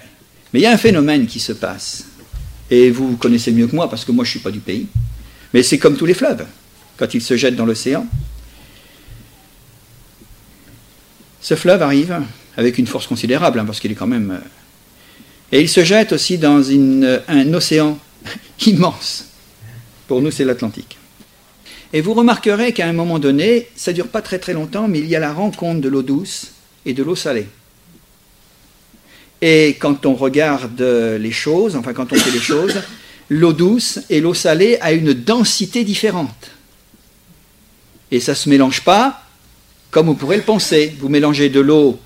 Mais 0.53 0.59
il 0.59 0.61
y 0.61 0.67
a 0.67 0.71
un 0.71 0.77
phénomène 0.77 1.25
qui 1.25 1.39
se 1.39 1.53
passe. 1.53 2.05
Et 2.69 2.91
vous 2.91 3.17
connaissez 3.17 3.51
mieux 3.51 3.65
que 3.65 3.75
moi, 3.75 3.89
parce 3.89 4.05
que 4.05 4.11
moi, 4.11 4.23
je 4.23 4.29
ne 4.29 4.31
suis 4.33 4.39
pas 4.39 4.51
du 4.51 4.59
pays. 4.59 4.85
Mais 5.51 5.63
c'est 5.63 5.79
comme 5.79 5.97
tous 5.97 6.05
les 6.05 6.13
fleuves. 6.13 6.45
Quand 6.99 7.13
ils 7.13 7.21
se 7.21 7.37
jettent 7.37 7.55
dans 7.55 7.65
l'océan, 7.65 8.05
ce 11.39 11.55
fleuve 11.55 11.81
arrive 11.81 12.21
avec 12.57 12.77
une 12.77 12.87
force 12.87 13.07
considérable, 13.07 13.57
hein, 13.57 13.65
parce 13.65 13.79
qu'il 13.79 13.89
est 13.89 13.95
quand 13.95 14.05
même... 14.05 14.31
Euh, 14.31 14.47
et 15.53 15.61
il 15.61 15.69
se 15.69 15.85
jette 15.85 16.11
aussi 16.11 16.37
dans 16.37 16.61
un 16.69 17.53
océan 17.53 17.97
immense. 18.67 19.29
Pour 20.09 20.21
nous, 20.21 20.29
c'est 20.29 20.43
l'Atlantique. 20.43 20.97
Et 21.93 22.01
vous 22.01 22.13
remarquerez 22.13 22.73
qu'à 22.73 22.85
un 22.85 22.93
moment 22.93 23.17
donné, 23.17 23.69
ça 23.77 23.91
ne 23.91 23.95
dure 23.95 24.09
pas 24.09 24.21
très 24.21 24.37
très 24.37 24.53
longtemps, 24.53 24.89
mais 24.89 24.99
il 24.99 25.07
y 25.07 25.15
a 25.15 25.19
la 25.19 25.31
rencontre 25.31 25.79
de 25.79 25.87
l'eau 25.87 26.03
douce 26.03 26.51
et 26.85 26.93
de 26.93 27.01
l'eau 27.01 27.15
salée. 27.15 27.47
Et 29.41 29.77
quand 29.79 30.05
on 30.05 30.15
regarde 30.15 30.81
les 30.81 31.31
choses, 31.31 31.77
enfin 31.77 31.93
quand 31.93 32.11
on 32.11 32.15
fait 32.15 32.31
les 32.31 32.41
choses, 32.41 32.75
l'eau 33.29 33.53
douce 33.53 33.99
et 34.09 34.19
l'eau 34.19 34.33
salée 34.33 34.77
a 34.81 34.91
une 34.91 35.13
densité 35.13 35.85
différente. 35.85 36.51
Et 38.11 38.19
ça 38.19 38.31
ne 38.33 38.37
se 38.37 38.49
mélange 38.49 38.81
pas 38.83 39.21
comme 39.91 40.07
vous 40.07 40.13
pourrez 40.13 40.37
le 40.37 40.43
penser. 40.43 40.95
Vous 40.99 41.09
mélangez 41.09 41.49
de 41.49 41.59
l'eau, 41.59 41.99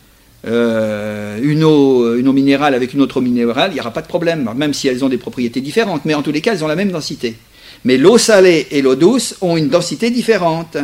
euh, 0.46 1.40
une, 1.42 1.64
eau 1.64 2.34
minérale 2.34 2.76
avec 2.76 2.94
une 2.94 3.02
autre 3.02 3.18
eau 3.18 3.22
minérale, 3.22 3.72
il 3.72 3.76
n'y 3.76 3.80
aura 3.80 3.92
pas 3.92 4.02
de 4.02 4.08
problème, 4.08 4.50
même 4.56 4.74
si 4.74 4.88
elles 4.88 5.04
ont 5.04 5.10
des 5.10 5.18
propriétés 5.18 5.62
différentes. 5.62 6.06
Mais 6.06 6.14
en 6.14 6.22
tous 6.22 6.32
les 6.32 6.42
cas, 6.42 6.54
elles 6.54 6.64
ont 6.64 6.68
la 6.68 6.76
même 6.76 6.92
densité. 6.92 7.36
Mais 7.86 7.98
l'eau 7.98 8.18
salée 8.18 8.68
et 8.72 8.82
l'eau 8.82 8.96
douce 8.96 9.36
ont 9.42 9.58
une 9.58 9.70
densité 9.70 10.10
différente. 10.10 10.78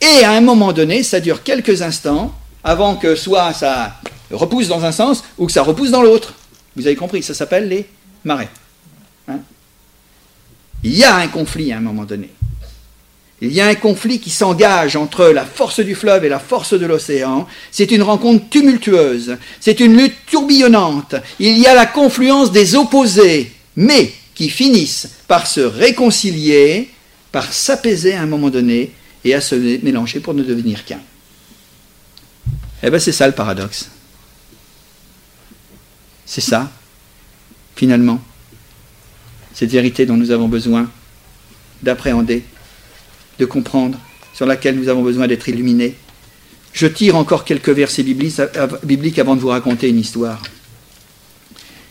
Et 0.00 0.24
à 0.24 0.32
un 0.32 0.40
moment 0.40 0.72
donné, 0.72 1.02
ça 1.02 1.20
dure 1.20 1.42
quelques 1.42 1.82
instants 1.82 2.34
avant 2.62 2.96
que 2.96 3.14
soit 3.14 3.52
ça 3.52 3.96
repousse 4.30 4.68
dans 4.68 4.84
un 4.84 4.92
sens 4.92 5.24
ou 5.38 5.46
que 5.46 5.52
ça 5.52 5.62
repousse 5.62 5.90
dans 5.90 6.02
l'autre. 6.02 6.34
Vous 6.76 6.86
avez 6.86 6.96
compris, 6.96 7.22
ça 7.22 7.34
s'appelle 7.34 7.68
les 7.68 7.86
marées. 8.24 8.48
Hein? 9.28 9.38
Il 10.84 10.96
y 10.96 11.04
a 11.04 11.16
un 11.16 11.28
conflit 11.28 11.72
à 11.72 11.78
un 11.78 11.80
moment 11.80 12.04
donné. 12.04 12.30
Il 13.42 13.52
y 13.52 13.60
a 13.60 13.66
un 13.66 13.74
conflit 13.74 14.18
qui 14.18 14.30
s'engage 14.30 14.96
entre 14.96 15.26
la 15.26 15.44
force 15.44 15.80
du 15.80 15.94
fleuve 15.94 16.24
et 16.24 16.28
la 16.30 16.38
force 16.38 16.72
de 16.72 16.86
l'océan. 16.86 17.46
C'est 17.70 17.90
une 17.90 18.02
rencontre 18.02 18.48
tumultueuse. 18.48 19.36
C'est 19.60 19.80
une 19.80 19.96
lutte 19.96 20.16
tourbillonnante. 20.30 21.16
Il 21.38 21.58
y 21.58 21.66
a 21.66 21.74
la 21.74 21.84
confluence 21.84 22.50
des 22.50 22.76
opposés, 22.76 23.52
mais 23.76 24.12
qui 24.34 24.48
finissent 24.48 25.08
par 25.28 25.46
se 25.46 25.60
réconcilier, 25.60 26.90
par 27.30 27.52
s'apaiser 27.52 28.14
à 28.14 28.22
un 28.22 28.26
moment 28.26 28.48
donné 28.48 28.92
et 29.24 29.34
à 29.34 29.42
se 29.42 29.54
mélanger 29.54 30.20
pour 30.20 30.32
ne 30.32 30.42
devenir 30.42 30.84
qu'un. 30.86 31.00
Eh 32.82 32.88
bien, 32.88 32.98
c'est 32.98 33.12
ça 33.12 33.26
le 33.26 33.34
paradoxe. 33.34 33.90
C'est 36.24 36.40
ça, 36.40 36.70
finalement, 37.76 38.20
cette 39.52 39.70
vérité 39.70 40.06
dont 40.06 40.16
nous 40.16 40.30
avons 40.30 40.48
besoin 40.48 40.90
d'appréhender, 41.82 42.44
de 43.38 43.44
comprendre, 43.44 43.98
sur 44.34 44.46
laquelle 44.46 44.76
nous 44.76 44.88
avons 44.88 45.02
besoin 45.02 45.26
d'être 45.26 45.48
illuminés. 45.48 45.94
Je 46.72 46.86
tire 46.86 47.16
encore 47.16 47.44
quelques 47.44 47.70
versets 47.70 48.02
bibliques 48.02 49.18
avant 49.18 49.34
de 49.34 49.40
vous 49.40 49.48
raconter 49.48 49.88
une 49.88 49.98
histoire. 49.98 50.42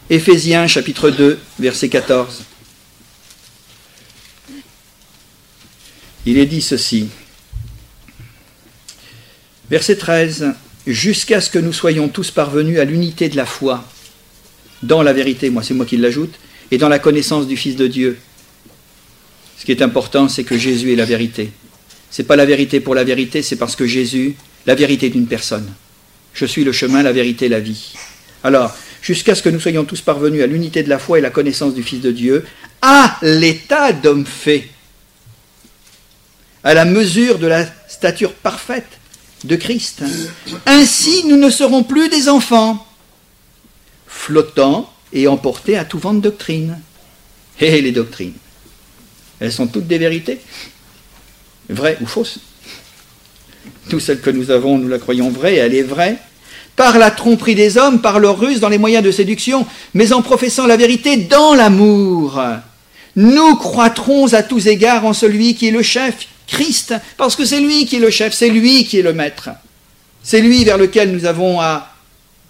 Éphésiens 0.10 0.68
chapitre 0.68 1.10
2, 1.10 1.40
verset 1.60 1.90
14. 1.90 2.44
Il 6.28 6.38
est 6.38 6.46
dit 6.46 6.62
ceci. 6.62 7.08
Verset 9.70 9.96
13. 9.96 10.54
Jusqu'à 10.86 11.42
ce 11.42 11.50
que 11.50 11.58
nous 11.58 11.74
soyons 11.74 12.08
tous 12.08 12.30
parvenus 12.30 12.80
à 12.80 12.86
l'unité 12.86 13.28
de 13.28 13.36
la 13.36 13.48
foi, 13.48 13.84
dans 14.84 15.02
la 15.02 15.14
vérité, 15.14 15.50
moi 15.50 15.64
c'est 15.64 15.74
moi 15.74 15.88
qui 15.88 15.98
l'ajoute, 15.98 16.36
et 16.70 16.78
dans 16.78 16.90
la 16.90 17.00
connaissance 17.00 17.48
du 17.48 17.58
Fils 17.58 17.76
de 17.76 17.88
Dieu. 17.88 18.20
Ce 19.58 19.66
qui 19.66 19.72
est 19.72 19.82
important, 19.82 20.28
c'est 20.28 20.44
que 20.44 20.58
Jésus 20.58 20.94
est 20.94 20.96
la 20.96 21.06
vérité. 21.06 21.52
Ce 22.12 22.22
n'est 22.22 22.28
pas 22.28 22.36
la 22.36 22.46
vérité 22.46 22.80
pour 22.80 22.96
la 22.96 23.04
vérité, 23.04 23.42
c'est 23.42 23.56
parce 23.56 23.76
que 23.76 23.86
Jésus, 23.86 24.36
la 24.66 24.76
vérité 24.76 25.10
d'une 25.10 25.28
personne. 25.28 25.74
Je 26.34 26.46
suis 26.46 26.64
le 26.64 26.72
chemin, 26.72 27.04
la 27.04 27.12
vérité, 27.12 27.50
la 27.50 27.60
vie. 27.60 27.94
Alors, 28.44 28.76
jusqu'à 29.02 29.36
ce 29.36 29.42
que 29.42 29.50
nous 29.50 29.60
soyons 29.60 29.86
tous 29.86 30.02
parvenus 30.02 30.44
à 30.44 30.48
l'unité 30.48 30.84
de 30.84 30.90
la 30.90 31.00
foi 31.00 31.20
et 31.20 31.22
la 31.22 31.30
connaissance 31.30 31.74
du 31.74 31.84
Fils 31.84 32.02
de 32.02 32.12
Dieu, 32.12 32.46
à 32.82 33.18
l'état 33.22 33.94
d'homme 33.94 34.26
fait, 34.26 34.70
à 36.64 36.74
la 36.74 36.86
mesure 36.86 37.40
de 37.40 37.48
la 37.48 37.66
stature 37.88 38.34
parfaite 38.34 39.00
de 39.44 39.56
Christ. 39.56 40.04
Ainsi, 40.66 41.24
nous 41.28 41.38
ne 41.38 41.50
serons 41.50 41.84
plus 41.84 42.10
des 42.10 42.28
enfants, 42.28 42.86
flottants 44.08 44.92
et 45.14 45.28
emportés 45.28 45.78
à 45.78 45.86
tout 45.86 46.00
vent 46.00 46.14
de 46.14 46.22
doctrine. 46.22 46.80
Et 47.60 47.82
les 47.82 47.92
doctrines, 47.92 48.34
elles 49.40 49.52
sont 49.52 49.68
toutes 49.68 49.88
des 49.88 49.98
vérités, 49.98 50.40
vraies 51.70 51.98
ou 52.02 52.06
fausses. 52.06 52.40
Tout 53.90 54.00
celles 54.00 54.22
que 54.22 54.30
nous 54.30 54.52
avons, 54.52 54.78
nous 54.78 54.88
la 54.88 55.00
croyons 55.00 55.30
vraie, 55.30 55.56
elle 55.56 55.76
est 55.76 55.84
vraie, 55.84 56.18
par 56.76 56.98
la 56.98 57.12
tromperie 57.12 57.56
des 57.56 57.78
hommes, 57.78 58.02
par 58.02 58.20
leur 58.20 58.40
ruse 58.40 58.60
dans 58.60 58.70
les 58.70 58.78
moyens 58.78 59.04
de 59.04 59.12
séduction, 59.12 59.66
mais 59.94 60.14
en 60.14 60.22
professant 60.22 60.68
la 60.68 60.78
vérité 60.78 61.18
dans 61.18 61.54
l'amour. 61.54 62.42
Nous 63.16 63.56
croîtrons 63.56 64.34
à 64.34 64.44
tous 64.44 64.68
égards 64.68 65.06
en 65.06 65.14
celui 65.14 65.56
qui 65.56 65.68
est 65.68 65.72
le 65.72 65.84
chef, 65.84 66.28
Christ, 66.48 66.94
parce 67.18 67.36
que 67.36 67.46
c'est 67.46 67.62
lui 67.62 67.86
qui 67.86 67.96
est 67.96 68.00
le 68.00 68.10
chef, 68.10 68.34
c'est 68.34 68.50
lui 68.50 68.86
qui 68.86 69.00
est 69.00 69.04
le 69.04 69.14
maître. 69.14 69.50
C'est 70.22 70.42
lui 70.42 70.64
vers 70.64 70.78
lequel 70.78 71.12
nous 71.12 71.26
avons 71.26 71.62
à 71.62 71.94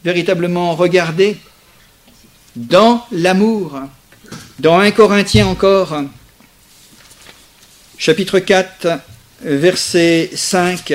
véritablement 0.04 0.76
regarder 0.76 1.38
dans 2.56 3.06
l'amour. 3.12 3.80
Dans 4.60 4.80
1 4.80 4.92
Corinthiens 4.92 5.48
encore, 5.48 5.96
chapitre 7.98 8.40
4, 8.40 9.00
verset 9.42 10.30
5. 10.34 10.94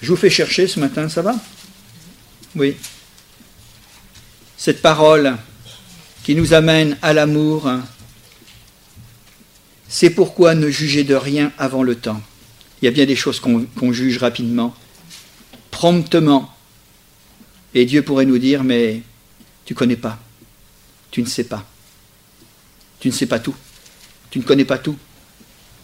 Je 0.00 0.08
vous 0.08 0.16
fais 0.16 0.30
chercher 0.30 0.66
ce 0.66 0.80
matin, 0.80 1.08
ça 1.08 1.22
va? 1.22 1.34
Oui. 2.54 2.76
Cette 4.56 4.80
parole 4.82 5.36
qui 6.24 6.34
nous 6.34 6.54
amène 6.54 6.96
à 7.02 7.12
l'amour, 7.12 7.70
c'est 9.88 10.10
pourquoi 10.10 10.54
ne 10.54 10.68
juger 10.70 11.04
de 11.04 11.14
rien 11.14 11.52
avant 11.58 11.82
le 11.82 11.94
temps. 11.94 12.20
Il 12.80 12.84
y 12.84 12.88
a 12.88 12.92
bien 12.92 13.06
des 13.06 13.16
choses 13.16 13.40
qu'on 13.40 13.92
juge 13.92 14.18
rapidement, 14.18 14.74
promptement. 15.70 16.54
Et 17.74 17.84
Dieu 17.84 18.02
pourrait 18.02 18.24
nous 18.24 18.38
dire, 18.38 18.64
mais 18.64 19.02
tu 19.64 19.74
connais 19.74 19.96
pas, 19.96 20.18
tu 21.10 21.22
ne 21.22 21.26
sais 21.26 21.44
pas, 21.44 21.66
tu 23.00 23.08
ne 23.08 23.12
sais 23.12 23.26
pas 23.26 23.38
tout, 23.38 23.54
tu 24.30 24.38
ne 24.38 24.44
connais 24.44 24.64
pas 24.64 24.78
tout. 24.78 24.96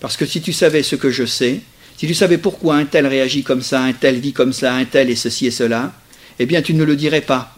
Parce 0.01 0.17
que 0.17 0.27
si 0.27 0.41
tu 0.43 0.53
savais 0.53 0.83
ce 0.83 0.97
que 0.97 1.11
je 1.11 1.25
sais, 1.25 1.61
si 1.97 2.07
tu 2.07 2.15
savais 2.15 2.39
pourquoi 2.39 2.77
un 2.77 2.85
tel 2.85 3.07
réagit 3.07 3.43
comme 3.43 3.63
ça, 3.63 3.83
un 3.83 3.93
tel 3.93 4.19
vit 4.19 4.33
comme 4.33 4.53
ça, 4.53 4.75
un 4.75 4.85
tel 4.85 5.11
et 5.11 5.17
ceci 5.17 5.47
et 5.47 5.51
cela, 5.51 5.93
eh 6.39 6.47
bien 6.47 6.63
tu 6.63 6.75
ne 6.75 6.85
le 6.85 6.97
dirais 6.97 7.21
pas. 7.21 7.57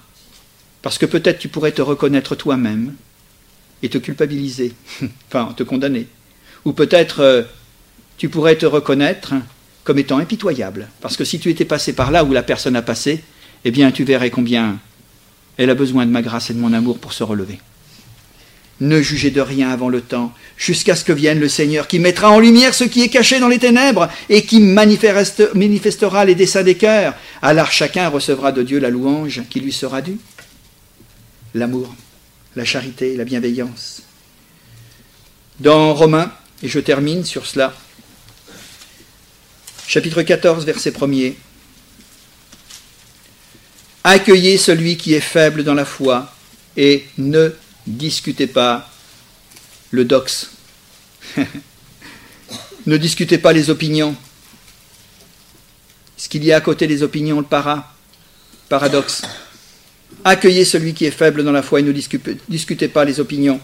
Parce 0.83 0.99
que 0.99 1.07
peut-être 1.07 1.39
tu 1.39 1.49
pourrais 1.49 1.73
te 1.73 1.83
reconnaître 1.83 2.37
toi-même 2.37 2.95
et 3.83 3.89
te 3.89 3.99
culpabiliser, 3.99 4.75
enfin 5.29 5.53
te 5.57 5.63
condamner. 5.63 6.07
Ou 6.65 6.73
peut-être 6.73 7.21
euh, 7.21 7.43
tu 8.19 8.29
pourrais 8.29 8.57
te 8.57 8.67
reconnaître 8.67 9.35
comme 9.85 9.99
étant 9.99 10.19
impitoyable. 10.19 10.89
Parce 11.01 11.17
que 11.17 11.25
si 11.25 11.39
tu 11.39 11.51
étais 11.51 11.65
passé 11.65 11.93
par 11.93 12.11
là 12.11 12.25
où 12.25 12.33
la 12.33 12.43
personne 12.43 12.77
a 12.77 12.83
passé, 12.83 13.23
eh 13.65 13.71
bien 13.71 13.91
tu 13.91 14.05
verrais 14.05 14.31
combien 14.31 14.79
Elle 15.57 15.71
a 15.71 15.75
besoin 15.75 16.07
de 16.07 16.11
ma 16.11 16.23
grâce 16.23 16.51
et 16.51 16.55
de 16.55 16.59
mon 16.59 16.73
amour 16.73 16.99
pour 16.99 17.13
se 17.13 17.23
relever. 17.23 17.59
Ne 18.81 19.01
jugez 19.01 19.31
de 19.31 19.41
rien 19.41 19.71
avant 19.71 19.89
le 19.89 20.03
temps, 20.03 20.35
jusqu'à 20.59 20.95
ce 20.97 21.05
que 21.05 21.13
vienne 21.13 21.41
le 21.41 21.49
Seigneur, 21.49 21.89
qui 21.89 21.99
mettra 21.99 22.31
en 22.31 22.39
lumière 22.39 22.75
ce 22.75 22.85
qui 22.85 23.03
est 23.03 23.09
caché 23.09 23.41
dans 23.41 23.49
les 23.49 23.59
ténèbres 23.59 24.09
et 24.29 24.45
qui 24.45 24.61
manifestera 24.61 26.25
les 26.27 26.35
desseins 26.35 26.63
des 26.63 26.75
cœurs. 26.75 27.15
Alors 27.41 27.73
chacun 27.73 28.09
recevra 28.09 28.53
de 28.53 28.63
Dieu 28.63 28.79
la 28.79 28.91
louange 28.91 29.43
qui 29.49 29.61
lui 29.61 29.73
sera 29.73 30.03
due. 30.03 30.19
L'amour, 31.55 31.95
la 32.55 32.67
charité, 32.67 33.17
la 33.17 33.25
bienveillance. 33.25 34.03
Dans 35.59 35.95
Romains, 35.95 36.31
et 36.63 36.69
je 36.69 36.81
termine 36.81 37.25
sur 37.25 37.47
cela, 37.47 37.75
chapitre 39.87 40.21
14, 40.21 40.67
verset 40.67 40.91
1er. 40.91 41.35
Accueillez 44.05 44.59
celui 44.59 44.99
qui 44.99 45.15
est 45.15 45.21
faible 45.21 45.65
dans 45.65 45.75
la 45.75 45.87
foi 45.87 46.31
et 46.77 47.07
ne 47.17 47.53
discutez 47.87 48.47
pas 48.47 48.91
le 49.91 50.05
dox. 50.05 50.51
ne 52.87 52.97
discutez 52.97 53.39
pas 53.39 53.53
les 53.53 53.71
opinions. 53.71 54.17
Ce 56.17 56.29
qu'il 56.29 56.45
y 56.45 56.53
a 56.53 56.57
à 56.57 56.61
côté 56.61 56.87
des 56.87 57.03
opinions, 57.03 57.41
le 57.41 57.47
para, 57.47 57.95
paradoxe. 58.69 59.23
Accueillez 60.25 60.65
celui 60.65 60.95
qui 60.95 61.05
est 61.05 61.11
faible 61.11 61.45
dans 61.45 61.53
la 61.53 61.63
foi 61.63 61.81
et 61.81 61.83
ne 61.83 61.93
discutez 61.93 62.89
pas 62.89 63.05
les 63.05 63.21
opinions. 63.21 63.61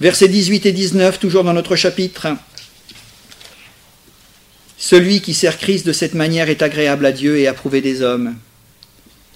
Versets 0.00 0.28
18 0.28 0.66
et 0.66 0.72
19, 0.72 1.18
toujours 1.18 1.44
dans 1.44 1.52
notre 1.52 1.76
chapitre. 1.76 2.28
Celui 4.76 5.20
qui 5.20 5.34
sert 5.34 5.58
Christ 5.58 5.86
de 5.86 5.92
cette 5.92 6.14
manière 6.14 6.48
est 6.48 6.62
agréable 6.62 7.06
à 7.06 7.12
Dieu 7.12 7.38
et 7.38 7.46
approuvé 7.46 7.80
des 7.80 8.02
hommes. 8.02 8.34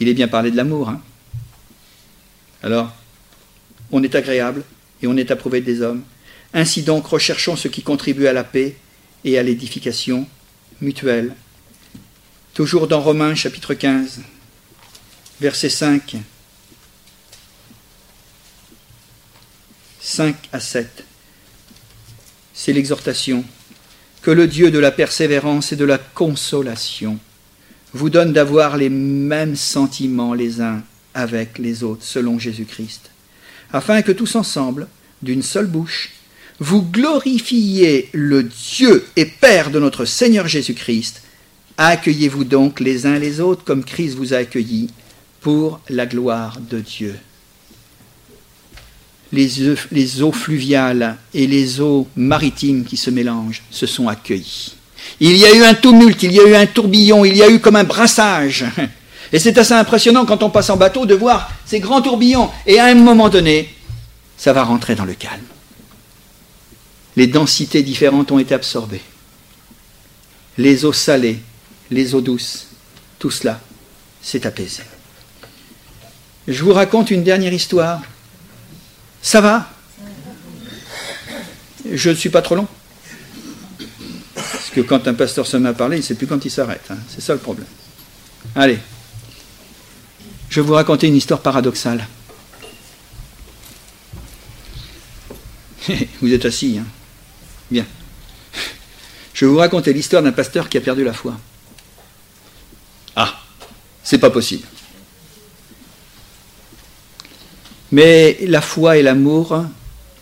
Il 0.01 0.09
est 0.09 0.14
bien 0.14 0.26
parlé 0.26 0.51
de 0.51 0.57
l'amour. 0.57 0.89
Hein 0.89 1.01
Alors, 2.64 2.93
on 3.93 4.03
est 4.03 4.14
agréable 4.14 4.64
et 5.03 5.07
on 5.07 5.16
est 5.16 5.30
approuvé 5.30 5.61
des 5.61 5.82
hommes. 5.82 6.03
Ainsi 6.55 6.82
donc, 6.82 7.07
recherchons 7.07 7.57
ce 7.57 7.68
qui 7.68 7.82
contribue 7.82 8.26
à 8.26 8.32
la 8.32 8.45
paix 8.45 8.76
et 9.24 9.39
à 9.39 9.43
l'édification 9.43 10.26
mutuelle. 10.80 11.34
Toujours 12.55 12.89
dans 12.89 13.01
Romains 13.01 13.34
chapitre 13.34 13.74
15, 13.74 14.20
verset 15.41 15.68
5. 15.68 16.16
5 20.01 20.37
à 20.53 20.61
7. 20.61 21.05
C'est 22.55 22.72
l'exhortation. 22.72 23.45
Que 24.22 24.30
le 24.30 24.47
Dieu 24.47 24.70
de 24.70 24.78
la 24.78 24.91
persévérance 24.91 25.72
et 25.72 25.76
de 25.76 25.84
la 25.84 25.99
consolation 25.99 27.18
vous 27.93 28.11
donne 28.11 28.32
d'avoir 28.32 28.76
les 28.76 28.89
mêmes 28.89 29.57
sentiments 29.57 30.34
les 30.34 30.61
uns 30.61 30.82
avec 31.14 31.59
les 31.59 31.82
autres 31.82 32.05
selon 32.05 32.39
Jésus-Christ 32.39 33.11
afin 33.73 34.03
que 34.03 34.12
tous 34.12 34.35
ensemble, 34.37 34.89
d'une 35.23 35.43
seule 35.43 35.67
bouche, 35.67 36.11
vous 36.59 36.83
glorifiez 36.83 38.09
le 38.12 38.43
Dieu 38.43 39.05
et 39.17 39.27
Père 39.27 39.71
de 39.71 39.79
notre 39.79 40.05
Seigneur 40.05 40.49
Jésus-Christ. 40.49 41.23
Accueillez-vous 41.77 42.45
donc 42.45 42.81
les 42.81 43.05
uns 43.05 43.19
les 43.19 43.41
autres 43.41 43.64
comme 43.64 43.85
Christ 43.85 44.17
vous 44.17 44.33
a 44.33 44.39
accueillis 44.39 44.89
pour 45.41 45.81
la 45.91 46.07
gloire 46.07 46.59
de 46.59 46.81
Dieu. 46.81 47.14
Les, 49.33 50.23
eaux 50.23 50.33
fluviales 50.33 51.19
et 51.35 51.47
les 51.47 51.81
eaux 51.81 52.09
maritimes 52.17 52.85
qui 52.85 52.97
se 52.97 53.11
mélangent 53.11 53.62
se 53.71 53.87
sont 53.87 54.09
accueillies. 54.09 54.75
Il 55.21 55.37
y 55.37 55.45
a 55.45 55.55
eu 55.55 55.62
un 55.62 55.75
tumulte, 55.75 56.23
il 56.23 56.33
y 56.33 56.41
a 56.41 56.49
eu 56.49 56.55
un 56.55 56.67
tourbillon, 56.67 57.25
il 57.25 57.37
y 57.37 57.43
a 57.43 57.51
eu 57.51 57.59
comme 57.59 57.77
un 57.77 57.85
brassage. 57.85 58.64
Et 59.33 59.39
c'est 59.39 59.59
assez 59.59 59.74
impressionnant 59.74 60.24
quand 60.24 60.43
on 60.43 60.51
passe 60.51 60.70
en 60.70 60.77
bateau 60.77 61.07
de 61.07 61.14
voir 61.14 61.51
ces 61.64 61.81
grands 61.81 62.03
tourbillons. 62.03 62.51
Et 62.66 62.79
à 62.79 62.87
un 62.87 62.95
moment 62.95 63.29
donné, 63.29 63.74
ça 64.37 64.53
va 64.53 64.64
rentrer 64.64 64.95
dans 64.95 65.05
le 65.05 65.14
calme. 65.14 65.45
Les 67.16 67.27
densités 67.27 67.83
différentes 67.83 68.31
ont 68.31 68.39
été 68.39 68.55
absorbées. 68.55 69.03
Les 70.59 70.85
eaux 70.85 70.93
salées, 70.93 71.41
les 71.91 72.14
eaux 72.14 72.20
douces, 72.20 72.68
tout 73.18 73.31
cela 73.31 73.61
s'est 74.22 74.47
apaisé. 74.47 74.83
Je 76.47 76.62
vous 76.62 76.72
raconte 76.72 77.11
une 77.11 77.24
dernière 77.24 77.53
histoire. 77.53 78.03
Ça 79.22 79.41
va? 79.41 79.68
Je 81.91 82.11
ne 82.11 82.14
suis 82.14 82.31
pas 82.31 82.43
trop 82.43 82.57
long 82.57 82.66
Parce 84.35 84.70
que 84.74 84.81
quand 84.81 85.07
un 85.09 85.14
pasteur 85.14 85.47
se 85.47 85.57
met 85.57 85.68
à 85.68 85.72
parler, 85.72 85.97
il 85.99 86.01
ne 86.01 86.05
sait 86.05 86.14
plus 86.14 86.27
quand 86.27 86.45
il 86.45 86.51
s'arrête. 86.51 86.85
Hein. 86.91 86.99
C'est 87.09 87.20
ça 87.20 87.33
le 87.33 87.39
problème. 87.39 87.66
Allez. 88.55 88.79
Je 90.57 90.63
vais 90.63 90.69
vous 90.69 90.73
raconter 90.73 91.07
une 91.09 91.17
histoire 91.17 91.43
paradoxale. 91.43 92.09
vous 96.23 96.33
êtes 96.33 96.47
assis, 96.47 96.79
hein 96.81 96.87
Bien. 97.71 97.85
Je 99.35 99.45
vais 99.45 99.53
vous 99.53 99.59
raconter 99.59 99.93
l'histoire 99.93 100.23
d'un 100.23 100.33
pasteur 100.33 100.71
qui 100.71 100.79
a 100.79 100.81
perdu 100.81 101.05
la 101.05 101.13
foi. 101.13 101.39
Ah, 103.17 103.39
c'est 104.03 104.17
pas 104.17 104.31
possible. 104.31 104.67
Mais 107.93 108.39
la 108.41 108.63
foi 108.63 108.97
et 108.97 109.03
l'amour 109.03 109.63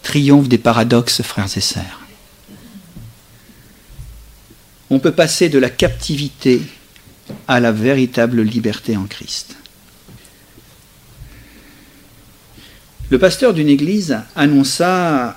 triomphent 0.02 0.48
des 0.48 0.58
paradoxes, 0.58 1.22
frères 1.22 1.56
et 1.56 1.60
sœurs. 1.60 2.00
On 4.90 4.98
peut 4.98 5.12
passer 5.12 5.48
de 5.48 5.60
la 5.60 5.70
captivité 5.70 6.60
à 7.46 7.60
la 7.60 7.70
véritable 7.70 8.42
liberté 8.42 8.96
en 8.96 9.04
Christ. 9.04 9.54
Le 13.14 13.20
pasteur 13.20 13.54
d'une 13.54 13.68
église 13.68 14.18
annonça 14.34 15.36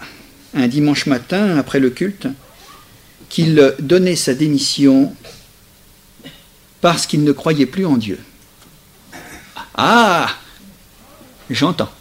un 0.56 0.68
dimanche 0.68 1.06
matin, 1.06 1.60
après 1.60 1.80
le 1.80 1.92
culte, 1.92 2.28
qu'il 3.30 3.76
donnait 3.78 4.16
sa 4.16 4.34
démission 4.34 5.16
parce 6.82 7.06
qu'il 7.06 7.24
ne 7.24 7.32
croyait 7.32 7.68
plus 7.68 7.86
en 7.86 7.98
Dieu. 7.98 8.20
Ah 9.76 10.28
J'entends. 11.52 11.92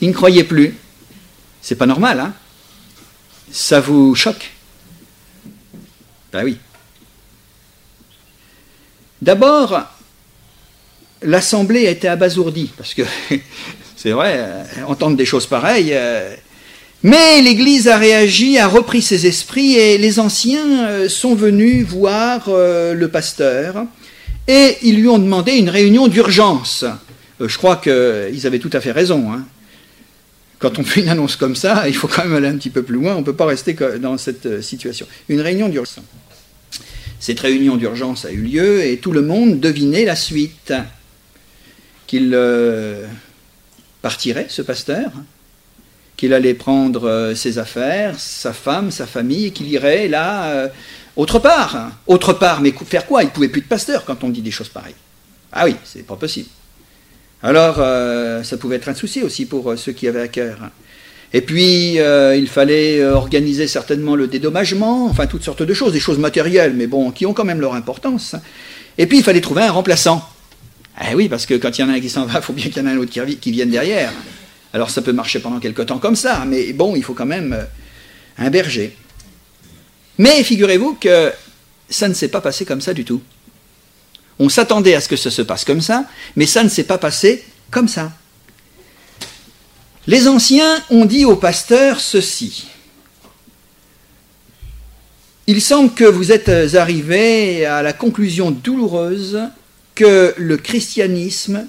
Il 0.00 0.10
ne 0.10 0.14
croyait 0.14 0.44
plus. 0.44 0.76
C'est 1.60 1.74
pas 1.74 1.86
normal, 1.86 2.20
hein 2.20 2.34
Ça 3.50 3.80
vous 3.80 4.14
choque? 4.14 4.52
Ben 6.32 6.44
oui. 6.44 6.58
D'abord, 9.20 9.82
l'Assemblée 11.22 11.86
a 11.86 11.90
été 11.90 12.08
abasourdie, 12.08 12.70
parce 12.76 12.94
que 12.94 13.02
c'est 13.96 14.10
vrai, 14.10 14.34
euh, 14.36 14.62
entendre 14.86 15.16
des 15.16 15.24
choses 15.24 15.46
pareilles. 15.46 15.90
Euh, 15.92 16.34
mais 17.02 17.40
l'Église 17.42 17.88
a 17.88 17.96
réagi, 17.96 18.58
a 18.58 18.66
repris 18.66 19.02
ses 19.02 19.26
esprits, 19.26 19.74
et 19.74 19.98
les 19.98 20.18
anciens 20.18 20.88
euh, 20.88 21.08
sont 21.08 21.34
venus 21.34 21.86
voir 21.86 22.48
le 22.48 23.06
pasteur, 23.06 23.84
et 24.46 24.76
ils 24.82 24.96
lui 24.96 25.08
ont 25.08 25.18
demandé 25.18 25.52
une 25.52 25.70
réunion 25.70 26.08
d'urgence. 26.08 26.84
Je 27.40 27.56
crois 27.56 27.76
qu'ils 27.76 28.46
avaient 28.46 28.58
tout 28.58 28.70
à 28.72 28.80
fait 28.80 28.90
raison. 28.90 29.32
Hein. 29.32 29.44
Quand 30.58 30.80
on 30.80 30.82
fait 30.82 31.02
une 31.02 31.08
annonce 31.08 31.36
comme 31.36 31.54
ça, 31.54 31.86
il 31.86 31.94
faut 31.94 32.08
quand 32.08 32.24
même 32.24 32.34
aller 32.34 32.48
un 32.48 32.56
petit 32.56 32.70
peu 32.70 32.82
plus 32.82 32.96
loin, 32.96 33.14
on 33.14 33.20
ne 33.20 33.24
peut 33.24 33.36
pas 33.36 33.46
rester 33.46 33.76
dans 34.00 34.18
cette 34.18 34.60
situation. 34.60 35.06
Une 35.28 35.40
réunion 35.40 35.68
d'urgence. 35.68 36.00
Cette 37.20 37.38
réunion 37.40 37.76
d'urgence 37.76 38.24
a 38.24 38.32
eu 38.32 38.40
lieu 38.40 38.84
et 38.84 38.96
tout 38.96 39.12
le 39.12 39.22
monde 39.22 39.60
devinait 39.60 40.04
la 40.04 40.16
suite 40.16 40.72
qu'il 42.08 42.32
euh, 42.34 43.04
partirait, 44.02 44.46
ce 44.48 44.62
pasteur, 44.62 45.12
qu'il 46.16 46.32
allait 46.32 46.54
prendre 46.54 47.06
euh, 47.06 47.34
ses 47.36 47.58
affaires, 47.58 48.18
sa 48.18 48.52
femme, 48.52 48.90
sa 48.90 49.06
famille, 49.06 49.46
et 49.46 49.50
qu'il 49.52 49.68
irait 49.68 50.08
là, 50.08 50.46
euh, 50.46 50.68
autre 51.14 51.38
part. 51.38 51.92
Autre 52.08 52.32
part, 52.32 52.60
mais 52.60 52.72
faire 52.72 53.06
quoi? 53.06 53.22
Il 53.22 53.26
ne 53.26 53.30
pouvait 53.30 53.48
plus 53.48 53.60
de 53.60 53.68
pasteur 53.68 54.04
quand 54.04 54.24
on 54.24 54.30
dit 54.30 54.42
des 54.42 54.50
choses 54.50 54.70
pareilles. 54.70 54.94
Ah 55.52 55.66
oui, 55.66 55.76
c'est 55.84 56.04
pas 56.04 56.16
possible. 56.16 56.48
Alors, 57.40 57.76
ça 58.44 58.56
pouvait 58.56 58.76
être 58.76 58.88
un 58.88 58.94
souci 58.94 59.22
aussi 59.22 59.46
pour 59.46 59.78
ceux 59.78 59.92
qui 59.92 60.08
avaient 60.08 60.20
à 60.20 60.28
cœur. 60.28 60.58
Et 61.32 61.40
puis, 61.40 61.94
il 61.94 62.48
fallait 62.48 63.04
organiser 63.04 63.68
certainement 63.68 64.16
le 64.16 64.26
dédommagement, 64.26 65.06
enfin 65.06 65.26
toutes 65.26 65.44
sortes 65.44 65.62
de 65.62 65.72
choses, 65.72 65.92
des 65.92 66.00
choses 66.00 66.18
matérielles, 66.18 66.74
mais 66.74 66.88
bon, 66.88 67.12
qui 67.12 67.26
ont 67.26 67.32
quand 67.32 67.44
même 67.44 67.60
leur 67.60 67.74
importance. 67.74 68.34
Et 68.98 69.06
puis, 69.06 69.18
il 69.18 69.24
fallait 69.24 69.40
trouver 69.40 69.62
un 69.62 69.70
remplaçant. 69.70 70.28
Eh 71.00 71.14
oui, 71.14 71.28
parce 71.28 71.46
que 71.46 71.54
quand 71.54 71.76
il 71.78 71.82
y 71.82 71.84
en 71.84 71.88
a 71.90 71.92
un 71.92 72.00
qui 72.00 72.10
s'en 72.10 72.26
va, 72.26 72.40
il 72.40 72.42
faut 72.42 72.52
bien 72.52 72.66
qu'il 72.66 72.78
y 72.78 72.80
en 72.80 72.88
ait 72.88 72.92
un 72.92 72.98
autre 72.98 73.12
qui, 73.12 73.50
vienne 73.52 73.70
derrière. 73.70 74.12
Alors 74.72 74.90
ça 74.90 75.00
peut 75.00 75.12
marcher 75.12 75.38
pendant 75.38 75.60
quelque 75.60 75.82
temps 75.82 75.98
comme 75.98 76.16
ça, 76.16 76.44
mais 76.44 76.72
bon, 76.72 76.96
il 76.96 77.04
faut 77.04 77.14
quand 77.14 77.26
même 77.26 77.52
euh, 77.52 77.64
un 78.38 78.50
berger. 78.50 78.96
Mais 80.18 80.42
figurez-vous 80.42 80.94
que 80.94 81.32
ça 81.88 82.08
ne 82.08 82.14
s'est 82.14 82.28
pas 82.28 82.40
passé 82.40 82.64
comme 82.64 82.80
ça 82.80 82.92
du 82.92 83.04
tout. 83.04 83.22
On 84.38 84.48
s'attendait 84.48 84.94
à 84.94 85.00
ce 85.00 85.08
que 85.08 85.16
ça 85.16 85.30
se 85.30 85.42
passe 85.42 85.64
comme 85.64 85.80
ça, 85.80 86.04
mais 86.36 86.46
ça 86.46 86.64
ne 86.64 86.68
s'est 86.68 86.84
pas 86.84 86.98
passé 86.98 87.44
comme 87.70 87.88
ça. 87.88 88.12
Les 90.06 90.26
anciens 90.26 90.82
ont 90.90 91.04
dit 91.04 91.24
au 91.24 91.36
pasteur 91.36 92.00
ceci. 92.00 92.66
Il 95.46 95.62
semble 95.62 95.94
que 95.94 96.04
vous 96.04 96.30
êtes 96.32 96.74
arrivé 96.74 97.64
à 97.64 97.82
la 97.82 97.92
conclusion 97.92 98.50
douloureuse 98.50 99.40
que 99.98 100.32
le 100.36 100.56
christianisme 100.56 101.66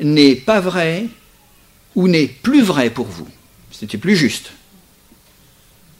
n'est 0.00 0.34
pas 0.34 0.58
vrai 0.58 1.06
ou 1.94 2.08
n'est 2.08 2.26
plus 2.26 2.60
vrai 2.60 2.90
pour 2.90 3.06
vous. 3.06 3.28
C'était 3.70 3.98
plus 3.98 4.16
juste. 4.16 4.50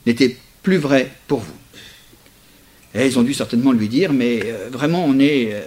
N'était 0.05 0.37
plus 0.65 0.79
vrai 0.79 1.13
pour 1.29 1.39
vous. 1.39 1.55
Et 2.97 3.07
ils 3.07 3.17
ont 3.17 3.23
dû 3.23 3.33
certainement 3.33 3.71
lui 3.71 3.89
dire, 3.89 4.13
mais 4.13 4.41
euh, 4.45 4.71
vraiment, 4.73 5.05
on 5.05 5.21
est, 5.21 5.51
euh, 5.53 5.63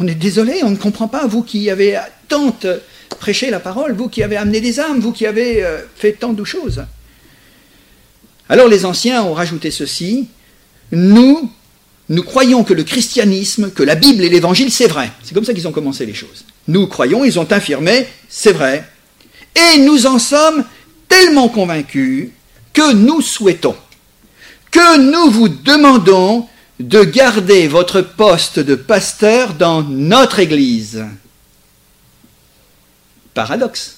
on 0.00 0.08
est 0.08 0.16
désolé, 0.16 0.64
on 0.64 0.70
ne 0.70 0.76
comprend 0.76 1.06
pas, 1.06 1.24
vous 1.28 1.44
qui 1.44 1.70
avez 1.70 1.96
tant 2.26 2.56
prêché 3.20 3.50
la 3.50 3.60
parole, 3.60 3.92
vous 3.92 4.08
qui 4.08 4.24
avez 4.24 4.36
amené 4.36 4.60
des 4.60 4.80
âmes, 4.80 4.98
vous 4.98 5.12
qui 5.12 5.24
avez 5.24 5.64
euh, 5.64 5.82
fait 5.94 6.14
tant 6.14 6.32
de 6.32 6.42
choses. 6.42 6.84
Alors 8.48 8.66
les 8.66 8.84
anciens 8.84 9.22
ont 9.22 9.34
rajouté 9.34 9.70
ceci, 9.70 10.30
nous, 10.90 11.48
nous 12.08 12.22
croyons 12.22 12.64
que 12.64 12.74
le 12.74 12.84
christianisme, 12.84 13.70
que 13.70 13.82
la 13.82 13.94
Bible 13.94 14.22
et 14.24 14.28
l'Évangile, 14.28 14.70
c'est 14.70 14.86
vrai. 14.86 15.10
C'est 15.22 15.34
comme 15.34 15.44
ça 15.44 15.54
qu'ils 15.54 15.68
ont 15.68 15.72
commencé 15.72 16.04
les 16.04 16.14
choses. 16.14 16.44
Nous 16.68 16.86
croyons, 16.86 17.24
ils 17.24 17.38
ont 17.38 17.50
affirmé, 17.50 18.06
c'est 18.28 18.52
vrai. 18.52 18.84
Et 19.54 19.78
nous 19.78 20.06
en 20.06 20.18
sommes 20.18 20.64
tellement 21.08 21.48
convaincus 21.48 22.28
que 22.72 22.92
nous 22.92 23.22
souhaitons, 23.22 23.76
que 24.70 24.98
nous 24.98 25.30
vous 25.30 25.48
demandons 25.48 26.48
de 26.80 27.04
garder 27.04 27.68
votre 27.68 28.00
poste 28.02 28.58
de 28.58 28.74
pasteur 28.74 29.54
dans 29.54 29.82
notre 29.82 30.40
Église. 30.40 31.04
Paradoxe. 33.32 33.96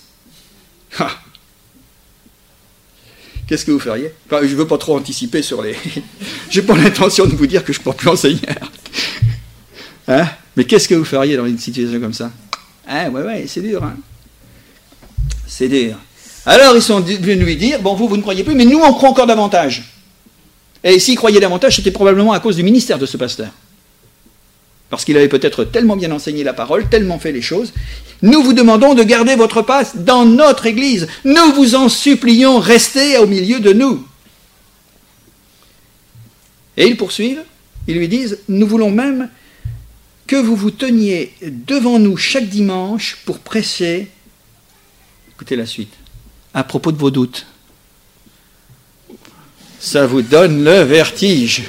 Qu'est-ce 3.46 3.64
que 3.64 3.70
vous 3.70 3.78
feriez? 3.78 4.12
Je 4.30 4.36
ne 4.36 4.46
veux 4.46 4.66
pas 4.66 4.78
trop 4.78 4.96
anticiper 4.96 5.42
sur 5.42 5.62
les... 5.62 5.76
J'ai 6.50 6.62
pas 6.62 6.76
l'intention 6.76 7.26
de 7.26 7.34
vous 7.34 7.46
dire 7.46 7.64
que 7.64 7.72
je 7.72 7.78
ne 7.78 7.84
peux 7.84 7.92
plus 7.92 8.08
enseigner. 8.08 8.40
Mais 10.08 10.64
qu'est-ce 10.64 10.88
que 10.88 10.94
vous 10.94 11.04
feriez 11.04 11.36
dans 11.36 11.46
une 11.46 11.58
situation 11.58 12.00
comme 12.00 12.14
ça? 12.14 12.30
Hein, 12.88 13.10
ouais, 13.10 13.22
ouais, 13.22 13.44
c'est 13.46 13.60
dur. 13.60 13.84
Hein 13.84 13.96
c'est 15.46 15.68
dur. 15.68 15.96
Alors 16.44 16.76
ils 16.76 16.82
sont 16.82 17.00
venus 17.00 17.44
lui 17.44 17.56
dire, 17.56 17.80
bon, 17.80 17.94
vous, 17.94 18.08
vous 18.08 18.16
ne 18.16 18.22
croyez 18.22 18.44
plus, 18.44 18.54
mais 18.54 18.64
nous, 18.64 18.78
on 18.78 18.92
croit 18.92 19.08
encore 19.08 19.26
davantage. 19.26 19.84
Et 20.84 20.98
s'ils 20.98 21.16
croyaient 21.16 21.40
davantage, 21.40 21.76
c'était 21.76 21.90
probablement 21.90 22.32
à 22.32 22.40
cause 22.40 22.56
du 22.56 22.62
ministère 22.62 22.98
de 22.98 23.06
ce 23.06 23.16
pasteur. 23.16 23.48
Parce 24.96 25.04
qu'il 25.04 25.18
avait 25.18 25.28
peut-être 25.28 25.64
tellement 25.64 25.94
bien 25.94 26.10
enseigné 26.10 26.42
la 26.42 26.54
parole, 26.54 26.88
tellement 26.88 27.18
fait 27.18 27.30
les 27.30 27.42
choses. 27.42 27.74
Nous 28.22 28.42
vous 28.42 28.54
demandons 28.54 28.94
de 28.94 29.02
garder 29.02 29.36
votre 29.36 29.60
passe 29.60 29.94
dans 29.94 30.24
notre 30.24 30.64
Église. 30.64 31.06
Nous 31.26 31.52
vous 31.52 31.74
en 31.74 31.90
supplions, 31.90 32.58
restez 32.60 33.18
au 33.18 33.26
milieu 33.26 33.60
de 33.60 33.74
nous. 33.74 34.08
Et 36.78 36.86
ils 36.86 36.96
poursuivent, 36.96 37.42
ils 37.86 37.98
lui 37.98 38.08
disent, 38.08 38.38
nous 38.48 38.66
voulons 38.66 38.90
même 38.90 39.28
que 40.26 40.36
vous 40.36 40.56
vous 40.56 40.70
teniez 40.70 41.34
devant 41.42 41.98
nous 41.98 42.16
chaque 42.16 42.48
dimanche 42.48 43.18
pour 43.26 43.40
prêcher. 43.40 44.08
Écoutez 45.34 45.56
la 45.56 45.66
suite. 45.66 45.92
À 46.54 46.64
propos 46.64 46.90
de 46.90 46.96
vos 46.96 47.10
doutes. 47.10 47.44
Ça 49.78 50.06
vous 50.06 50.22
donne 50.22 50.64
le 50.64 50.80
vertige. 50.84 51.64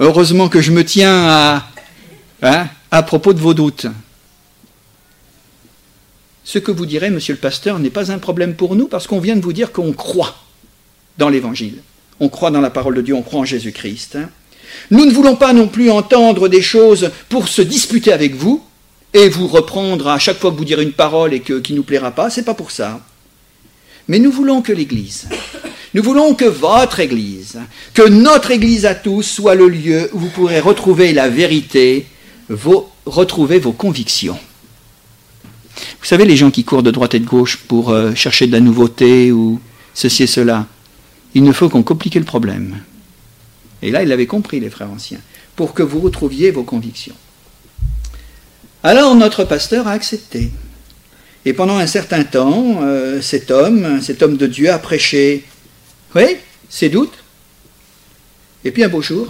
Heureusement 0.00 0.48
que 0.48 0.60
je 0.60 0.70
me 0.70 0.84
tiens 0.84 1.26
à, 1.28 1.68
hein, 2.42 2.68
à 2.90 3.02
propos 3.02 3.32
de 3.32 3.40
vos 3.40 3.54
doutes. 3.54 3.86
Ce 6.44 6.58
que 6.58 6.70
vous 6.70 6.86
direz, 6.86 7.10
monsieur 7.10 7.34
le 7.34 7.40
pasteur, 7.40 7.78
n'est 7.78 7.90
pas 7.90 8.12
un 8.12 8.18
problème 8.18 8.54
pour 8.54 8.76
nous 8.76 8.86
parce 8.86 9.06
qu'on 9.06 9.20
vient 9.20 9.36
de 9.36 9.42
vous 9.42 9.52
dire 9.52 9.72
qu'on 9.72 9.92
croit 9.92 10.36
dans 11.18 11.28
l'Évangile. 11.28 11.82
On 12.20 12.28
croit 12.28 12.50
dans 12.50 12.60
la 12.60 12.70
parole 12.70 12.94
de 12.94 13.02
Dieu, 13.02 13.14
on 13.14 13.22
croit 13.22 13.40
en 13.40 13.44
Jésus-Christ. 13.44 14.16
Hein. 14.16 14.30
Nous 14.90 15.04
ne 15.04 15.10
voulons 15.12 15.36
pas 15.36 15.52
non 15.52 15.68
plus 15.68 15.90
entendre 15.90 16.48
des 16.48 16.62
choses 16.62 17.10
pour 17.28 17.48
se 17.48 17.62
disputer 17.62 18.12
avec 18.12 18.34
vous 18.34 18.64
et 19.14 19.28
vous 19.28 19.46
reprendre 19.46 20.08
à 20.08 20.18
chaque 20.18 20.38
fois 20.38 20.50
que 20.50 20.56
vous 20.56 20.64
direz 20.64 20.84
une 20.84 20.92
parole 20.92 21.34
et 21.34 21.40
que, 21.40 21.58
qui 21.58 21.72
ne 21.72 21.78
nous 21.78 21.84
plaira 21.84 22.12
pas. 22.12 22.30
C'est 22.30 22.44
pas 22.44 22.54
pour 22.54 22.70
ça. 22.70 23.00
Mais 24.06 24.18
nous 24.18 24.30
voulons 24.30 24.62
que 24.62 24.72
l'Église, 24.72 25.28
nous 25.94 26.02
voulons 26.02 26.34
que 26.34 26.44
votre 26.44 27.00
Église, 27.00 27.58
que 27.94 28.08
notre 28.08 28.50
Église 28.50 28.84
à 28.86 28.94
tous 28.94 29.22
soit 29.22 29.54
le 29.54 29.68
lieu 29.68 30.10
où 30.12 30.18
vous 30.18 30.28
pourrez 30.28 30.60
retrouver 30.60 31.12
la 31.12 31.28
vérité, 31.28 32.06
retrouver 33.06 33.58
vos 33.58 33.72
convictions. 33.72 34.38
Vous 36.00 36.06
savez, 36.06 36.24
les 36.24 36.36
gens 36.36 36.50
qui 36.50 36.64
courent 36.64 36.82
de 36.82 36.90
droite 36.90 37.14
et 37.14 37.20
de 37.20 37.26
gauche 37.26 37.56
pour 37.56 37.90
euh, 37.90 38.14
chercher 38.14 38.46
de 38.46 38.52
la 38.52 38.60
nouveauté 38.60 39.32
ou 39.32 39.60
ceci 39.94 40.24
et 40.24 40.26
cela, 40.26 40.66
il 41.34 41.42
ne 41.42 41.52
faut 41.52 41.68
qu'on 41.68 41.82
complique 41.82 42.16
le 42.16 42.24
problème. 42.24 42.78
Et 43.82 43.90
là, 43.90 44.02
il 44.02 44.10
avait 44.10 44.26
compris, 44.26 44.60
les 44.60 44.70
frères 44.70 44.90
anciens, 44.90 45.20
pour 45.56 45.74
que 45.74 45.82
vous 45.82 46.00
retrouviez 46.00 46.50
vos 46.50 46.64
convictions. 46.64 47.14
Alors 48.82 49.14
notre 49.14 49.44
pasteur 49.44 49.88
a 49.88 49.92
accepté. 49.92 50.50
Et 51.44 51.52
pendant 51.52 51.78
un 51.78 51.86
certain 51.86 52.24
temps, 52.24 52.80
euh, 52.82 53.20
cet 53.20 53.50
homme, 53.50 54.00
cet 54.02 54.22
homme 54.22 54.36
de 54.36 54.46
Dieu 54.46 54.70
a 54.70 54.78
prêché, 54.78 55.44
oui, 56.14 56.36
ses 56.68 56.88
doutes. 56.88 57.18
Et 58.64 58.70
puis 58.70 58.84
un 58.84 58.88
beau 58.88 59.02
jour, 59.02 59.28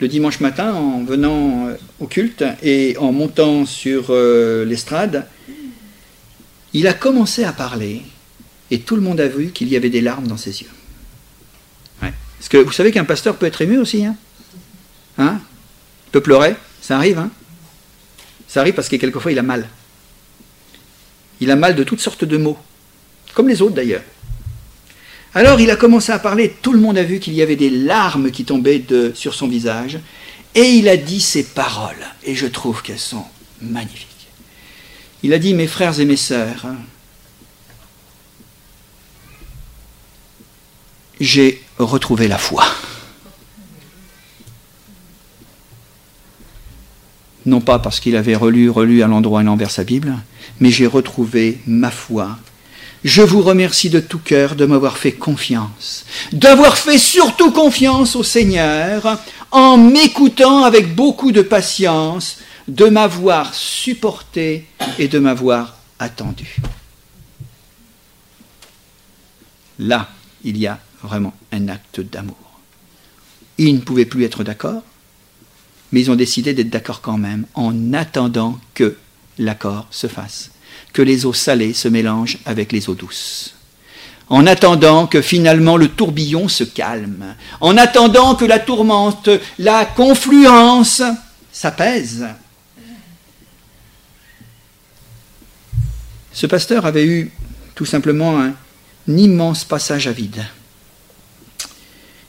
le 0.00 0.08
dimanche 0.08 0.40
matin, 0.40 0.74
en 0.74 1.04
venant 1.04 1.68
euh, 1.68 1.76
au 2.00 2.06
culte 2.06 2.44
et 2.62 2.96
en 2.98 3.12
montant 3.12 3.64
sur 3.66 4.06
euh, 4.10 4.64
l'estrade, 4.64 5.26
il 6.72 6.86
a 6.86 6.94
commencé 6.94 7.44
à 7.44 7.52
parler 7.52 8.02
et 8.70 8.80
tout 8.80 8.96
le 8.96 9.02
monde 9.02 9.20
a 9.20 9.28
vu 9.28 9.50
qu'il 9.50 9.68
y 9.68 9.76
avait 9.76 9.90
des 9.90 10.00
larmes 10.00 10.26
dans 10.26 10.36
ses 10.36 10.62
yeux. 10.62 10.70
Parce 12.00 12.50
que 12.50 12.58
vous 12.58 12.72
savez 12.72 12.92
qu'un 12.92 13.06
pasteur 13.06 13.36
peut 13.36 13.46
être 13.46 13.62
ému 13.62 13.78
aussi. 13.78 14.04
Hein, 14.04 14.16
hein? 15.16 15.40
Il 16.08 16.10
peut 16.10 16.20
pleurer, 16.20 16.56
ça 16.82 16.98
arrive. 16.98 17.18
Hein 17.18 17.30
ça 18.46 18.60
arrive 18.60 18.74
parce 18.74 18.90
que 18.90 18.96
quelquefois 18.96 19.32
il 19.32 19.38
a 19.38 19.42
mal. 19.42 19.66
Il 21.40 21.50
a 21.50 21.56
mal 21.56 21.74
de 21.74 21.84
toutes 21.84 22.00
sortes 22.00 22.24
de 22.24 22.36
mots, 22.36 22.58
comme 23.32 23.48
les 23.48 23.62
autres 23.62 23.74
d'ailleurs. 23.74 24.02
Alors 25.34 25.60
il 25.60 25.70
a 25.70 25.76
commencé 25.76 26.12
à 26.12 26.20
parler, 26.20 26.56
tout 26.62 26.72
le 26.72 26.78
monde 26.78 26.96
a 26.96 27.02
vu 27.02 27.18
qu'il 27.18 27.34
y 27.34 27.42
avait 27.42 27.56
des 27.56 27.70
larmes 27.70 28.30
qui 28.30 28.44
tombaient 28.44 28.84
sur 29.14 29.34
son 29.34 29.48
visage, 29.48 29.98
et 30.54 30.62
il 30.62 30.88
a 30.88 30.96
dit 30.96 31.20
ces 31.20 31.42
paroles, 31.42 32.06
et 32.22 32.36
je 32.36 32.46
trouve 32.46 32.82
qu'elles 32.82 33.00
sont 33.00 33.24
magnifiques. 33.60 34.08
Il 35.24 35.32
a 35.32 35.38
dit, 35.38 35.54
mes 35.54 35.66
frères 35.66 35.98
et 35.98 36.04
mes 36.04 36.16
sœurs, 36.16 36.66
j'ai 41.18 41.62
retrouvé 41.78 42.28
la 42.28 42.38
foi. 42.38 42.64
Non 47.46 47.60
pas 47.60 47.78
parce 47.78 48.00
qu'il 48.00 48.16
avait 48.16 48.36
relu, 48.36 48.70
relu 48.70 49.02
à 49.02 49.06
l'endroit 49.06 49.40
et 49.40 49.44
l'envers 49.44 49.70
sa 49.70 49.84
Bible, 49.84 50.16
mais 50.60 50.70
j'ai 50.70 50.86
retrouvé 50.86 51.58
ma 51.66 51.90
foi 51.90 52.38
je 53.04 53.20
vous 53.20 53.42
remercie 53.42 53.90
de 53.90 54.00
tout 54.00 54.18
cœur 54.18 54.56
de 54.56 54.64
m'avoir 54.64 54.96
fait 54.96 55.12
confiance, 55.12 56.06
d'avoir 56.32 56.78
fait 56.78 56.98
surtout 56.98 57.52
confiance 57.52 58.16
au 58.16 58.22
Seigneur 58.22 59.18
en 59.50 59.76
m'écoutant 59.76 60.64
avec 60.64 60.94
beaucoup 60.94 61.30
de 61.30 61.42
patience, 61.42 62.38
de 62.66 62.86
m'avoir 62.86 63.54
supporté 63.54 64.66
et 64.98 65.06
de 65.06 65.18
m'avoir 65.18 65.76
attendu. 65.98 66.56
Là, 69.78 70.08
il 70.42 70.56
y 70.56 70.66
a 70.66 70.80
vraiment 71.02 71.34
un 71.52 71.68
acte 71.68 72.00
d'amour. 72.00 72.36
Ils 73.58 73.74
ne 73.74 73.80
pouvaient 73.80 74.06
plus 74.06 74.24
être 74.24 74.44
d'accord, 74.44 74.82
mais 75.92 76.00
ils 76.00 76.10
ont 76.10 76.16
décidé 76.16 76.54
d'être 76.54 76.70
d'accord 76.70 77.02
quand 77.02 77.18
même 77.18 77.44
en 77.54 77.92
attendant 77.92 78.58
que 78.72 78.96
l'accord 79.38 79.86
se 79.90 80.06
fasse 80.06 80.50
que 80.94 81.02
les 81.02 81.26
eaux 81.26 81.34
salées 81.34 81.74
se 81.74 81.88
mélangent 81.88 82.38
avec 82.46 82.72
les 82.72 82.88
eaux 82.88 82.94
douces. 82.94 83.54
En 84.30 84.46
attendant 84.46 85.06
que 85.06 85.20
finalement 85.20 85.76
le 85.76 85.88
tourbillon 85.88 86.48
se 86.48 86.64
calme, 86.64 87.34
en 87.60 87.76
attendant 87.76 88.36
que 88.36 88.46
la 88.46 88.58
tourmente, 88.58 89.28
la 89.58 89.84
confluence 89.84 91.02
s'apaise. 91.52 92.24
Ce 96.32 96.46
pasteur 96.46 96.86
avait 96.86 97.04
eu 97.04 97.30
tout 97.74 97.84
simplement 97.84 98.40
un, 98.40 98.54
immense 99.06 99.64
passage 99.64 100.06
à 100.06 100.12
vide. 100.12 100.46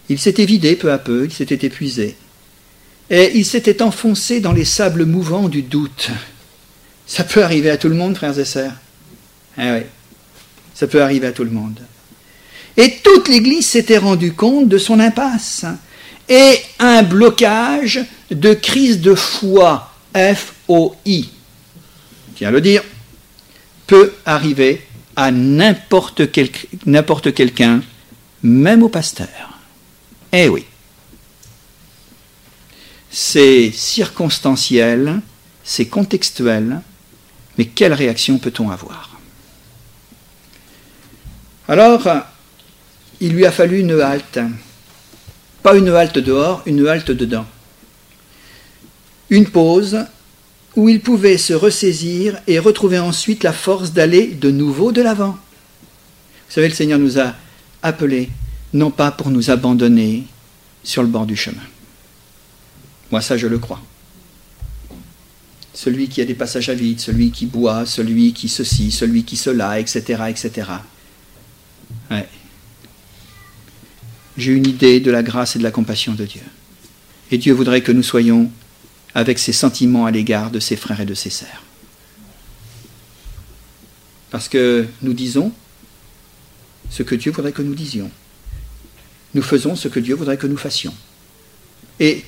Il 0.10 0.20
s'était 0.20 0.46
vidé 0.46 0.76
peu 0.76 0.92
à 0.92 0.98
peu, 0.98 1.24
il 1.24 1.32
s'était 1.32 1.66
épuisé, 1.66 2.18
et 3.10 3.32
il 3.36 3.46
s'était 3.46 3.82
enfoncé 3.82 4.42
dans 4.42 4.52
les 4.52 4.66
sables 4.66 5.06
mouvants 5.06 5.48
du 5.48 5.62
doute, 5.62 6.10
ça 7.08 7.24
peut 7.24 7.44
arriver 7.44 7.70
à 7.70 7.78
tout 7.78 7.90
le 7.90 7.96
monde, 7.96 8.16
frères 8.16 8.38
et 8.38 8.46
sœurs. 8.46 8.74
Ah 9.58 9.76
oui, 9.76 9.84
ça 10.74 10.88
peut 10.88 11.02
arriver 11.02 11.28
à 11.28 11.32
tout 11.32 11.44
le 11.44 11.52
monde. 11.52 11.80
Et 12.78 12.98
toute 13.04 13.30
l'Église 13.30 13.68
s'était 13.68 13.98
rendue 13.98 14.34
compte 14.34 14.68
de 14.68 14.78
son 14.78 15.00
impasse 15.00 15.66
et 16.28 16.60
un 16.80 17.04
blocage 17.04 18.04
de 18.32 18.54
crise 18.54 19.00
de 19.00 19.16
foi, 19.16 19.92
F-O-I, 20.14 21.30
tiens 22.36 22.50
à 22.50 22.52
le 22.52 22.62
dire, 22.62 22.84
peut 23.88 24.14
arriver 24.26 24.82
à 25.16 25.32
n'importe 25.32 26.32
quel, 26.32 26.50
n'importe 26.86 27.34
quelqu'un, 27.34 27.82
même 28.44 28.84
au 28.84 28.90
pasteur. 28.90 29.60
Eh 30.34 30.50
oui. 30.50 30.66
c'est 33.10 33.72
circonstanciel, 33.72 35.22
c'est 35.64 35.86
contextuel, 35.86 36.82
mais 37.58 37.66
quelle 37.66 37.94
réaction 37.94 38.38
peut-on 38.38 38.70
avoir? 38.70 39.18
Alors, 41.68 42.08
il 43.20 43.34
lui 43.34 43.46
a 43.46 43.52
fallu 43.52 43.80
une 43.80 44.00
halte. 44.00 44.40
Pas 45.64 45.76
une 45.76 45.90
halte 45.90 46.20
dehors, 46.20 46.62
une 46.66 46.88
halte 46.88 47.12
dedans. 47.12 47.46
Une 49.30 49.48
pause 49.48 50.06
où 50.76 50.90
il 50.90 51.00
pouvait 51.00 51.38
se 51.38 51.54
ressaisir 51.54 52.38
et 52.48 52.60
retrouver 52.60 53.00
ensuite 53.00 53.44
la 53.44 53.54
force 53.54 53.94
d'aller 53.94 54.28
de 54.28 54.52
nouveau 54.52 54.92
de 54.92 55.02
l'avant. 55.02 55.32
Vous 55.32 56.54
savez, 56.54 56.68
le 56.68 56.74
Seigneur 56.74 57.00
nous 57.00 57.20
a 57.20 57.34
appelés, 57.82 58.30
non 58.74 58.92
pas 58.92 59.12
pour 59.12 59.32
nous 59.32 59.50
abandonner 59.50 60.26
sur 60.84 61.02
le 61.02 61.08
bord 61.08 61.26
du 61.26 61.36
chemin. 61.36 61.64
Moi, 63.10 63.22
ça, 63.22 63.38
je 63.38 63.48
le 63.48 63.58
crois. 63.58 63.82
Celui 65.76 66.08
qui 66.08 66.22
a 66.22 66.26
des 66.26 66.34
passages 66.34 66.70
à 66.70 66.74
vide, 66.74 67.00
celui 67.00 67.30
qui 67.32 67.46
boit, 67.46 67.86
celui 67.86 68.34
qui 68.34 68.50
ceci, 68.50 68.92
celui 68.92 69.24
qui 69.24 69.36
cela, 69.38 69.80
etc., 69.80 70.24
etc. 70.30 70.72
J'ai 74.38 74.52
une 74.52 74.68
idée 74.68 75.00
de 75.00 75.12
la 75.12 75.24
grâce 75.24 75.56
et 75.56 75.60
de 75.60 75.64
la 75.64 75.72
compassion 75.72 76.14
de 76.14 76.26
Dieu. 76.26 76.42
Et 77.32 77.38
Dieu 77.38 77.54
voudrait 77.54 77.82
que 77.82 77.92
nous 77.92 78.04
soyons 78.04 78.52
avec 79.14 79.40
ses 79.40 79.54
sentiments 79.54 80.06
à 80.06 80.12
l'égard 80.12 80.52
de 80.52 80.60
ses 80.60 80.76
frères 80.76 81.00
et 81.00 81.06
de 81.06 81.14
ses 81.14 81.30
sœurs. 81.30 81.64
Parce 84.30 84.50
que 84.50 84.86
nous 85.02 85.14
disons 85.14 85.54
ce 86.90 87.04
que 87.04 87.16
Dieu 87.16 87.32
voudrait 87.32 87.54
que 87.54 87.62
nous 87.62 87.76
disions. 87.76 88.12
Nous 89.34 89.42
faisons 89.42 89.76
ce 89.76 89.88
que 89.88 90.00
Dieu 90.00 90.16
voudrait 90.16 90.38
que 90.38 90.48
nous 90.48 90.58
fassions. 90.58 90.94
Et 92.00 92.26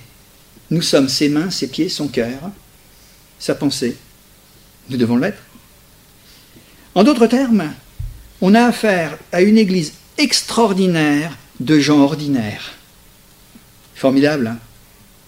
nous 0.70 0.82
sommes 0.82 1.10
ses 1.10 1.28
mains, 1.28 1.50
ses 1.50 1.68
pieds, 1.68 1.90
son 1.90 2.08
cœur, 2.08 2.52
sa 3.40 3.56
pensée. 3.56 3.98
Nous 4.90 4.98
devons 4.98 5.18
l'être. 5.18 5.42
En 6.96 7.04
d'autres 7.04 7.28
termes, 7.28 7.74
on 8.42 8.56
a 8.56 8.66
affaire 8.66 9.18
à 9.32 9.42
une 9.42 9.58
Église 9.58 9.94
extraordinaire 10.18 11.38
de 11.60 11.80
gens 11.80 12.00
ordinaires. 12.00 12.74
Formidable, 13.96 14.48
hein 14.48 14.60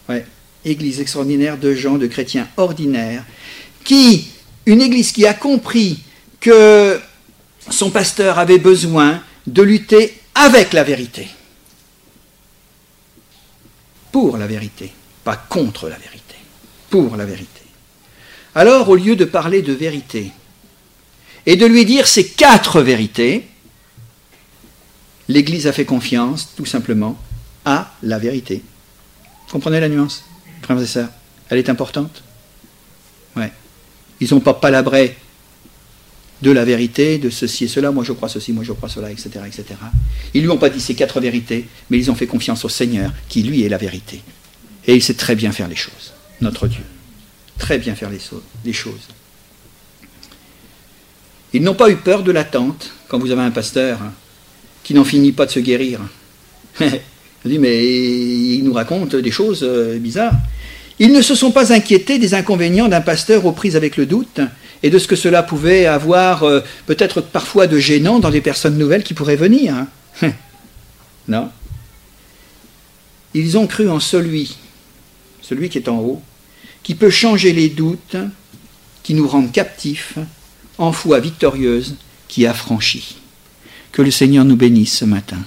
Ouais 0.08 0.26
église 0.66 1.00
extraordinaire 1.00 1.58
de 1.58 1.74
gens, 1.74 1.98
de 1.98 2.08
chrétiens 2.08 2.48
ordinaires, 2.58 3.24
qui, 3.84 4.28
une 4.66 4.82
église 4.82 5.12
qui 5.12 5.26
a 5.26 5.34
compris 5.34 6.00
que 6.40 7.00
son 7.70 7.92
pasteur 7.92 8.40
avait 8.40 8.60
besoin 8.60 9.22
de 9.48 9.62
lutter 9.62 10.20
avec 10.36 10.74
la 10.74 10.84
vérité. 10.84 11.28
Pour 14.12 14.38
la 14.38 14.48
vérité, 14.48 14.92
pas 15.24 15.36
contre 15.36 15.88
la 15.88 15.98
vérité, 15.98 16.36
pour 16.90 17.16
la 17.16 17.26
vérité. 17.26 17.59
Alors, 18.56 18.90
au 18.90 18.96
lieu 18.96 19.16
de 19.16 19.26
parler 19.26 19.62
de 19.62 19.74
vérité 19.74 20.32
et 21.46 21.56
de 21.56 21.66
lui 21.66 21.86
dire 21.86 22.08
ces 22.08 22.28
quatre 22.28 22.82
vérités, 22.82 23.48
l'Église 25.28 25.68
a 25.68 25.72
fait 25.74 25.86
confiance, 25.86 26.54
tout 26.56 26.66
simplement, 26.66 27.18
à 27.66 27.94
la 28.04 28.18
vérité. 28.20 28.64
Comprenez 29.52 29.80
la 29.80 29.90
nuance 29.90 30.24
frères 30.62 30.82
et 30.82 30.86
sœurs, 30.86 31.10
elle 31.50 31.58
est 31.58 31.70
importante. 31.70 32.24
Ouais. 33.36 33.52
Ils 34.20 34.34
n'ont 34.34 34.40
pas 34.40 34.54
palabré 34.54 35.18
de 36.42 36.52
la 36.52 36.64
vérité, 36.66 37.18
de 37.18 37.30
ceci 37.30 37.66
et 37.66 37.68
cela, 37.68 37.92
moi 37.92 38.04
je 38.04 38.14
crois 38.14 38.30
ceci, 38.30 38.54
moi 38.54 38.64
je 38.64 38.72
crois 38.72 38.90
cela, 38.90 39.12
etc. 39.12 39.30
etc. 39.46 39.66
Ils 40.34 40.42
ne 40.42 40.48
lui 40.48 40.52
ont 40.52 40.58
pas 40.58 40.70
dit 40.70 40.80
ces 40.80 40.96
quatre 40.96 41.20
vérités, 41.20 41.68
mais 41.90 41.98
ils 41.98 42.10
ont 42.10 42.16
fait 42.16 42.28
confiance 42.28 42.64
au 42.66 42.70
Seigneur, 42.70 43.12
qui 43.28 43.44
lui 43.44 43.64
est 43.64 43.70
la 43.70 43.78
vérité. 43.78 44.22
Et 44.88 44.96
il 44.96 45.04
sait 45.04 45.16
très 45.16 45.36
bien 45.36 45.52
faire 45.52 45.68
les 45.68 45.76
choses, 45.76 46.14
notre 46.42 46.68
Dieu. 46.68 46.84
Très 47.60 47.78
bien 47.78 47.94
faire 47.94 48.10
les, 48.10 48.74
choses. 48.74 49.08
Ils 51.54 51.62
n'ont 51.62 51.76
pas 51.76 51.90
eu 51.90 51.98
peur 51.98 52.24
de 52.24 52.32
l'attente 52.32 52.92
quand 53.08 53.20
vous 53.20 53.32
avez 53.32 53.42
un 53.42 53.52
pasteur 53.52 54.02
hein, 54.02 54.14
qui 54.84 54.94
n'en 54.94 55.04
finit 55.04 55.34
pas 55.34 55.46
de 55.46 55.52
se 55.52 55.60
guérir. 55.60 56.00
Je 56.80 57.50
dis, 57.50 57.60
mais 57.60 57.86
il 57.86 58.64
nous 58.64 58.74
raconte 58.74 59.16
des 59.16 59.32
choses 59.32 59.62
euh, 59.64 59.98
bizarres. 60.00 60.36
Ils 61.00 61.14
ne 61.14 61.22
se 61.22 61.36
sont 61.36 61.52
pas 61.52 61.72
inquiétés 61.72 62.18
des 62.18 62.34
inconvénients 62.34 62.88
d'un 62.88 63.02
pasteur 63.02 63.46
aux 63.46 63.54
prises 63.54 63.76
avec 63.76 63.96
le 63.96 64.06
doute 64.06 64.42
et 64.84 64.90
de 64.90 64.98
ce 64.98 65.08
que 65.08 65.16
cela 65.16 65.44
pouvait 65.44 65.86
avoir 65.86 66.44
euh, 66.44 66.62
peut-être 66.86 67.22
parfois 67.22 67.68
de 67.68 67.78
gênant 67.78 68.20
dans 68.20 68.30
les 68.30 68.42
personnes 68.42 68.78
nouvelles 68.78 69.04
qui 69.04 69.14
pourraient 69.14 69.36
venir. 69.36 69.76
Hein. 70.22 70.32
non. 71.28 71.50
Ils 73.34 73.58
ont 73.58 73.68
cru 73.68 73.90
en 73.90 74.00
celui, 74.00 74.58
celui 75.42 75.70
qui 75.70 75.78
est 75.78 75.88
en 75.88 76.00
haut, 76.00 76.22
qui 76.84 76.96
peut 76.96 77.10
changer 77.10 77.54
les 77.54 77.70
doutes, 77.70 78.18
qui 79.04 79.14
nous 79.14 79.28
rend 79.28 79.48
captifs, 79.48 80.18
en 80.78 80.92
foi 80.92 81.20
victorieuse, 81.20 81.96
qui 82.28 82.46
affranchit. 82.46 83.18
Que 83.92 84.02
le 84.02 84.12
Seigneur 84.12 84.46
nous 84.46 84.56
bénisse 84.56 84.98
ce 84.98 85.06
matin. 85.06 85.40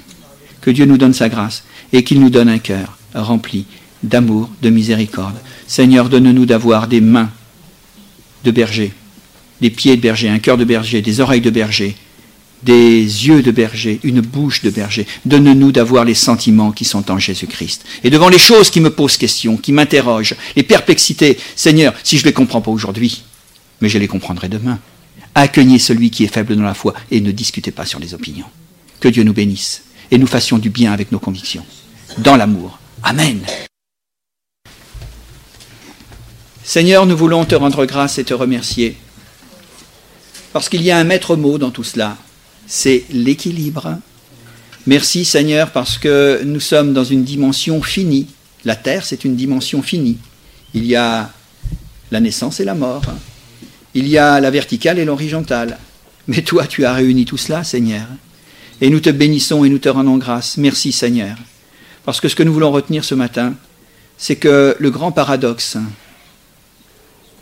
Que 0.60 0.70
Dieu 0.70 0.84
nous 0.84 0.98
donne 0.98 1.14
sa 1.14 1.28
grâce 1.28 1.64
et 1.92 2.04
qu'il 2.04 2.20
nous 2.20 2.30
donne 2.30 2.48
un 2.48 2.58
cœur 2.58 2.98
rempli 3.14 3.66
d'amour, 4.02 4.50
de 4.62 4.70
miséricorde. 4.70 5.36
Seigneur, 5.66 6.08
donne-nous 6.08 6.46
d'avoir 6.46 6.88
des 6.88 7.00
mains 7.00 7.30
de 8.44 8.50
berger, 8.50 8.92
des 9.60 9.70
pieds 9.70 9.96
de 9.96 10.00
berger, 10.00 10.28
un 10.28 10.38
cœur 10.38 10.56
de 10.56 10.64
berger, 10.64 11.02
des 11.02 11.20
oreilles 11.20 11.40
de 11.40 11.50
berger, 11.50 11.96
des 12.62 13.00
yeux 13.00 13.42
de 13.42 13.50
berger, 13.50 14.00
une 14.02 14.20
bouche 14.20 14.62
de 14.62 14.70
berger. 14.70 15.06
Donne-nous 15.24 15.72
d'avoir 15.72 16.04
les 16.04 16.14
sentiments 16.14 16.72
qui 16.72 16.84
sont 16.84 17.10
en 17.10 17.18
Jésus-Christ. 17.18 17.84
Et 18.04 18.10
devant 18.10 18.28
les 18.28 18.38
choses 18.38 18.70
qui 18.70 18.80
me 18.80 18.90
posent 18.90 19.16
question, 19.16 19.56
qui 19.56 19.72
m'interrogent, 19.72 20.36
les 20.56 20.62
perplexités, 20.62 21.38
Seigneur, 21.56 21.94
si 22.04 22.18
je 22.18 22.22
ne 22.22 22.28
les 22.28 22.32
comprends 22.32 22.60
pas 22.60 22.70
aujourd'hui, 22.70 23.22
mais 23.80 23.88
je 23.88 23.98
les 23.98 24.08
comprendrai 24.08 24.48
demain. 24.48 24.78
Accueillez 25.34 25.78
celui 25.78 26.10
qui 26.10 26.24
est 26.24 26.32
faible 26.32 26.56
dans 26.56 26.62
la 26.62 26.74
foi 26.74 26.94
et 27.10 27.20
ne 27.20 27.32
discutez 27.32 27.70
pas 27.70 27.86
sur 27.86 27.98
les 27.98 28.14
opinions. 28.14 28.46
Que 29.00 29.08
Dieu 29.08 29.24
nous 29.24 29.32
bénisse 29.32 29.84
et 30.10 30.18
nous 30.18 30.26
fassions 30.26 30.58
du 30.58 30.70
bien 30.70 30.92
avec 30.92 31.10
nos 31.10 31.18
convictions 31.18 31.64
dans 32.18 32.36
l'amour. 32.36 32.78
Amen. 33.02 33.40
Seigneur, 36.62 37.06
nous 37.06 37.16
voulons 37.16 37.44
te 37.44 37.54
rendre 37.54 37.84
grâce 37.86 38.18
et 38.18 38.24
te 38.24 38.34
remercier, 38.34 38.96
parce 40.52 40.68
qu'il 40.68 40.82
y 40.82 40.90
a 40.90 40.98
un 40.98 41.04
maître 41.04 41.34
mot 41.34 41.58
dans 41.58 41.70
tout 41.70 41.82
cela, 41.82 42.16
c'est 42.74 43.04
l'équilibre. 43.10 43.98
Merci 44.86 45.26
Seigneur, 45.26 45.72
parce 45.72 45.98
que 45.98 46.40
nous 46.42 46.58
sommes 46.58 46.94
dans 46.94 47.04
une 47.04 47.22
dimension 47.22 47.82
finie. 47.82 48.28
La 48.64 48.76
terre, 48.76 49.04
c'est 49.04 49.26
une 49.26 49.36
dimension 49.36 49.82
finie. 49.82 50.16
Il 50.72 50.86
y 50.86 50.96
a 50.96 51.30
la 52.10 52.20
naissance 52.20 52.60
et 52.60 52.64
la 52.64 52.74
mort. 52.74 53.04
Il 53.92 54.08
y 54.08 54.16
a 54.16 54.40
la 54.40 54.50
verticale 54.50 54.98
et 54.98 55.04
l'horizontale. 55.04 55.76
Mais 56.28 56.40
toi, 56.40 56.66
tu 56.66 56.86
as 56.86 56.94
réuni 56.94 57.26
tout 57.26 57.36
cela, 57.36 57.62
Seigneur. 57.62 58.06
Et 58.80 58.88
nous 58.88 59.00
te 59.00 59.10
bénissons 59.10 59.66
et 59.66 59.68
nous 59.68 59.78
te 59.78 59.90
rendons 59.90 60.16
grâce. 60.16 60.56
Merci 60.56 60.92
Seigneur. 60.92 61.36
Parce 62.06 62.22
que 62.22 62.28
ce 62.28 62.34
que 62.34 62.42
nous 62.42 62.54
voulons 62.54 62.72
retenir 62.72 63.04
ce 63.04 63.14
matin, 63.14 63.52
c'est 64.16 64.36
que 64.36 64.76
le 64.78 64.90
grand 64.90 65.12
paradoxe, 65.12 65.76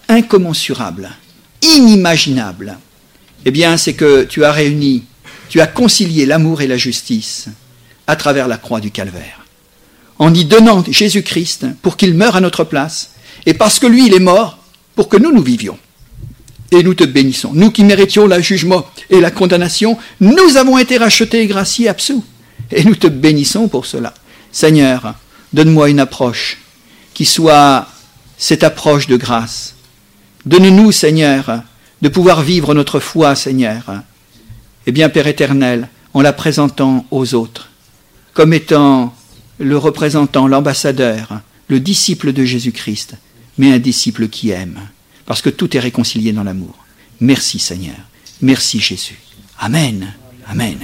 incommensurable, 0.08 1.08
inimaginable, 1.62 2.78
eh 3.44 3.52
bien, 3.52 3.76
c'est 3.76 3.94
que 3.94 4.24
tu 4.24 4.44
as 4.44 4.50
réuni, 4.50 5.04
tu 5.50 5.60
as 5.60 5.66
concilié 5.66 6.26
l'amour 6.26 6.62
et 6.62 6.68
la 6.68 6.76
justice 6.76 7.48
à 8.06 8.14
travers 8.14 8.46
la 8.46 8.56
croix 8.56 8.80
du 8.80 8.92
calvaire. 8.92 9.44
En 10.18 10.32
y 10.32 10.44
donnant 10.44 10.84
Jésus-Christ 10.88 11.66
pour 11.82 11.96
qu'il 11.96 12.14
meure 12.14 12.36
à 12.36 12.40
notre 12.40 12.62
place, 12.62 13.10
et 13.46 13.52
parce 13.52 13.80
que 13.80 13.88
lui, 13.88 14.06
il 14.06 14.14
est 14.14 14.20
mort, 14.20 14.58
pour 14.94 15.08
que 15.08 15.16
nous, 15.16 15.32
nous 15.32 15.42
vivions. 15.42 15.76
Et 16.70 16.84
nous 16.84 16.94
te 16.94 17.02
bénissons. 17.02 17.50
Nous 17.52 17.72
qui 17.72 17.82
méritions 17.82 18.28
le 18.28 18.40
jugement 18.40 18.86
et 19.10 19.20
la 19.20 19.32
condamnation, 19.32 19.98
nous 20.20 20.56
avons 20.56 20.78
été 20.78 20.98
rachetés 20.98 21.40
et 21.40 21.46
graciés 21.48 21.88
absous. 21.88 22.24
Et 22.70 22.84
nous 22.84 22.94
te 22.94 23.08
bénissons 23.08 23.66
pour 23.66 23.86
cela. 23.86 24.14
Seigneur, 24.52 25.14
donne-moi 25.52 25.90
une 25.90 25.98
approche 25.98 26.58
qui 27.12 27.26
soit 27.26 27.88
cette 28.38 28.62
approche 28.62 29.08
de 29.08 29.16
grâce. 29.16 29.74
Donne-nous, 30.46 30.92
Seigneur, 30.92 31.64
de 32.02 32.08
pouvoir 32.08 32.42
vivre 32.42 32.72
notre 32.72 33.00
foi, 33.00 33.34
Seigneur. 33.34 34.02
Eh 34.86 34.92
bien, 34.92 35.08
Père 35.08 35.26
éternel, 35.26 35.88
en 36.14 36.22
la 36.22 36.32
présentant 36.32 37.06
aux 37.10 37.34
autres, 37.34 37.70
comme 38.32 38.52
étant 38.52 39.14
le 39.58 39.76
représentant, 39.76 40.48
l'ambassadeur, 40.48 41.40
le 41.68 41.80
disciple 41.80 42.32
de 42.32 42.44
Jésus-Christ, 42.44 43.16
mais 43.58 43.72
un 43.72 43.78
disciple 43.78 44.28
qui 44.28 44.50
aime, 44.50 44.80
parce 45.26 45.42
que 45.42 45.50
tout 45.50 45.76
est 45.76 45.80
réconcilié 45.80 46.32
dans 46.32 46.44
l'amour. 46.44 46.74
Merci 47.20 47.58
Seigneur. 47.58 47.96
Merci 48.40 48.80
Jésus. 48.80 49.18
Amen. 49.58 50.14
Amen. 50.48 50.78